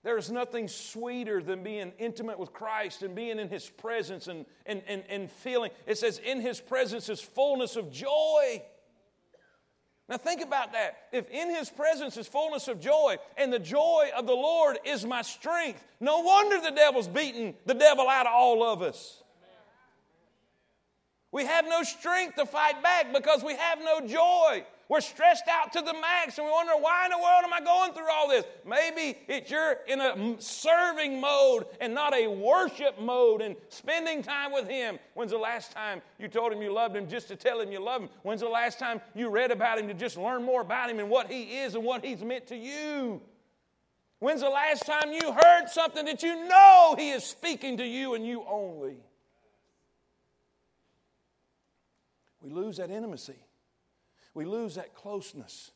There's 0.04 0.30
nothing 0.30 0.68
sweeter 0.68 1.42
than 1.42 1.62
being 1.62 1.92
intimate 1.98 2.38
with 2.38 2.52
Christ 2.52 3.02
and 3.02 3.14
being 3.14 3.38
in 3.38 3.48
His 3.48 3.66
presence 3.66 4.28
and, 4.28 4.44
and, 4.66 4.82
and, 4.86 5.04
and 5.08 5.30
feeling. 5.30 5.70
It 5.86 5.96
says, 5.96 6.18
in 6.18 6.42
His 6.42 6.60
presence 6.60 7.08
is 7.08 7.22
fullness 7.22 7.76
of 7.76 7.90
joy. 7.90 8.62
Now, 10.08 10.16
think 10.16 10.40
about 10.40 10.72
that. 10.72 10.96
If 11.12 11.28
in 11.30 11.50
His 11.50 11.68
presence 11.68 12.16
is 12.16 12.26
fullness 12.26 12.66
of 12.68 12.80
joy, 12.80 13.16
and 13.36 13.52
the 13.52 13.58
joy 13.58 14.10
of 14.16 14.26
the 14.26 14.34
Lord 14.34 14.78
is 14.84 15.04
my 15.04 15.20
strength, 15.22 15.84
no 16.00 16.20
wonder 16.20 16.60
the 16.60 16.74
devil's 16.74 17.08
beating 17.08 17.54
the 17.66 17.74
devil 17.74 18.08
out 18.08 18.26
of 18.26 18.32
all 18.32 18.64
of 18.64 18.80
us. 18.80 19.22
We 21.30 21.44
have 21.44 21.66
no 21.66 21.82
strength 21.82 22.36
to 22.36 22.46
fight 22.46 22.82
back 22.82 23.12
because 23.12 23.44
we 23.44 23.54
have 23.54 23.80
no 23.80 24.00
joy. 24.06 24.64
We're 24.88 25.02
stressed 25.02 25.44
out 25.50 25.74
to 25.74 25.82
the 25.82 25.92
max 25.92 26.38
and 26.38 26.46
we 26.46 26.50
wonder, 26.50 26.72
why 26.80 27.04
in 27.04 27.10
the 27.10 27.18
world 27.18 27.42
am 27.44 27.52
I 27.52 27.60
going 27.60 27.92
through 27.92 28.10
all 28.10 28.26
this? 28.26 28.44
Maybe 28.64 29.18
it's 29.28 29.50
you're 29.50 29.76
in 29.86 30.00
a 30.00 30.36
serving 30.40 31.20
mode 31.20 31.66
and 31.78 31.92
not 31.92 32.14
a 32.14 32.26
worship 32.26 32.98
mode 32.98 33.42
and 33.42 33.54
spending 33.68 34.22
time 34.22 34.50
with 34.50 34.66
Him. 34.66 34.98
When's 35.12 35.32
the 35.32 35.38
last 35.38 35.72
time 35.72 36.00
you 36.18 36.26
told 36.26 36.54
Him 36.54 36.62
you 36.62 36.72
loved 36.72 36.96
Him 36.96 37.06
just 37.06 37.28
to 37.28 37.36
tell 37.36 37.60
Him 37.60 37.70
you 37.70 37.80
love 37.80 38.00
Him? 38.00 38.08
When's 38.22 38.40
the 38.40 38.48
last 38.48 38.78
time 38.78 39.02
you 39.14 39.28
read 39.28 39.50
about 39.50 39.78
Him 39.78 39.88
to 39.88 39.94
just 39.94 40.16
learn 40.16 40.42
more 40.42 40.62
about 40.62 40.88
Him 40.88 41.00
and 41.00 41.10
what 41.10 41.30
He 41.30 41.58
is 41.58 41.74
and 41.74 41.84
what 41.84 42.02
He's 42.02 42.22
meant 42.22 42.46
to 42.46 42.56
you? 42.56 43.20
When's 44.20 44.40
the 44.40 44.48
last 44.48 44.86
time 44.86 45.12
you 45.12 45.32
heard 45.32 45.68
something 45.68 46.06
that 46.06 46.22
you 46.22 46.48
know 46.48 46.94
He 46.96 47.10
is 47.10 47.24
speaking 47.24 47.76
to 47.76 47.86
you 47.86 48.14
and 48.14 48.26
you 48.26 48.42
only? 48.48 48.96
We 52.40 52.50
lose 52.50 52.78
that 52.78 52.90
intimacy. 52.90 53.36
We 54.38 54.44
lose 54.44 54.76
that 54.76 54.94
closeness. 54.94 55.72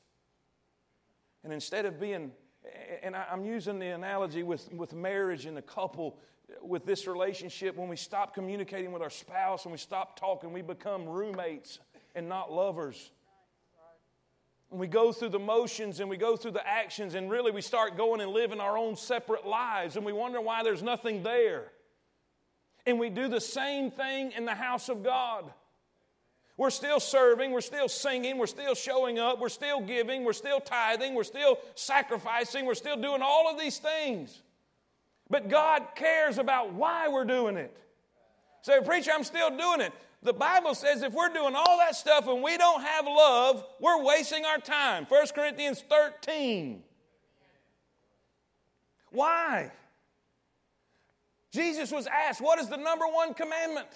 And 1.43 1.53
instead 1.53 1.85
of 1.85 1.99
being, 1.99 2.31
and 3.03 3.17
I'm 3.17 3.45
using 3.45 3.81
the 3.81 3.89
analogy 3.89 4.45
with, 4.45 4.73
with 4.73 4.95
marriage 4.95 5.47
and 5.47 5.57
the 5.57 5.63
couple, 5.63 6.17
with 6.63 6.87
this 6.87 7.09
relationship, 7.09 7.75
when 7.77 7.89
we 7.89 7.97
stop 7.97 8.35
communicating 8.35 8.93
with 8.93 9.03
our 9.03 9.11
spouse 9.11 9.65
and 9.65 9.73
we 9.73 9.79
stop 9.79 10.17
talking, 10.17 10.53
we 10.53 10.63
become 10.63 11.09
roommates 11.09 11.81
and 12.15 12.29
not 12.29 12.53
lovers. 12.53 13.11
And 14.71 14.79
we 14.79 14.87
go 14.87 15.11
through 15.11 15.31
the 15.31 15.41
motions 15.41 15.99
and 15.99 16.09
we 16.09 16.17
go 16.17 16.37
through 16.37 16.53
the 16.53 16.65
actions, 16.65 17.17
and 17.17 17.29
really 17.29 17.51
we 17.51 17.63
start 17.63 17.97
going 17.97 18.21
and 18.21 18.31
living 18.31 18.61
our 18.61 18.79
own 18.79 18.95
separate 18.95 19.45
lives, 19.45 19.97
and 19.97 20.07
we 20.07 20.13
wonder 20.13 20.41
why 20.41 20.63
there's 20.63 20.85
nothing 20.85 21.25
there. 21.25 21.73
And 22.87 23.01
we 23.01 23.11
do 23.11 23.27
the 23.27 23.41
same 23.41 23.91
thing 23.91 24.31
in 24.37 24.45
the 24.45 24.55
house 24.55 24.89
of 24.89 25.03
God. 25.03 25.53
We're 26.57 26.71
still 26.71 27.01
serving, 27.01 27.51
we're 27.51 27.63
still 27.63 27.89
singing, 27.89 28.37
we're 28.37 28.47
still 28.47 28.75
showing 28.75 29.19
up, 29.19 29.41
we're 29.41 29.49
still 29.49 29.81
giving, 29.81 30.23
we're 30.25 30.35
still 30.35 30.61
tithing, 30.61 31.15
we're 31.15 31.25
still 31.25 31.59
sacrificing, 31.75 32.67
we're 32.67 32.75
still 32.75 32.97
doing 32.97 33.23
all 33.23 33.51
of 33.51 33.59
these 33.59 33.79
things. 33.79 34.43
But 35.31 35.49
God 35.49 35.83
cares 35.95 36.37
about 36.37 36.75
why 36.75 37.09
we're 37.09 37.25
doing 37.25 37.57
it. 37.57 37.75
Say, 38.61 38.81
preacher, 38.85 39.11
I'm 39.15 39.25
still 39.25 39.51
doing 39.57 39.81
it. 39.81 39.93
The 40.23 40.33
Bible 40.33 40.75
says 40.75 41.03
if 41.03 41.15
we're 41.15 41.33
doing 41.33 41.55
all 41.57 41.79
that 41.79 41.97
stuff 41.97 42.29
and 42.29 42.43
we 42.43 42.57
don't 42.57 42.83
have 42.83 43.07
love, 43.07 43.65
we're 43.81 44.03
wasting 44.05 44.45
our 44.45 44.59
time. 44.59 45.07
1 45.09 45.27
Corinthians 45.35 45.83
13. 45.89 46.83
Why? 49.11 49.73
Jesus 51.51 51.91
was 51.91 52.07
asked, 52.07 52.41
What 52.41 52.59
is 52.61 52.69
the 52.69 52.77
number 52.77 53.07
one 53.07 53.35
commandment? 53.35 53.89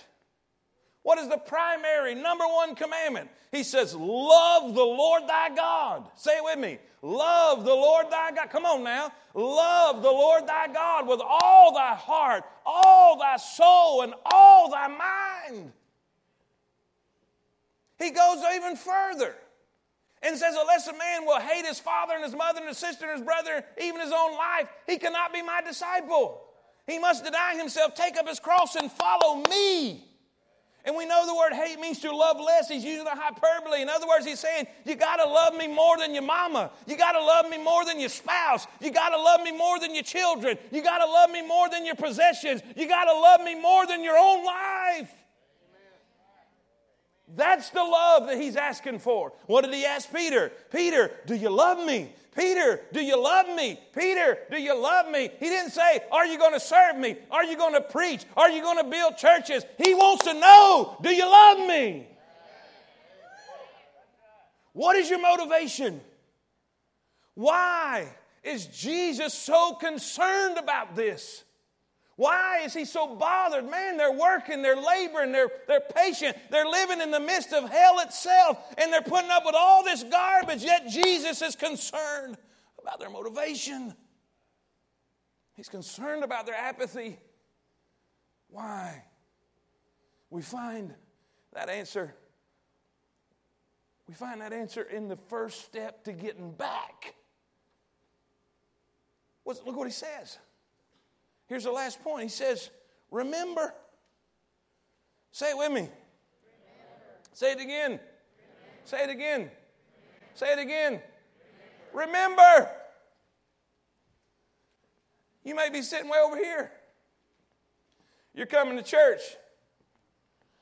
What 1.06 1.18
is 1.18 1.28
the 1.28 1.38
primary 1.38 2.16
number 2.16 2.42
one 2.42 2.74
commandment? 2.74 3.30
He 3.52 3.62
says, 3.62 3.94
Love 3.94 4.74
the 4.74 4.82
Lord 4.82 5.22
thy 5.28 5.54
God. 5.54 6.10
Say 6.16 6.32
it 6.32 6.42
with 6.42 6.58
me. 6.58 6.78
Love 7.00 7.64
the 7.64 7.72
Lord 7.72 8.10
thy 8.10 8.32
God. 8.32 8.50
Come 8.50 8.66
on 8.66 8.82
now. 8.82 9.12
Love 9.32 10.02
the 10.02 10.10
Lord 10.10 10.48
thy 10.48 10.66
God 10.66 11.06
with 11.06 11.20
all 11.24 11.72
thy 11.72 11.94
heart, 11.94 12.42
all 12.64 13.20
thy 13.20 13.36
soul, 13.36 14.02
and 14.02 14.14
all 14.24 14.68
thy 14.68 14.88
mind. 14.88 15.70
He 18.00 18.10
goes 18.10 18.42
even 18.56 18.74
further 18.74 19.36
and 20.22 20.36
says, 20.36 20.56
Unless 20.58 20.88
a 20.88 20.98
man 20.98 21.24
will 21.24 21.38
hate 21.38 21.66
his 21.66 21.78
father 21.78 22.14
and 22.14 22.24
his 22.24 22.34
mother 22.34 22.58
and 22.58 22.68
his 22.68 22.78
sister 22.78 23.04
and 23.04 23.16
his 23.16 23.24
brother, 23.24 23.64
even 23.80 24.00
his 24.00 24.10
own 24.12 24.36
life, 24.36 24.68
he 24.88 24.98
cannot 24.98 25.32
be 25.32 25.40
my 25.40 25.60
disciple. 25.64 26.42
He 26.88 26.98
must 26.98 27.24
deny 27.24 27.54
himself, 27.56 27.94
take 27.94 28.16
up 28.16 28.26
his 28.26 28.40
cross, 28.40 28.74
and 28.74 28.90
follow 28.90 29.44
me. 29.48 30.05
And 30.86 30.94
we 30.94 31.04
know 31.04 31.26
the 31.26 31.34
word 31.34 31.52
hate 31.52 31.80
means 31.80 31.98
to 32.00 32.14
love 32.14 32.38
less. 32.38 32.68
He's 32.68 32.84
using 32.84 33.08
a 33.08 33.16
hyperbole. 33.16 33.82
In 33.82 33.88
other 33.88 34.06
words, 34.06 34.24
he's 34.24 34.38
saying, 34.38 34.68
You 34.84 34.94
got 34.94 35.16
to 35.16 35.24
love 35.24 35.56
me 35.56 35.66
more 35.66 35.98
than 35.98 36.14
your 36.14 36.22
mama. 36.22 36.70
You 36.86 36.96
got 36.96 37.12
to 37.12 37.20
love 37.20 37.50
me 37.50 37.58
more 37.58 37.84
than 37.84 37.98
your 37.98 38.08
spouse. 38.08 38.68
You 38.80 38.92
got 38.92 39.08
to 39.08 39.16
love 39.20 39.42
me 39.42 39.50
more 39.50 39.80
than 39.80 39.94
your 39.94 40.04
children. 40.04 40.56
You 40.70 40.84
got 40.84 40.98
to 40.98 41.06
love 41.06 41.30
me 41.30 41.42
more 41.42 41.68
than 41.68 41.84
your 41.84 41.96
possessions. 41.96 42.62
You 42.76 42.86
got 42.86 43.06
to 43.06 43.12
love 43.12 43.40
me 43.40 43.60
more 43.60 43.84
than 43.84 44.04
your 44.04 44.16
own 44.16 44.44
life. 44.44 45.12
That's 47.34 47.70
the 47.70 47.82
love 47.82 48.28
that 48.28 48.40
he's 48.40 48.54
asking 48.54 49.00
for. 49.00 49.32
What 49.46 49.64
did 49.64 49.74
he 49.74 49.84
ask 49.84 50.12
Peter? 50.14 50.52
Peter, 50.70 51.10
do 51.26 51.34
you 51.34 51.50
love 51.50 51.84
me? 51.84 52.12
Peter, 52.36 52.82
do 52.92 53.02
you 53.02 53.20
love 53.20 53.48
me? 53.56 53.80
Peter, 53.94 54.38
do 54.50 54.60
you 54.60 54.78
love 54.78 55.10
me? 55.10 55.30
He 55.40 55.46
didn't 55.46 55.70
say, 55.70 56.00
Are 56.12 56.26
you 56.26 56.38
going 56.38 56.52
to 56.52 56.60
serve 56.60 56.96
me? 56.96 57.16
Are 57.30 57.44
you 57.44 57.56
going 57.56 57.72
to 57.72 57.80
preach? 57.80 58.24
Are 58.36 58.50
you 58.50 58.60
going 58.62 58.76
to 58.76 58.84
build 58.84 59.16
churches? 59.16 59.64
He 59.82 59.94
wants 59.94 60.24
to 60.24 60.34
know, 60.34 60.98
Do 61.02 61.10
you 61.10 61.24
love 61.24 61.66
me? 61.66 62.08
What 64.74 64.96
is 64.96 65.08
your 65.08 65.20
motivation? 65.20 66.02
Why 67.34 68.06
is 68.44 68.66
Jesus 68.66 69.32
so 69.32 69.72
concerned 69.74 70.58
about 70.58 70.94
this? 70.94 71.44
Why 72.16 72.62
is 72.64 72.72
he 72.72 72.86
so 72.86 73.14
bothered? 73.14 73.68
Man, 73.68 73.98
they're 73.98 74.12
working, 74.12 74.62
they're 74.62 74.80
laboring, 74.80 75.32
they're, 75.32 75.50
they're 75.68 75.82
patient, 75.94 76.34
they're 76.50 76.66
living 76.66 77.02
in 77.02 77.10
the 77.10 77.20
midst 77.20 77.52
of 77.52 77.68
hell 77.68 78.00
itself, 78.00 78.74
and 78.78 78.90
they're 78.90 79.02
putting 79.02 79.30
up 79.30 79.44
with 79.44 79.54
all 79.54 79.84
this 79.84 80.02
garbage, 80.02 80.64
yet 80.64 80.88
Jesus 80.88 81.42
is 81.42 81.54
concerned 81.54 82.38
about 82.80 82.98
their 82.98 83.10
motivation. 83.10 83.94
He's 85.54 85.68
concerned 85.68 86.24
about 86.24 86.46
their 86.46 86.54
apathy. 86.54 87.18
Why? 88.48 89.04
We 90.30 90.40
find 90.40 90.94
that 91.52 91.68
answer. 91.68 92.14
We 94.08 94.14
find 94.14 94.40
that 94.40 94.54
answer 94.54 94.82
in 94.82 95.08
the 95.08 95.16
first 95.16 95.66
step 95.66 96.04
to 96.04 96.12
getting 96.12 96.52
back. 96.52 97.14
look 99.44 99.76
what 99.76 99.86
he 99.86 99.92
says. 99.92 100.38
Here's 101.46 101.64
the 101.64 101.72
last 101.72 102.02
point. 102.02 102.24
He 102.24 102.28
says, 102.28 102.70
Remember. 103.10 103.72
Say 105.30 105.50
it 105.50 105.58
with 105.58 105.70
me. 105.70 105.74
Remember. 105.74 105.90
Say 107.32 107.52
it 107.52 107.60
again. 107.60 107.90
Remember. 107.90 108.00
Say 108.84 109.04
it 109.04 109.10
again. 109.10 109.40
Remember. 109.40 109.52
Say 110.34 110.52
it 110.52 110.58
again. 110.58 111.00
Remember. 111.92 112.70
You 115.44 115.54
may 115.54 115.70
be 115.70 115.82
sitting 115.82 116.08
way 116.08 116.18
over 116.18 116.36
here. 116.36 116.72
You're 118.34 118.46
coming 118.46 118.76
to 118.76 118.82
church, 118.82 119.20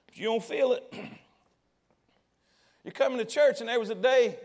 but 0.07 0.17
you 0.17 0.25
don't 0.25 0.45
feel 0.45 0.75
it. 0.75 0.95
You're 2.85 2.93
coming 2.93 3.19
to 3.19 3.25
church, 3.25 3.61
and 3.61 3.69
there 3.69 3.81
was 3.81 3.89
a 3.91 3.95
day, 3.95 4.37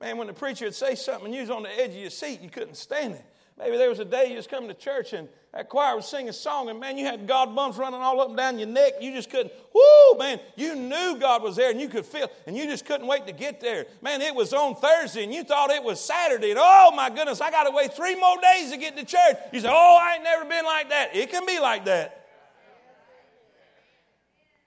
man, 0.00 0.16
when 0.16 0.26
the 0.26 0.32
preacher 0.32 0.64
would 0.64 0.74
say 0.74 0.94
something 0.94 1.26
and 1.26 1.34
you 1.34 1.42
was 1.42 1.50
on 1.50 1.64
the 1.64 1.80
edge 1.80 1.90
of 1.90 1.96
your 1.96 2.10
seat, 2.10 2.40
you 2.40 2.48
couldn't 2.48 2.76
stand 2.76 3.14
it. 3.14 3.24
Maybe 3.58 3.76
there 3.76 3.88
was 3.88 3.98
a 3.98 4.04
day 4.04 4.30
you 4.30 4.36
was 4.36 4.46
coming 4.46 4.68
to 4.68 4.74
church 4.74 5.12
and 5.12 5.28
that 5.52 5.68
choir 5.68 5.96
was 5.96 6.06
singing 6.06 6.28
a 6.28 6.32
song, 6.32 6.68
and 6.68 6.78
man, 6.78 6.98
you 6.98 7.06
had 7.06 7.26
God 7.26 7.56
bumps 7.56 7.78
running 7.78 8.00
all 8.00 8.20
up 8.20 8.28
and 8.28 8.36
down 8.36 8.58
your 8.58 8.68
neck. 8.68 8.92
You 9.00 9.12
just 9.12 9.30
couldn't, 9.30 9.50
whoo, 9.74 10.18
man, 10.18 10.38
you 10.56 10.76
knew 10.76 11.16
God 11.18 11.42
was 11.42 11.56
there 11.56 11.70
and 11.70 11.80
you 11.80 11.88
could 11.88 12.04
feel, 12.04 12.30
and 12.46 12.56
you 12.56 12.66
just 12.66 12.84
couldn't 12.84 13.06
wait 13.06 13.26
to 13.26 13.32
get 13.32 13.60
there. 13.60 13.86
Man, 14.02 14.20
it 14.20 14.34
was 14.34 14.52
on 14.52 14.76
Thursday 14.76 15.24
and 15.24 15.32
you 15.32 15.42
thought 15.42 15.70
it 15.70 15.82
was 15.82 16.00
Saturday, 16.00 16.50
and 16.50 16.60
oh 16.62 16.92
my 16.94 17.08
goodness, 17.08 17.40
I 17.40 17.50
got 17.50 17.64
to 17.64 17.70
wait 17.70 17.94
three 17.94 18.14
more 18.14 18.36
days 18.40 18.70
to 18.70 18.76
get 18.76 18.96
to 18.96 19.04
church. 19.04 19.36
You 19.52 19.60
say, 19.60 19.68
oh, 19.70 19.98
I 20.00 20.16
ain't 20.16 20.22
never 20.22 20.44
been 20.44 20.64
like 20.64 20.90
that. 20.90 21.16
It 21.16 21.30
can 21.30 21.44
be 21.46 21.58
like 21.58 21.86
that. 21.86 22.26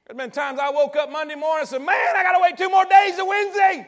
There's 0.07 0.17
been 0.17 0.31
times 0.31 0.59
I 0.59 0.71
woke 0.71 0.95
up 0.97 1.11
Monday 1.11 1.35
morning 1.35 1.61
and 1.61 1.69
said, 1.69 1.81
man, 1.81 2.15
I 2.17 2.23
got 2.23 2.33
to 2.33 2.41
wait 2.41 2.57
two 2.57 2.69
more 2.69 2.85
days 2.85 3.15
to 3.15 3.23
Wednesday. 3.23 3.87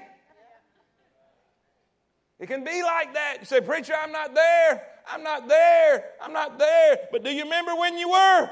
It 2.39 2.47
can 2.47 2.64
be 2.64 2.84
like 2.84 3.14
that. 3.14 3.38
You 3.39 3.45
say, 3.45 3.62
Preacher, 3.62 3.93
I'm 3.99 4.12
not 4.12 4.36
there. 4.36 4.93
I'm 5.08 5.24
not 5.24 5.47
there. 5.47 6.06
I'm 6.22 6.34
not 6.34 6.60
there. 6.60 6.99
But 7.12 7.24
do 7.24 7.32
you 7.32 7.43
remember 7.43 7.76
when 7.76 7.97
you 7.97 8.10
were? 8.10 8.49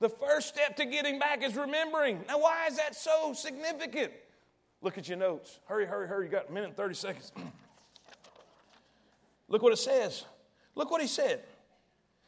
The 0.00 0.08
first 0.08 0.48
step 0.48 0.76
to 0.76 0.86
getting 0.86 1.18
back 1.18 1.42
is 1.42 1.56
remembering. 1.56 2.24
Now, 2.26 2.40
why 2.40 2.66
is 2.68 2.78
that 2.78 2.94
so 2.94 3.34
significant? 3.34 4.12
Look 4.80 4.96
at 4.96 5.08
your 5.08 5.18
notes. 5.18 5.58
Hurry, 5.66 5.84
hurry, 5.84 6.08
hurry. 6.08 6.26
You 6.26 6.32
got 6.32 6.48
a 6.48 6.52
minute 6.52 6.68
and 6.68 6.76
30 6.76 6.94
seconds. 6.94 7.32
Look 9.48 9.62
what 9.62 9.72
it 9.72 9.78
says. 9.78 10.24
Look 10.74 10.90
what 10.90 11.02
he 11.02 11.06
said 11.06 11.42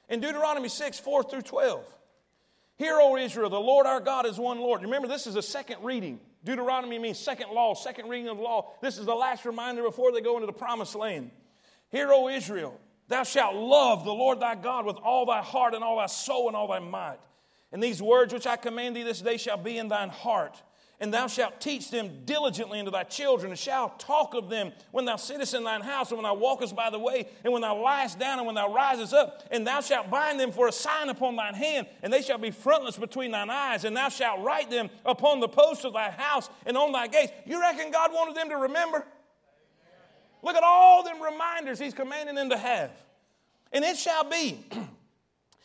in 0.08 0.20
Deuteronomy 0.20 0.68
6 0.68 1.00
4 1.00 1.22
through 1.22 1.42
12. 1.42 1.84
Hear, 2.76 2.98
O 3.00 3.16
Israel, 3.16 3.48
the 3.48 3.60
Lord 3.60 3.86
our 3.86 4.00
God 4.00 4.26
is 4.26 4.38
one 4.38 4.58
Lord. 4.58 4.82
Remember, 4.82 5.08
this 5.08 5.26
is 5.26 5.36
a 5.36 5.42
second 5.42 5.82
reading. 5.82 6.20
Deuteronomy 6.44 6.98
means 6.98 7.18
second 7.18 7.50
law, 7.50 7.74
second 7.74 8.08
reading 8.08 8.28
of 8.28 8.36
the 8.36 8.42
law. 8.42 8.72
This 8.82 8.98
is 8.98 9.06
the 9.06 9.14
last 9.14 9.44
reminder 9.44 9.82
before 9.82 10.12
they 10.12 10.20
go 10.20 10.34
into 10.34 10.46
the 10.46 10.52
promised 10.52 10.94
land. 10.94 11.30
Hear, 11.92 12.12
O 12.12 12.28
Israel, 12.28 12.80
thou 13.06 13.22
shalt 13.22 13.54
love 13.54 14.04
the 14.04 14.12
Lord 14.12 14.40
thy 14.40 14.56
God 14.56 14.84
with 14.84 14.96
all 14.96 15.24
thy 15.24 15.42
heart 15.42 15.74
and 15.74 15.84
all 15.84 15.98
thy 15.98 16.06
soul 16.06 16.48
and 16.48 16.56
all 16.56 16.66
thy 16.66 16.80
might. 16.80 17.20
And 17.70 17.80
these 17.82 18.02
words 18.02 18.34
which 18.34 18.46
I 18.46 18.56
command 18.56 18.96
thee 18.96 19.04
this 19.04 19.20
day 19.20 19.36
shall 19.36 19.56
be 19.56 19.78
in 19.78 19.88
thine 19.88 20.08
heart 20.08 20.60
and 21.02 21.12
thou 21.12 21.26
shalt 21.26 21.60
teach 21.60 21.90
them 21.90 22.20
diligently 22.24 22.78
unto 22.78 22.92
thy 22.92 23.02
children, 23.02 23.50
and 23.50 23.58
shalt 23.58 23.98
talk 23.98 24.34
of 24.34 24.48
them 24.48 24.70
when 24.92 25.04
thou 25.04 25.16
sittest 25.16 25.52
in 25.52 25.64
thine 25.64 25.80
house, 25.80 26.12
and 26.12 26.16
when 26.16 26.22
thou 26.22 26.34
walkest 26.34 26.76
by 26.76 26.90
the 26.90 26.98
way, 26.98 27.26
and 27.42 27.52
when 27.52 27.60
thou 27.60 27.74
liest 27.74 28.20
down, 28.20 28.38
and 28.38 28.46
when 28.46 28.54
thou 28.54 28.72
risest 28.72 29.12
up, 29.12 29.42
and 29.50 29.66
thou 29.66 29.80
shalt 29.80 30.08
bind 30.08 30.38
them 30.38 30.52
for 30.52 30.68
a 30.68 30.72
sign 30.72 31.08
upon 31.08 31.34
thine 31.34 31.54
hand, 31.54 31.88
and 32.04 32.12
they 32.12 32.22
shall 32.22 32.38
be 32.38 32.52
frontlets 32.52 32.96
between 32.96 33.32
thine 33.32 33.50
eyes, 33.50 33.84
and 33.84 33.96
thou 33.96 34.08
shalt 34.08 34.42
write 34.42 34.70
them 34.70 34.88
upon 35.04 35.40
the 35.40 35.48
posts 35.48 35.84
of 35.84 35.92
thy 35.92 36.08
house 36.08 36.48
and 36.66 36.76
on 36.76 36.92
thy 36.92 37.08
gates. 37.08 37.32
You 37.46 37.60
reckon 37.60 37.90
God 37.90 38.12
wanted 38.12 38.36
them 38.36 38.48
to 38.50 38.56
remember? 38.56 39.04
Look 40.42 40.56
at 40.56 40.62
all 40.64 41.04
them 41.04 41.22
reminders 41.22 41.78
he's 41.78 41.94
commanding 41.94 42.34
them 42.34 42.50
to 42.50 42.56
have. 42.56 42.90
And 43.72 43.84
it 43.84 43.96
shall 43.96 44.24
be. 44.24 44.64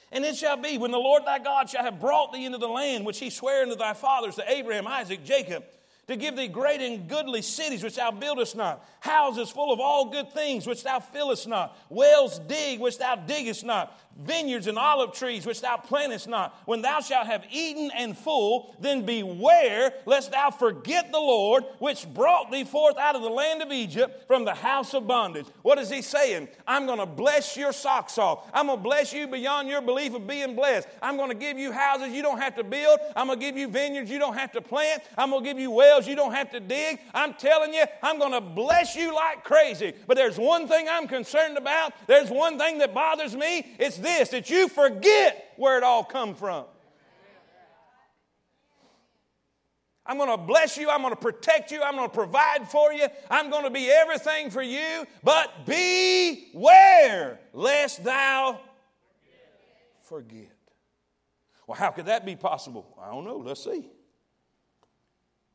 And 0.10 0.24
it 0.24 0.38
shall 0.38 0.56
be 0.56 0.78
when 0.78 0.92
the 0.92 0.98
Lord 0.98 1.26
thy 1.26 1.38
God 1.38 1.70
shall 1.70 1.84
have 1.84 2.00
brought 2.00 2.32
thee 2.32 2.46
into 2.46 2.58
the 2.58 2.68
land 2.70 3.06
which 3.06 3.20
he 3.20 3.30
sware 3.30 3.64
unto 3.64 3.76
thy 3.76 3.94
fathers, 3.94 4.36
to 4.36 4.50
Abraham, 4.50 4.88
Isaac, 4.88 5.26
Jacob, 5.26 5.66
to 6.08 6.16
give 6.16 6.38
thee 6.38 6.48
great 6.48 6.80
and 6.80 7.10
goodly 7.10 7.42
cities 7.42 7.84
which 7.84 7.98
thou 7.98 8.12
buildest 8.12 8.56
not, 8.56 8.86
houses 9.02 9.50
full 9.50 9.74
of 9.74 9.82
all 9.82 10.10
good 10.10 10.32
things 10.32 10.66
which 10.66 10.84
thou 10.84 11.00
fillest 11.00 11.48
not, 11.48 11.78
wells 11.90 12.40
dig 12.40 12.80
which 12.80 12.98
thou 12.98 13.16
diggest 13.16 13.66
not, 13.66 14.00
vineyards 14.18 14.68
and 14.68 14.78
olive 14.78 15.14
trees 15.14 15.46
which 15.46 15.62
thou 15.62 15.78
plantest 15.78 16.28
not. 16.28 16.60
When 16.66 16.82
thou 16.82 17.00
shalt 17.02 17.28
have 17.28 17.46
eaten 17.52 17.92
and 17.96 18.18
full, 18.18 18.76
then 18.80 19.06
beware 19.06 19.94
lest 20.06 20.32
thou 20.32 20.52
forget 20.52 21.12
the 21.12 21.20
Lord 21.20 21.64
which 21.80 22.08
brought 22.14 22.52
thee 22.52 22.64
forth 22.64 22.98
out 22.98 23.16
of 23.16 23.22
the 23.22 23.30
land 23.30 23.62
of 23.62 23.72
Egypt 23.72 24.28
from 24.28 24.46
the 24.46 24.54
house 24.54 24.94
of 24.94 25.08
bondage. 25.08 25.46
What 25.62 25.78
is 25.78 25.90
he 25.90 26.02
saying? 26.02 26.48
I'm 26.68 26.86
going 26.86 27.00
to 27.00 27.06
bless 27.06 27.56
your 27.56 27.72
socks 27.72 28.18
off. 28.18 28.50
I'm 28.54 28.68
going 28.68 28.80
to 28.80 28.84
bless 28.84 29.14
you 29.14 29.28
beyond 29.28 29.70
your 29.70 29.82
belief 29.82 30.14
of 30.14 30.28
being 30.28 30.56
blessed. 30.56 30.88
I'm 31.02 31.18
going 31.18 31.30
to 31.30 31.36
give 31.36 31.58
you 31.58 31.72
houses 31.72 32.14
you 32.14 32.22
don't 32.22 32.40
have 32.40 32.56
to 32.56 32.64
build. 32.64 33.00
I'm 33.16 33.28
going 33.28 33.40
to 33.40 33.46
give 33.46 33.58
you 33.58 33.68
vineyards 33.68 34.10
you 34.10 34.20
don't 34.20 34.36
have 34.36 34.52
to 34.54 34.62
plant. 34.62 35.04
I'm 35.18 35.30
going 35.30 35.44
to 35.44 35.50
give 35.50 35.60
you 35.60 35.72
wells 35.72 36.08
you 36.08 36.16
don't 36.16 36.34
have 36.34 36.52
to 36.52 36.60
dig. 36.60 37.00
I'm 37.14 37.34
telling 37.36 37.74
you, 37.74 37.84
I'm 38.02 38.20
going 38.20 38.32
to 38.32 38.42
bless 38.42 38.96
you 38.96 39.14
like 39.14 39.44
crazy. 39.44 39.94
But 40.08 40.18
there's 40.18 40.38
one 40.38 40.68
thing 40.68 40.88
I'm 40.90 41.08
concerned 41.08 41.58
about. 41.58 41.94
There's 42.08 42.30
one 42.30 42.58
thing 42.58 42.80
that 42.80 42.94
bothers 42.94 43.36
me. 43.36 43.76
It's 43.80 43.98
this 44.08 44.30
that 44.30 44.50
you 44.50 44.68
forget 44.68 45.54
where 45.58 45.78
it 45.78 45.84
all 45.84 46.04
come 46.04 46.34
from. 46.34 46.66
I'm 50.06 50.18
going 50.18 50.30
to 50.30 50.38
bless 50.38 50.78
you. 50.78 50.90
I'm 50.90 51.02
going 51.02 51.14
to 51.14 51.20
protect 51.20 51.70
you. 51.70 51.82
I'm 51.84 51.96
going 51.96 52.10
to 52.10 52.16
provide 52.16 52.70
for 52.70 52.94
you. 52.94 53.08
I'm 53.30 53.50
going 53.50 53.66
to 53.66 53.70
be 53.70 53.90
everything 53.90 54.50
for 54.50 54.62
you. 54.62 55.06
But 55.22 55.66
beware 55.66 57.40
lest 57.52 58.06
thou 58.06 58.62
forget. 60.04 60.48
Well, 61.68 61.78
how 61.78 61.92
could 61.92 62.06
that 62.06 62.26
be 62.26 62.38
possible? 62.38 62.98
I 63.02 63.12
don't 63.12 63.26
know. 63.26 63.38
Let's 63.38 63.66
see. 63.66 63.90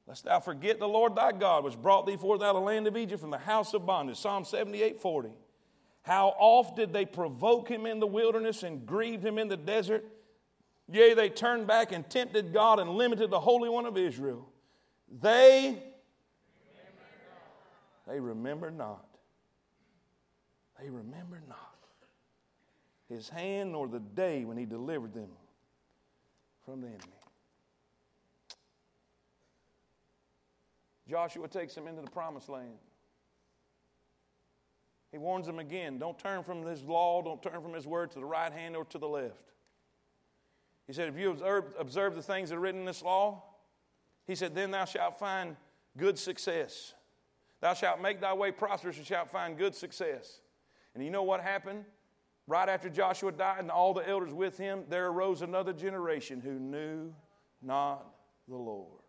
Lest 0.07 0.25
thou 0.25 0.41
forget 0.41 0.79
the 0.79 0.89
Lord 0.89 1.17
thy 1.17 1.33
God, 1.33 1.65
which 1.65 1.81
brought 1.81 2.07
thee 2.07 2.17
forth 2.17 2.43
out 2.43 2.55
of 2.55 2.57
the 2.57 2.67
land 2.67 2.87
of 2.87 2.97
Egypt 2.99 3.23
from 3.23 3.31
the 3.31 3.39
house 3.39 3.73
of 3.73 3.87
bondage. 3.87 4.19
Psalm 4.19 4.45
78 4.45 5.01
40. 5.01 5.31
How 6.03 6.35
oft 6.39 6.77
did 6.77 6.93
they 6.93 7.07
provoke 7.07 7.69
him 7.69 7.87
in 7.87 8.01
the 8.01 8.07
wilderness 8.07 8.63
and 8.63 8.85
grieved 8.85 9.25
him 9.25 9.39
in 9.39 9.49
the 9.49 9.57
desert? 9.57 10.05
Yea, 10.91 11.15
they 11.15 11.29
turned 11.29 11.67
back 11.67 11.93
and 11.93 12.09
tempted 12.11 12.53
God 12.53 12.81
and 12.81 12.91
limited 12.91 13.31
the 13.31 13.41
Holy 13.41 13.69
One 13.69 13.87
of 13.87 13.97
Israel. 13.97 14.49
They, 15.21 15.81
they 18.09 18.19
remember 18.19 18.71
not. 18.71 19.07
They 20.81 20.91
remember 20.91 21.41
not 21.49 21.73
his 23.09 23.29
hand 23.29 23.73
nor 23.73 23.87
the 23.87 24.01
day 24.01 24.45
when 24.45 24.57
he 24.57 24.65
delivered 24.65 25.15
them 25.15 25.29
from 26.65 26.81
the 26.81 26.89
enemy. 26.89 27.03
Joshua 31.09 31.47
takes 31.47 31.75
them 31.75 31.87
into 31.87 32.01
the 32.01 32.11
promised 32.11 32.49
land. 32.49 32.79
He 35.13 35.19
warns 35.19 35.47
them 35.47 35.59
again 35.59 35.99
don't 35.99 36.19
turn 36.19 36.43
from 36.43 36.65
his 36.65 36.83
law, 36.83 37.23
don't 37.23 37.43
turn 37.43 37.61
from 37.63 37.75
his 37.75 37.87
word 37.87 38.11
to 38.13 38.19
the 38.19 38.25
right 38.25 38.53
hand 38.53 38.75
or 38.75 38.85
to 38.87 38.99
the 38.99 39.09
left. 39.09 39.53
He 40.87 40.93
said, 40.93 41.09
If 41.09 41.19
you 41.19 41.31
observe, 41.31 41.75
observe 41.79 42.15
the 42.17 42.23
things 42.23 42.49
that 42.49 42.57
are 42.57 42.61
written 42.61 42.81
in 42.81 42.87
this 42.87 43.03
law, 43.03 43.43
he 44.27 44.35
said, 44.35 44.55
Then 44.55 44.71
thou 44.71 44.87
shalt 44.87 45.19
find 45.19 45.57
good 45.97 46.19
success. 46.19 46.95
Thou 47.61 47.75
shalt 47.75 48.01
make 48.01 48.21
thy 48.21 48.33
way 48.33 48.51
prosperous 48.51 48.97
and 48.97 49.07
shalt 49.07 49.31
find 49.31 49.57
good 49.57 49.75
success. 49.75 50.41
And 50.95 51.05
you 51.05 51.11
know 51.11 51.23
what 51.23 51.41
happened? 51.41 51.85
Right 52.49 52.69
after 52.69 52.89
Joshua 52.89 53.31
died 53.31 53.61
and 53.61 53.71
all 53.71 53.95
the 53.95 54.07
elders 54.09 54.35
with 54.35 54.59
him, 54.59 54.85
there 54.89 55.07
arose 55.07 55.43
another 55.43 55.73
generation 55.73 56.41
who 56.41 56.59
knew 56.59 57.15
not 57.63 58.05
the 58.49 58.57
Lord. 58.57 59.01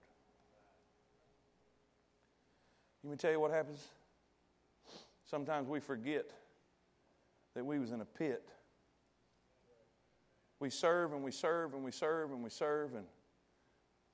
Let 3.03 3.11
me 3.11 3.17
tell 3.17 3.31
you 3.31 3.39
what 3.39 3.51
happens. 3.51 3.87
Sometimes 5.33 5.67
we 5.67 5.79
forget 5.79 6.29
that 7.55 7.65
we 7.65 7.79
was 7.79 7.91
in 7.91 8.01
a 8.01 8.05
pit. 8.05 8.47
We 10.59 10.69
serve 10.69 11.11
and 11.11 11.23
we 11.23 11.31
serve 11.31 11.73
and 11.73 11.83
we 11.83 11.89
serve 11.89 12.31
and 12.31 12.43
we 12.43 12.51
serve 12.51 12.93
and, 12.93 13.07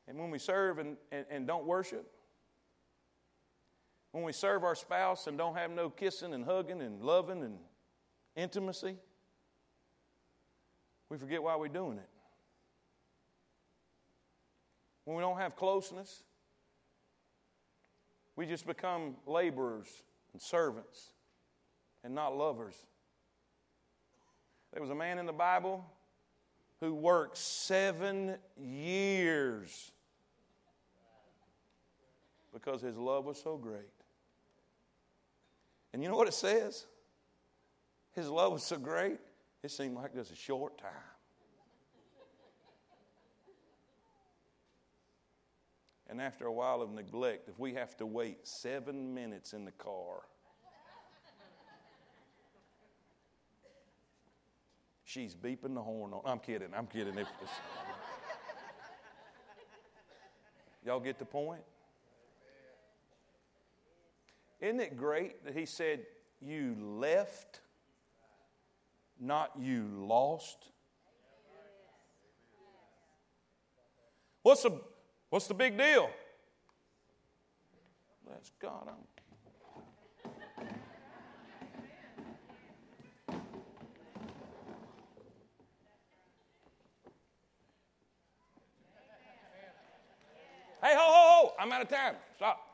and 0.08 0.18
when 0.18 0.32
we 0.32 0.40
serve 0.40 0.80
and, 0.80 0.96
and, 1.12 1.26
and 1.30 1.46
don't 1.46 1.66
worship, 1.66 2.10
when 4.14 4.24
we 4.24 4.32
serve 4.32 4.64
our 4.64 4.76
spouse 4.76 5.28
and 5.28 5.38
don't 5.38 5.58
have 5.58 5.72
no 5.72 5.90
kissing 5.90 6.34
and 6.34 6.46
hugging 6.46 6.82
and 6.82 7.02
loving 7.02 7.44
and 7.44 7.58
intimacy, 8.38 8.96
we 11.10 11.18
forget 11.18 11.44
why 11.44 11.58
we're 11.58 11.68
doing 11.68 11.98
it. 11.98 12.10
When 15.04 15.18
we 15.18 15.22
don't 15.22 15.38
have 15.38 15.58
closeness, 15.58 16.24
we 18.38 18.46
just 18.46 18.66
become 18.66 19.18
laborers 19.28 19.90
and 20.34 20.42
servants 20.42 21.10
and 22.04 22.14
not 22.14 22.36
lovers. 22.36 22.76
There 24.74 24.82
was 24.82 24.92
a 24.92 24.96
man 24.96 25.18
in 25.18 25.26
the 25.26 25.34
Bible 25.34 25.86
who 26.80 26.94
worked 26.94 27.38
seven 27.38 28.38
years 28.58 29.92
because 32.54 32.82
his 32.82 32.98
love 32.98 33.26
was 33.26 33.42
so 33.42 33.58
great. 33.58 33.82
And 35.94 36.04
you 36.04 36.10
know 36.10 36.16
what 36.16 36.28
it 36.28 36.34
says? 36.34 36.86
His 38.14 38.30
love 38.30 38.54
was 38.54 38.64
so 38.64 38.78
great, 38.78 39.20
it 39.64 39.72
seemed 39.72 39.96
like 39.96 40.14
just 40.14 40.32
a 40.32 40.36
short 40.36 40.78
time. 40.78 41.09
And 46.10 46.20
after 46.20 46.46
a 46.48 46.52
while 46.52 46.82
of 46.82 46.92
neglect, 46.92 47.48
if 47.50 47.60
we 47.60 47.76
have 47.76 47.96
to 47.98 48.06
wait 48.06 48.48
seven 48.48 49.14
minutes 49.14 49.54
in 49.54 49.64
the 49.64 49.72
car, 49.72 50.22
she's 55.04 55.36
beeping 55.36 55.76
the 55.76 55.82
horn 55.82 56.14
on. 56.14 56.22
I'm 56.26 56.40
kidding. 56.40 56.70
I'm 56.76 56.88
kidding. 56.88 57.16
If 57.18 57.28
Y'all 60.86 61.00
get 61.00 61.20
the 61.20 61.26
point? 61.26 61.62
Isn't 64.60 64.80
it 64.80 64.98
great 64.98 65.46
that 65.46 65.56
he 65.56 65.66
said, 65.66 66.06
You 66.42 66.76
left, 66.80 67.62
not 69.20 69.52
you 69.60 69.88
lost? 69.94 70.70
What's 74.42 74.64
the, 74.64 74.82
what's 75.30 75.48
the 75.48 75.54
big 75.54 75.78
deal? 75.78 76.10
That's 78.28 78.52
God. 78.62 78.88
I'm 78.88 78.96
Hey, 90.82 90.96
ho, 90.96 91.02
ho, 91.02 91.48
ho, 91.48 91.54
I'm 91.60 91.72
out 91.74 91.82
of 91.82 91.90
time. 91.90 92.16
Stop. 92.38 92.66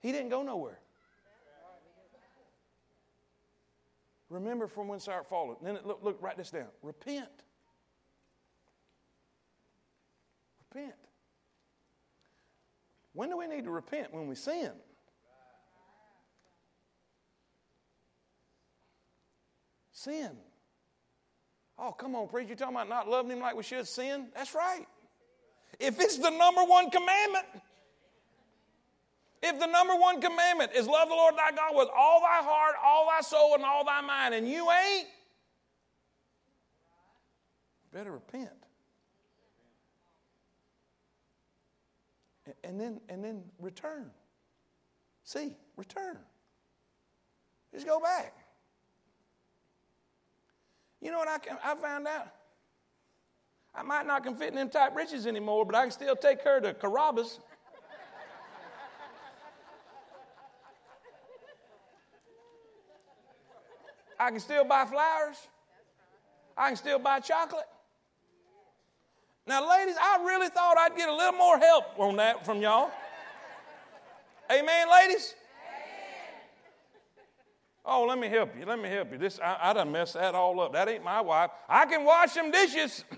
He 0.00 0.10
didn't 0.10 0.30
go 0.30 0.42
nowhere. 0.42 0.80
Remember 4.28 4.66
from 4.66 4.88
whence 4.88 5.06
art 5.08 5.28
fallen. 5.28 5.56
Then 5.62 5.78
look, 5.84 6.00
look, 6.02 6.18
write 6.20 6.36
this 6.36 6.50
down. 6.50 6.68
Repent. 6.82 7.28
Repent. 10.72 10.94
When 13.12 13.28
do 13.28 13.36
we 13.36 13.46
need 13.46 13.64
to 13.64 13.70
repent? 13.70 14.12
When 14.12 14.28
we 14.28 14.34
sin. 14.34 14.70
Sin. 19.92 20.30
Oh, 21.78 21.92
come 21.92 22.14
on, 22.14 22.28
preacher. 22.28 22.48
You're 22.48 22.56
talking 22.56 22.76
about 22.76 22.88
not 22.88 23.08
loving 23.08 23.32
him 23.32 23.40
like 23.40 23.56
we 23.56 23.62
should 23.62 23.86
sin? 23.88 24.28
That's 24.34 24.54
right. 24.54 24.86
If 25.78 25.98
it's 25.98 26.18
the 26.18 26.30
number 26.30 26.62
one 26.64 26.90
commandment, 26.90 27.46
if 29.42 29.58
the 29.58 29.66
number 29.66 29.96
one 29.96 30.20
commandment 30.20 30.72
is 30.74 30.86
love 30.86 31.08
the 31.08 31.14
Lord 31.14 31.34
thy 31.36 31.50
God 31.56 31.74
with 31.74 31.88
all 31.96 32.20
thy 32.20 32.42
heart, 32.42 32.74
all 32.84 33.08
thy 33.10 33.22
soul, 33.22 33.54
and 33.54 33.64
all 33.64 33.84
thy 33.84 34.02
mind, 34.02 34.34
and 34.34 34.46
you 34.48 34.70
ain't, 34.70 35.08
better 37.92 38.12
repent. 38.12 38.59
And 42.62 42.80
then, 42.80 43.00
and 43.08 43.24
then 43.24 43.42
return. 43.58 44.10
See, 45.24 45.54
return. 45.76 46.18
Just 47.72 47.86
go 47.86 48.00
back. 48.00 48.34
You 51.00 51.10
know 51.10 51.18
what 51.18 51.28
I, 51.28 51.38
can, 51.38 51.56
I 51.64 51.74
found 51.76 52.06
out? 52.06 52.28
I 53.74 53.82
might 53.82 54.06
not 54.06 54.24
can 54.24 54.34
fit 54.34 54.48
in 54.48 54.56
them 54.56 54.68
tight 54.68 54.94
breeches 54.94 55.26
anymore, 55.26 55.64
but 55.64 55.74
I 55.74 55.82
can 55.82 55.90
still 55.90 56.16
take 56.16 56.42
her 56.42 56.60
to 56.60 56.74
Carrabba's. 56.74 57.38
I 64.18 64.30
can 64.30 64.40
still 64.40 64.64
buy 64.64 64.84
flowers. 64.84 65.36
I 66.56 66.68
can 66.68 66.76
still 66.76 66.98
buy 66.98 67.20
chocolate. 67.20 67.64
Now, 69.46 69.68
ladies, 69.68 69.96
I 70.00 70.22
really 70.24 70.48
thought 70.48 70.76
I'd 70.78 70.96
get 70.96 71.08
a 71.08 71.14
little 71.14 71.32
more 71.32 71.58
help 71.58 71.98
on 71.98 72.16
that 72.16 72.44
from 72.44 72.60
y'all. 72.60 72.90
Amen, 74.50 74.86
ladies? 74.90 75.34
Oh, 77.84 78.04
let 78.04 78.18
me 78.18 78.28
help 78.28 78.56
you. 78.58 78.66
Let 78.66 78.78
me 78.78 78.88
help 78.88 79.12
you. 79.12 79.18
This 79.18 79.40
I, 79.42 79.70
I 79.70 79.72
done 79.72 79.90
messed 79.90 80.14
that 80.14 80.34
all 80.34 80.60
up. 80.60 80.72
That 80.72 80.88
ain't 80.88 81.02
my 81.02 81.20
wife. 81.20 81.50
I 81.68 81.86
can 81.86 82.04
wash 82.04 82.34
them 82.34 82.50
dishes. 82.50 83.04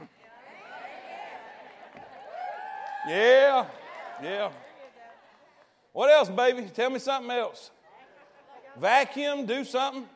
Yeah, 3.04 3.66
yeah. 4.22 4.52
What 5.92 6.08
else, 6.08 6.28
baby? 6.28 6.70
Tell 6.72 6.88
me 6.88 7.00
something 7.00 7.32
else. 7.32 7.72
Vacuum, 8.80 9.44
do 9.44 9.64
something. 9.64 10.08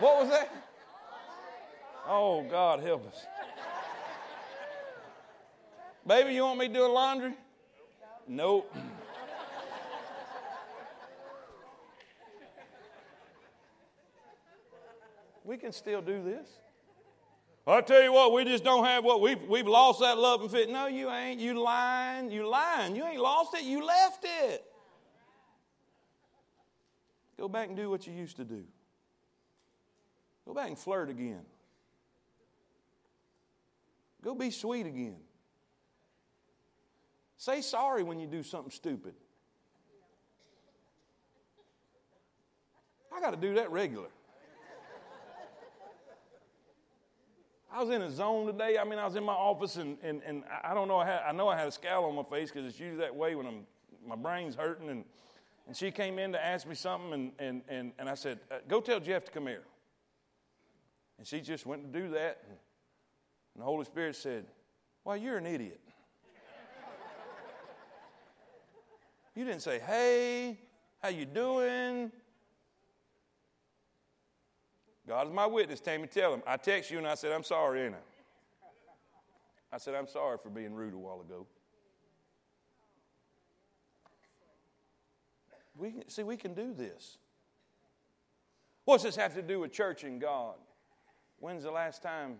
What 0.00 0.18
was 0.18 0.30
that? 0.30 0.63
Oh, 2.06 2.42
God, 2.50 2.80
help 2.80 3.06
us. 3.06 3.26
Baby, 6.06 6.34
you 6.34 6.42
want 6.42 6.58
me 6.58 6.68
to 6.68 6.74
do 6.74 6.84
a 6.84 6.92
laundry? 6.92 7.32
Nope. 8.28 8.74
we 15.44 15.56
can 15.56 15.72
still 15.72 16.02
do 16.02 16.22
this. 16.22 16.48
I 17.66 17.80
tell 17.80 18.02
you 18.02 18.12
what, 18.12 18.32
we 18.32 18.44
just 18.44 18.62
don't 18.62 18.84
have 18.84 19.04
what 19.04 19.22
we've, 19.22 19.40
we've 19.48 19.66
lost 19.66 20.00
that 20.00 20.18
love 20.18 20.42
and 20.42 20.50
fit. 20.50 20.68
No, 20.68 20.86
you 20.86 21.10
ain't. 21.10 21.40
You 21.40 21.58
lying. 21.62 22.30
You 22.30 22.46
lying. 22.46 22.94
You 22.94 23.06
ain't 23.06 23.20
lost 23.20 23.54
it. 23.54 23.62
You 23.62 23.84
left 23.84 24.24
it. 24.24 24.64
Go 27.38 27.48
back 27.48 27.68
and 27.68 27.76
do 27.76 27.88
what 27.88 28.06
you 28.06 28.12
used 28.12 28.36
to 28.36 28.44
do. 28.44 28.64
Go 30.46 30.52
back 30.52 30.68
and 30.68 30.78
flirt 30.78 31.08
again. 31.08 31.40
Go 34.24 34.34
be 34.34 34.50
sweet 34.50 34.86
again. 34.86 35.16
Say 37.36 37.60
sorry 37.60 38.02
when 38.02 38.18
you 38.18 38.26
do 38.26 38.42
something 38.42 38.70
stupid. 38.70 39.12
I 43.14 43.20
got 43.20 43.32
to 43.32 43.36
do 43.36 43.54
that 43.56 43.70
regular. 43.70 44.08
I 47.70 47.82
was 47.82 47.90
in 47.90 48.00
a 48.00 48.10
zone 48.10 48.46
today. 48.46 48.78
I 48.78 48.84
mean, 48.84 48.98
I 48.98 49.04
was 49.04 49.16
in 49.16 49.24
my 49.24 49.32
office, 49.32 49.76
and, 49.76 49.98
and, 50.02 50.22
and 50.24 50.44
I 50.62 50.74
don't 50.74 50.88
know. 50.88 50.98
I, 50.98 51.06
had, 51.06 51.20
I 51.28 51.32
know 51.32 51.48
I 51.48 51.58
had 51.58 51.68
a 51.68 51.72
scowl 51.72 52.04
on 52.04 52.14
my 52.14 52.22
face 52.22 52.50
because 52.50 52.66
it's 52.66 52.80
usually 52.80 53.00
that 53.00 53.14
way 53.14 53.34
when 53.34 53.46
I'm, 53.46 53.66
my 54.06 54.16
brain's 54.16 54.54
hurting. 54.54 54.88
And, 54.88 55.04
and 55.66 55.76
she 55.76 55.90
came 55.90 56.18
in 56.18 56.32
to 56.32 56.42
ask 56.42 56.66
me 56.66 56.76
something, 56.76 57.12
and, 57.12 57.32
and, 57.38 57.62
and, 57.68 57.92
and 57.98 58.08
I 58.08 58.14
said, 58.14 58.38
uh, 58.50 58.58
Go 58.68 58.80
tell 58.80 59.00
Jeff 59.00 59.24
to 59.24 59.32
come 59.32 59.48
here. 59.48 59.64
And 61.18 61.26
she 61.26 61.40
just 61.40 61.66
went 61.66 61.92
to 61.92 62.00
do 62.00 62.10
that. 62.10 62.42
And, 62.48 62.58
and 63.54 63.62
the 63.62 63.64
Holy 63.64 63.84
Spirit 63.84 64.16
said, 64.16 64.46
Well, 65.04 65.16
you're 65.16 65.38
an 65.38 65.46
idiot. 65.46 65.80
you 69.34 69.44
didn't 69.44 69.62
say, 69.62 69.78
Hey, 69.78 70.58
how 71.02 71.08
you 71.08 71.24
doing? 71.24 72.10
God 75.06 75.26
is 75.26 75.32
my 75.32 75.46
witness, 75.46 75.80
Tammy. 75.80 76.06
Tell 76.06 76.32
him. 76.32 76.42
I 76.46 76.56
text 76.56 76.90
you 76.90 76.98
and 76.98 77.06
I 77.06 77.14
said, 77.14 77.32
I'm 77.32 77.44
sorry, 77.44 77.82
ain't 77.82 77.94
I? 77.94 77.98
I 79.74 79.78
said, 79.78 79.94
I'm 79.94 80.06
sorry 80.06 80.38
for 80.42 80.50
being 80.50 80.72
rude 80.72 80.94
a 80.94 80.98
while 80.98 81.20
ago. 81.20 81.46
We, 85.76 85.90
can, 85.90 86.08
see, 86.08 86.22
we 86.22 86.36
can 86.36 86.54
do 86.54 86.72
this. 86.72 87.18
What's 88.84 89.02
this 89.02 89.16
have 89.16 89.34
to 89.34 89.42
do 89.42 89.60
with 89.60 89.72
church 89.72 90.04
and 90.04 90.20
God? 90.20 90.54
When's 91.40 91.64
the 91.64 91.70
last 91.70 92.02
time 92.02 92.36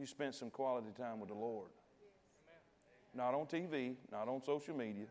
you 0.00 0.06
spent 0.06 0.34
some 0.34 0.50
quality 0.50 0.88
time 0.96 1.20
with 1.20 1.28
the 1.28 1.34
Lord? 1.34 1.68
Not 3.14 3.34
on 3.34 3.46
TV, 3.46 3.94
not 4.10 4.28
on 4.28 4.40
social 4.40 4.74
media, 4.74 5.06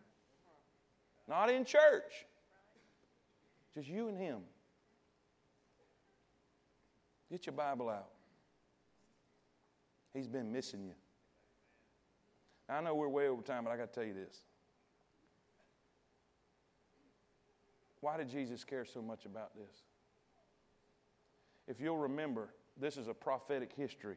not 1.27 1.51
in 1.51 1.63
church. 1.63 2.25
Just 3.75 3.87
you 3.87 4.07
and 4.07 4.17
Him. 4.17 4.39
Get 7.31 7.45
your 7.45 7.53
Bible 7.53 7.89
out. 7.89 8.09
He's 10.13 10.27
been 10.27 10.51
missing 10.51 10.83
you. 10.83 10.93
I 12.67 12.81
know 12.81 12.95
we're 12.95 13.09
way 13.09 13.27
over 13.27 13.41
time, 13.41 13.63
but 13.63 13.71
I 13.71 13.77
got 13.77 13.93
to 13.93 13.99
tell 13.99 14.07
you 14.07 14.13
this. 14.13 14.37
Why 18.01 18.17
did 18.17 18.29
Jesus 18.29 18.63
care 18.63 18.85
so 18.85 19.01
much 19.01 19.25
about 19.25 19.55
this? 19.55 19.83
If 21.67 21.79
you'll 21.79 21.97
remember, 21.97 22.49
this 22.79 22.97
is 22.97 23.07
a 23.07 23.13
prophetic 23.13 23.71
history. 23.75 24.15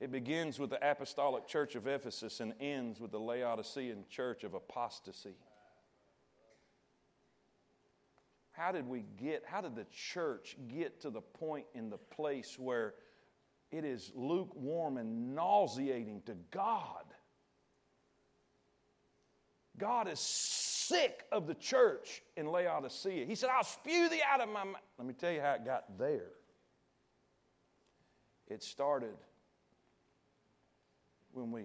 It 0.00 0.10
begins 0.10 0.58
with 0.58 0.70
the 0.70 0.90
apostolic 0.90 1.46
church 1.46 1.74
of 1.74 1.86
Ephesus 1.86 2.40
and 2.40 2.54
ends 2.58 3.00
with 3.00 3.10
the 3.10 3.18
Laodicean 3.18 4.04
church 4.08 4.44
of 4.44 4.54
apostasy. 4.54 5.34
How 8.52 8.72
did 8.72 8.88
we 8.88 9.04
get, 9.22 9.44
how 9.46 9.60
did 9.60 9.76
the 9.76 9.86
church 9.92 10.56
get 10.68 11.02
to 11.02 11.10
the 11.10 11.20
point 11.20 11.66
in 11.74 11.90
the 11.90 11.98
place 11.98 12.58
where 12.58 12.94
it 13.70 13.84
is 13.84 14.10
lukewarm 14.14 14.96
and 14.96 15.34
nauseating 15.34 16.22
to 16.26 16.34
God? 16.50 17.04
God 19.76 20.08
is 20.08 20.18
sick 20.18 21.24
of 21.30 21.46
the 21.46 21.54
church 21.54 22.22
in 22.36 22.46
Laodicea. 22.46 23.26
He 23.26 23.34
said, 23.34 23.50
I'll 23.50 23.64
spew 23.64 24.08
thee 24.08 24.22
out 24.30 24.40
of 24.40 24.48
my 24.48 24.64
mouth. 24.64 24.82
Let 24.98 25.06
me 25.06 25.14
tell 25.14 25.32
you 25.32 25.40
how 25.40 25.52
it 25.52 25.64
got 25.64 25.98
there. 25.98 26.32
It 28.48 28.62
started 28.62 29.14
when 31.32 31.50
we 31.50 31.64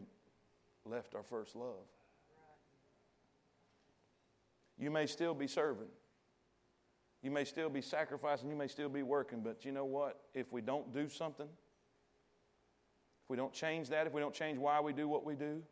left 0.86 1.16
our 1.16 1.24
first 1.24 1.56
love. 1.56 1.86
You 4.78 4.92
may 4.92 5.06
still 5.06 5.34
be 5.34 5.48
serving. 5.48 5.88
You 7.22 7.32
may 7.32 7.46
still 7.46 7.70
be 7.70 7.82
sacrificing. 7.82 8.50
You 8.50 8.56
may 8.56 8.68
still 8.68 8.90
be 8.90 9.04
working. 9.04 9.42
But 9.42 9.66
you 9.66 9.72
know 9.72 9.86
what? 9.86 10.20
If 10.34 10.52
we 10.52 10.62
don't 10.62 10.94
do 10.94 11.10
something, 11.10 11.48
if 11.48 13.30
we 13.30 13.38
don't 13.38 13.54
change 13.54 13.90
that, 13.90 14.06
if 14.06 14.14
we 14.14 14.22
don't 14.22 14.36
change 14.36 14.60
why 14.60 14.80
we 14.82 14.94
do 14.94 15.08
what 15.08 15.26
we 15.26 15.36
do, 15.36 15.64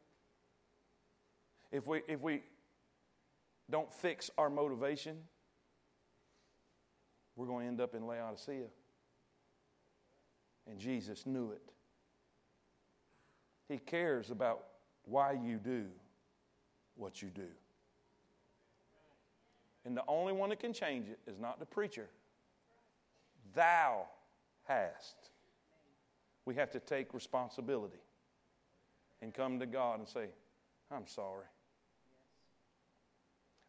if 1.72 1.86
we, 1.86 2.02
if 2.08 2.22
we 2.22 2.44
don't 3.70 3.94
fix 3.94 4.32
our 4.38 4.50
motivation, 4.50 5.18
we're 7.36 7.48
going 7.48 7.66
to 7.66 7.68
end 7.68 7.82
up 7.82 7.96
in 7.96 8.06
Laodicea. 8.08 8.68
And 10.68 10.80
Jesus 10.80 11.26
knew 11.26 11.52
it. 11.52 11.73
He 13.68 13.78
cares 13.78 14.30
about 14.30 14.64
why 15.06 15.34
you 15.34 15.58
do 15.58 15.86
what 16.96 17.22
you 17.22 17.30
do. 17.30 17.48
And 19.86 19.98
the 19.98 20.04
only 20.08 20.34
one 20.34 20.50
that 20.50 20.60
can 20.60 20.74
change 20.74 21.10
it 21.10 21.20
is 21.28 21.40
not 21.40 21.60
the 21.60 21.66
preacher. 21.66 22.10
Thou 23.54 24.06
hast. 24.64 25.16
We 26.46 26.56
have 26.56 26.72
to 26.72 26.80
take 26.80 27.14
responsibility 27.14 28.00
and 29.22 29.34
come 29.34 29.60
to 29.60 29.66
God 29.66 30.00
and 30.00 30.08
say, 30.08 30.28
I'm 30.92 31.08
sorry. 31.08 31.46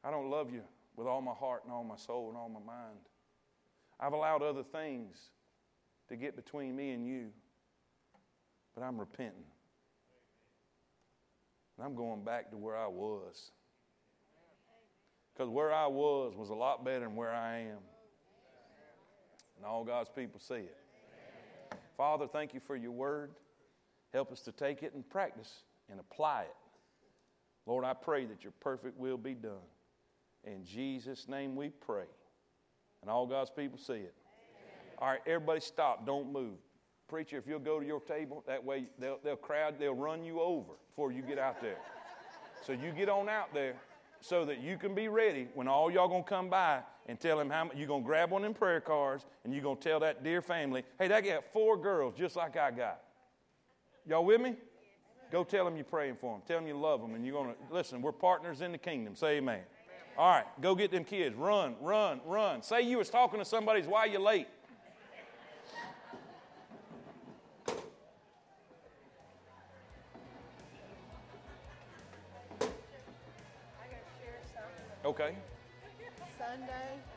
I 0.04 0.10
don't 0.10 0.30
love 0.30 0.52
you 0.52 0.62
with 0.96 1.06
all 1.06 1.20
my 1.20 1.32
heart 1.32 1.62
and 1.64 1.72
all 1.72 1.84
my 1.84 1.96
soul 1.96 2.28
and 2.28 2.36
all 2.36 2.48
my 2.48 2.60
mind. 2.60 2.98
I've 3.98 4.12
allowed 4.12 4.42
other 4.42 4.62
things 4.62 5.16
to 6.08 6.16
get 6.16 6.36
between 6.36 6.76
me 6.76 6.90
and 6.90 7.06
you, 7.06 7.30
but 8.74 8.82
I'm 8.82 8.98
repenting. 8.98 9.44
And 11.76 11.86
I'm 11.86 11.94
going 11.94 12.24
back 12.24 12.50
to 12.50 12.56
where 12.56 12.76
I 12.76 12.86
was. 12.86 13.50
Because 15.32 15.48
where 15.48 15.72
I 15.72 15.86
was 15.86 16.34
was 16.36 16.50
a 16.50 16.54
lot 16.54 16.84
better 16.84 17.00
than 17.00 17.16
where 17.16 17.32
I 17.32 17.58
am. 17.60 17.78
And 19.56 19.66
all 19.66 19.84
God's 19.84 20.10
people 20.14 20.40
see 20.40 20.54
it. 20.54 20.76
Father, 21.96 22.26
thank 22.26 22.54
you 22.54 22.60
for 22.60 22.76
your 22.76 22.92
word. 22.92 23.30
Help 24.12 24.30
us 24.30 24.40
to 24.42 24.52
take 24.52 24.82
it 24.82 24.94
and 24.94 25.08
practice 25.08 25.62
and 25.90 25.98
apply 25.98 26.42
it. 26.42 26.56
Lord, 27.66 27.84
I 27.84 27.94
pray 27.94 28.26
that 28.26 28.44
your 28.44 28.52
perfect 28.60 28.98
will 28.98 29.16
be 29.16 29.34
done. 29.34 29.52
In 30.44 30.64
Jesus' 30.64 31.28
name 31.28 31.56
we 31.56 31.70
pray. 31.70 32.04
And 33.02 33.10
all 33.10 33.26
God's 33.26 33.50
people 33.50 33.78
see 33.78 33.94
it. 33.94 34.14
Amen. 34.14 34.94
All 34.98 35.08
right, 35.08 35.20
everybody 35.26 35.60
stop. 35.60 36.06
Don't 36.06 36.32
move. 36.32 36.58
Preacher, 37.08 37.36
if 37.36 37.46
you'll 37.46 37.58
go 37.58 37.78
to 37.78 37.86
your 37.86 38.00
table, 38.00 38.42
that 38.46 38.64
way 38.64 38.86
they'll, 38.98 39.18
they'll 39.22 39.36
crowd, 39.36 39.76
they'll 39.78 39.94
run 39.94 40.24
you 40.24 40.40
over 40.40 40.72
before 40.88 41.12
you 41.12 41.22
get 41.22 41.38
out 41.38 41.60
there. 41.60 41.78
So 42.66 42.72
you 42.72 42.92
get 42.92 43.08
on 43.08 43.28
out 43.28 43.52
there 43.52 43.74
so 44.20 44.46
that 44.46 44.62
you 44.62 44.78
can 44.78 44.94
be 44.94 45.08
ready 45.08 45.48
when 45.54 45.68
all 45.68 45.90
y'all 45.90 46.08
gonna 46.08 46.22
come 46.22 46.48
by 46.48 46.80
and 47.06 47.20
tell 47.20 47.36
them 47.36 47.50
how 47.50 47.70
you're 47.76 47.86
gonna 47.86 48.02
grab 48.02 48.30
one 48.30 48.42
of 48.42 48.46
them 48.46 48.54
prayer 48.54 48.80
cards 48.80 49.26
and 49.44 49.52
you're 49.52 49.62
gonna 49.62 49.76
tell 49.76 50.00
that 50.00 50.24
dear 50.24 50.40
family, 50.40 50.82
hey, 50.98 51.08
that 51.08 51.24
got 51.24 51.44
four 51.52 51.76
girls 51.76 52.14
just 52.16 52.36
like 52.36 52.56
I 52.56 52.70
got. 52.70 53.00
Y'all 54.06 54.24
with 54.24 54.40
me? 54.40 54.54
Go 55.30 55.44
tell 55.44 55.66
them 55.66 55.76
you're 55.76 55.84
praying 55.84 56.16
for 56.20 56.32
them. 56.32 56.42
Tell 56.46 56.58
them 56.58 56.66
you 56.66 56.78
love 56.78 57.02
them 57.02 57.14
and 57.14 57.26
you're 57.26 57.34
gonna 57.34 57.54
listen. 57.70 58.00
We're 58.00 58.12
partners 58.12 58.62
in 58.62 58.72
the 58.72 58.78
kingdom. 58.78 59.14
Say 59.14 59.36
amen. 59.36 59.60
All 60.16 60.30
right, 60.30 60.46
go 60.62 60.74
get 60.74 60.90
them 60.90 61.04
kids. 61.04 61.34
Run, 61.36 61.74
run, 61.80 62.20
run. 62.24 62.62
Say 62.62 62.82
you 62.82 62.98
was 62.98 63.10
talking 63.10 63.40
to 63.40 63.44
somebody's 63.44 63.86
why 63.86 64.06
you 64.06 64.20
late. 64.20 64.46
Okay. 75.14 75.36
Sunday, 76.36 76.98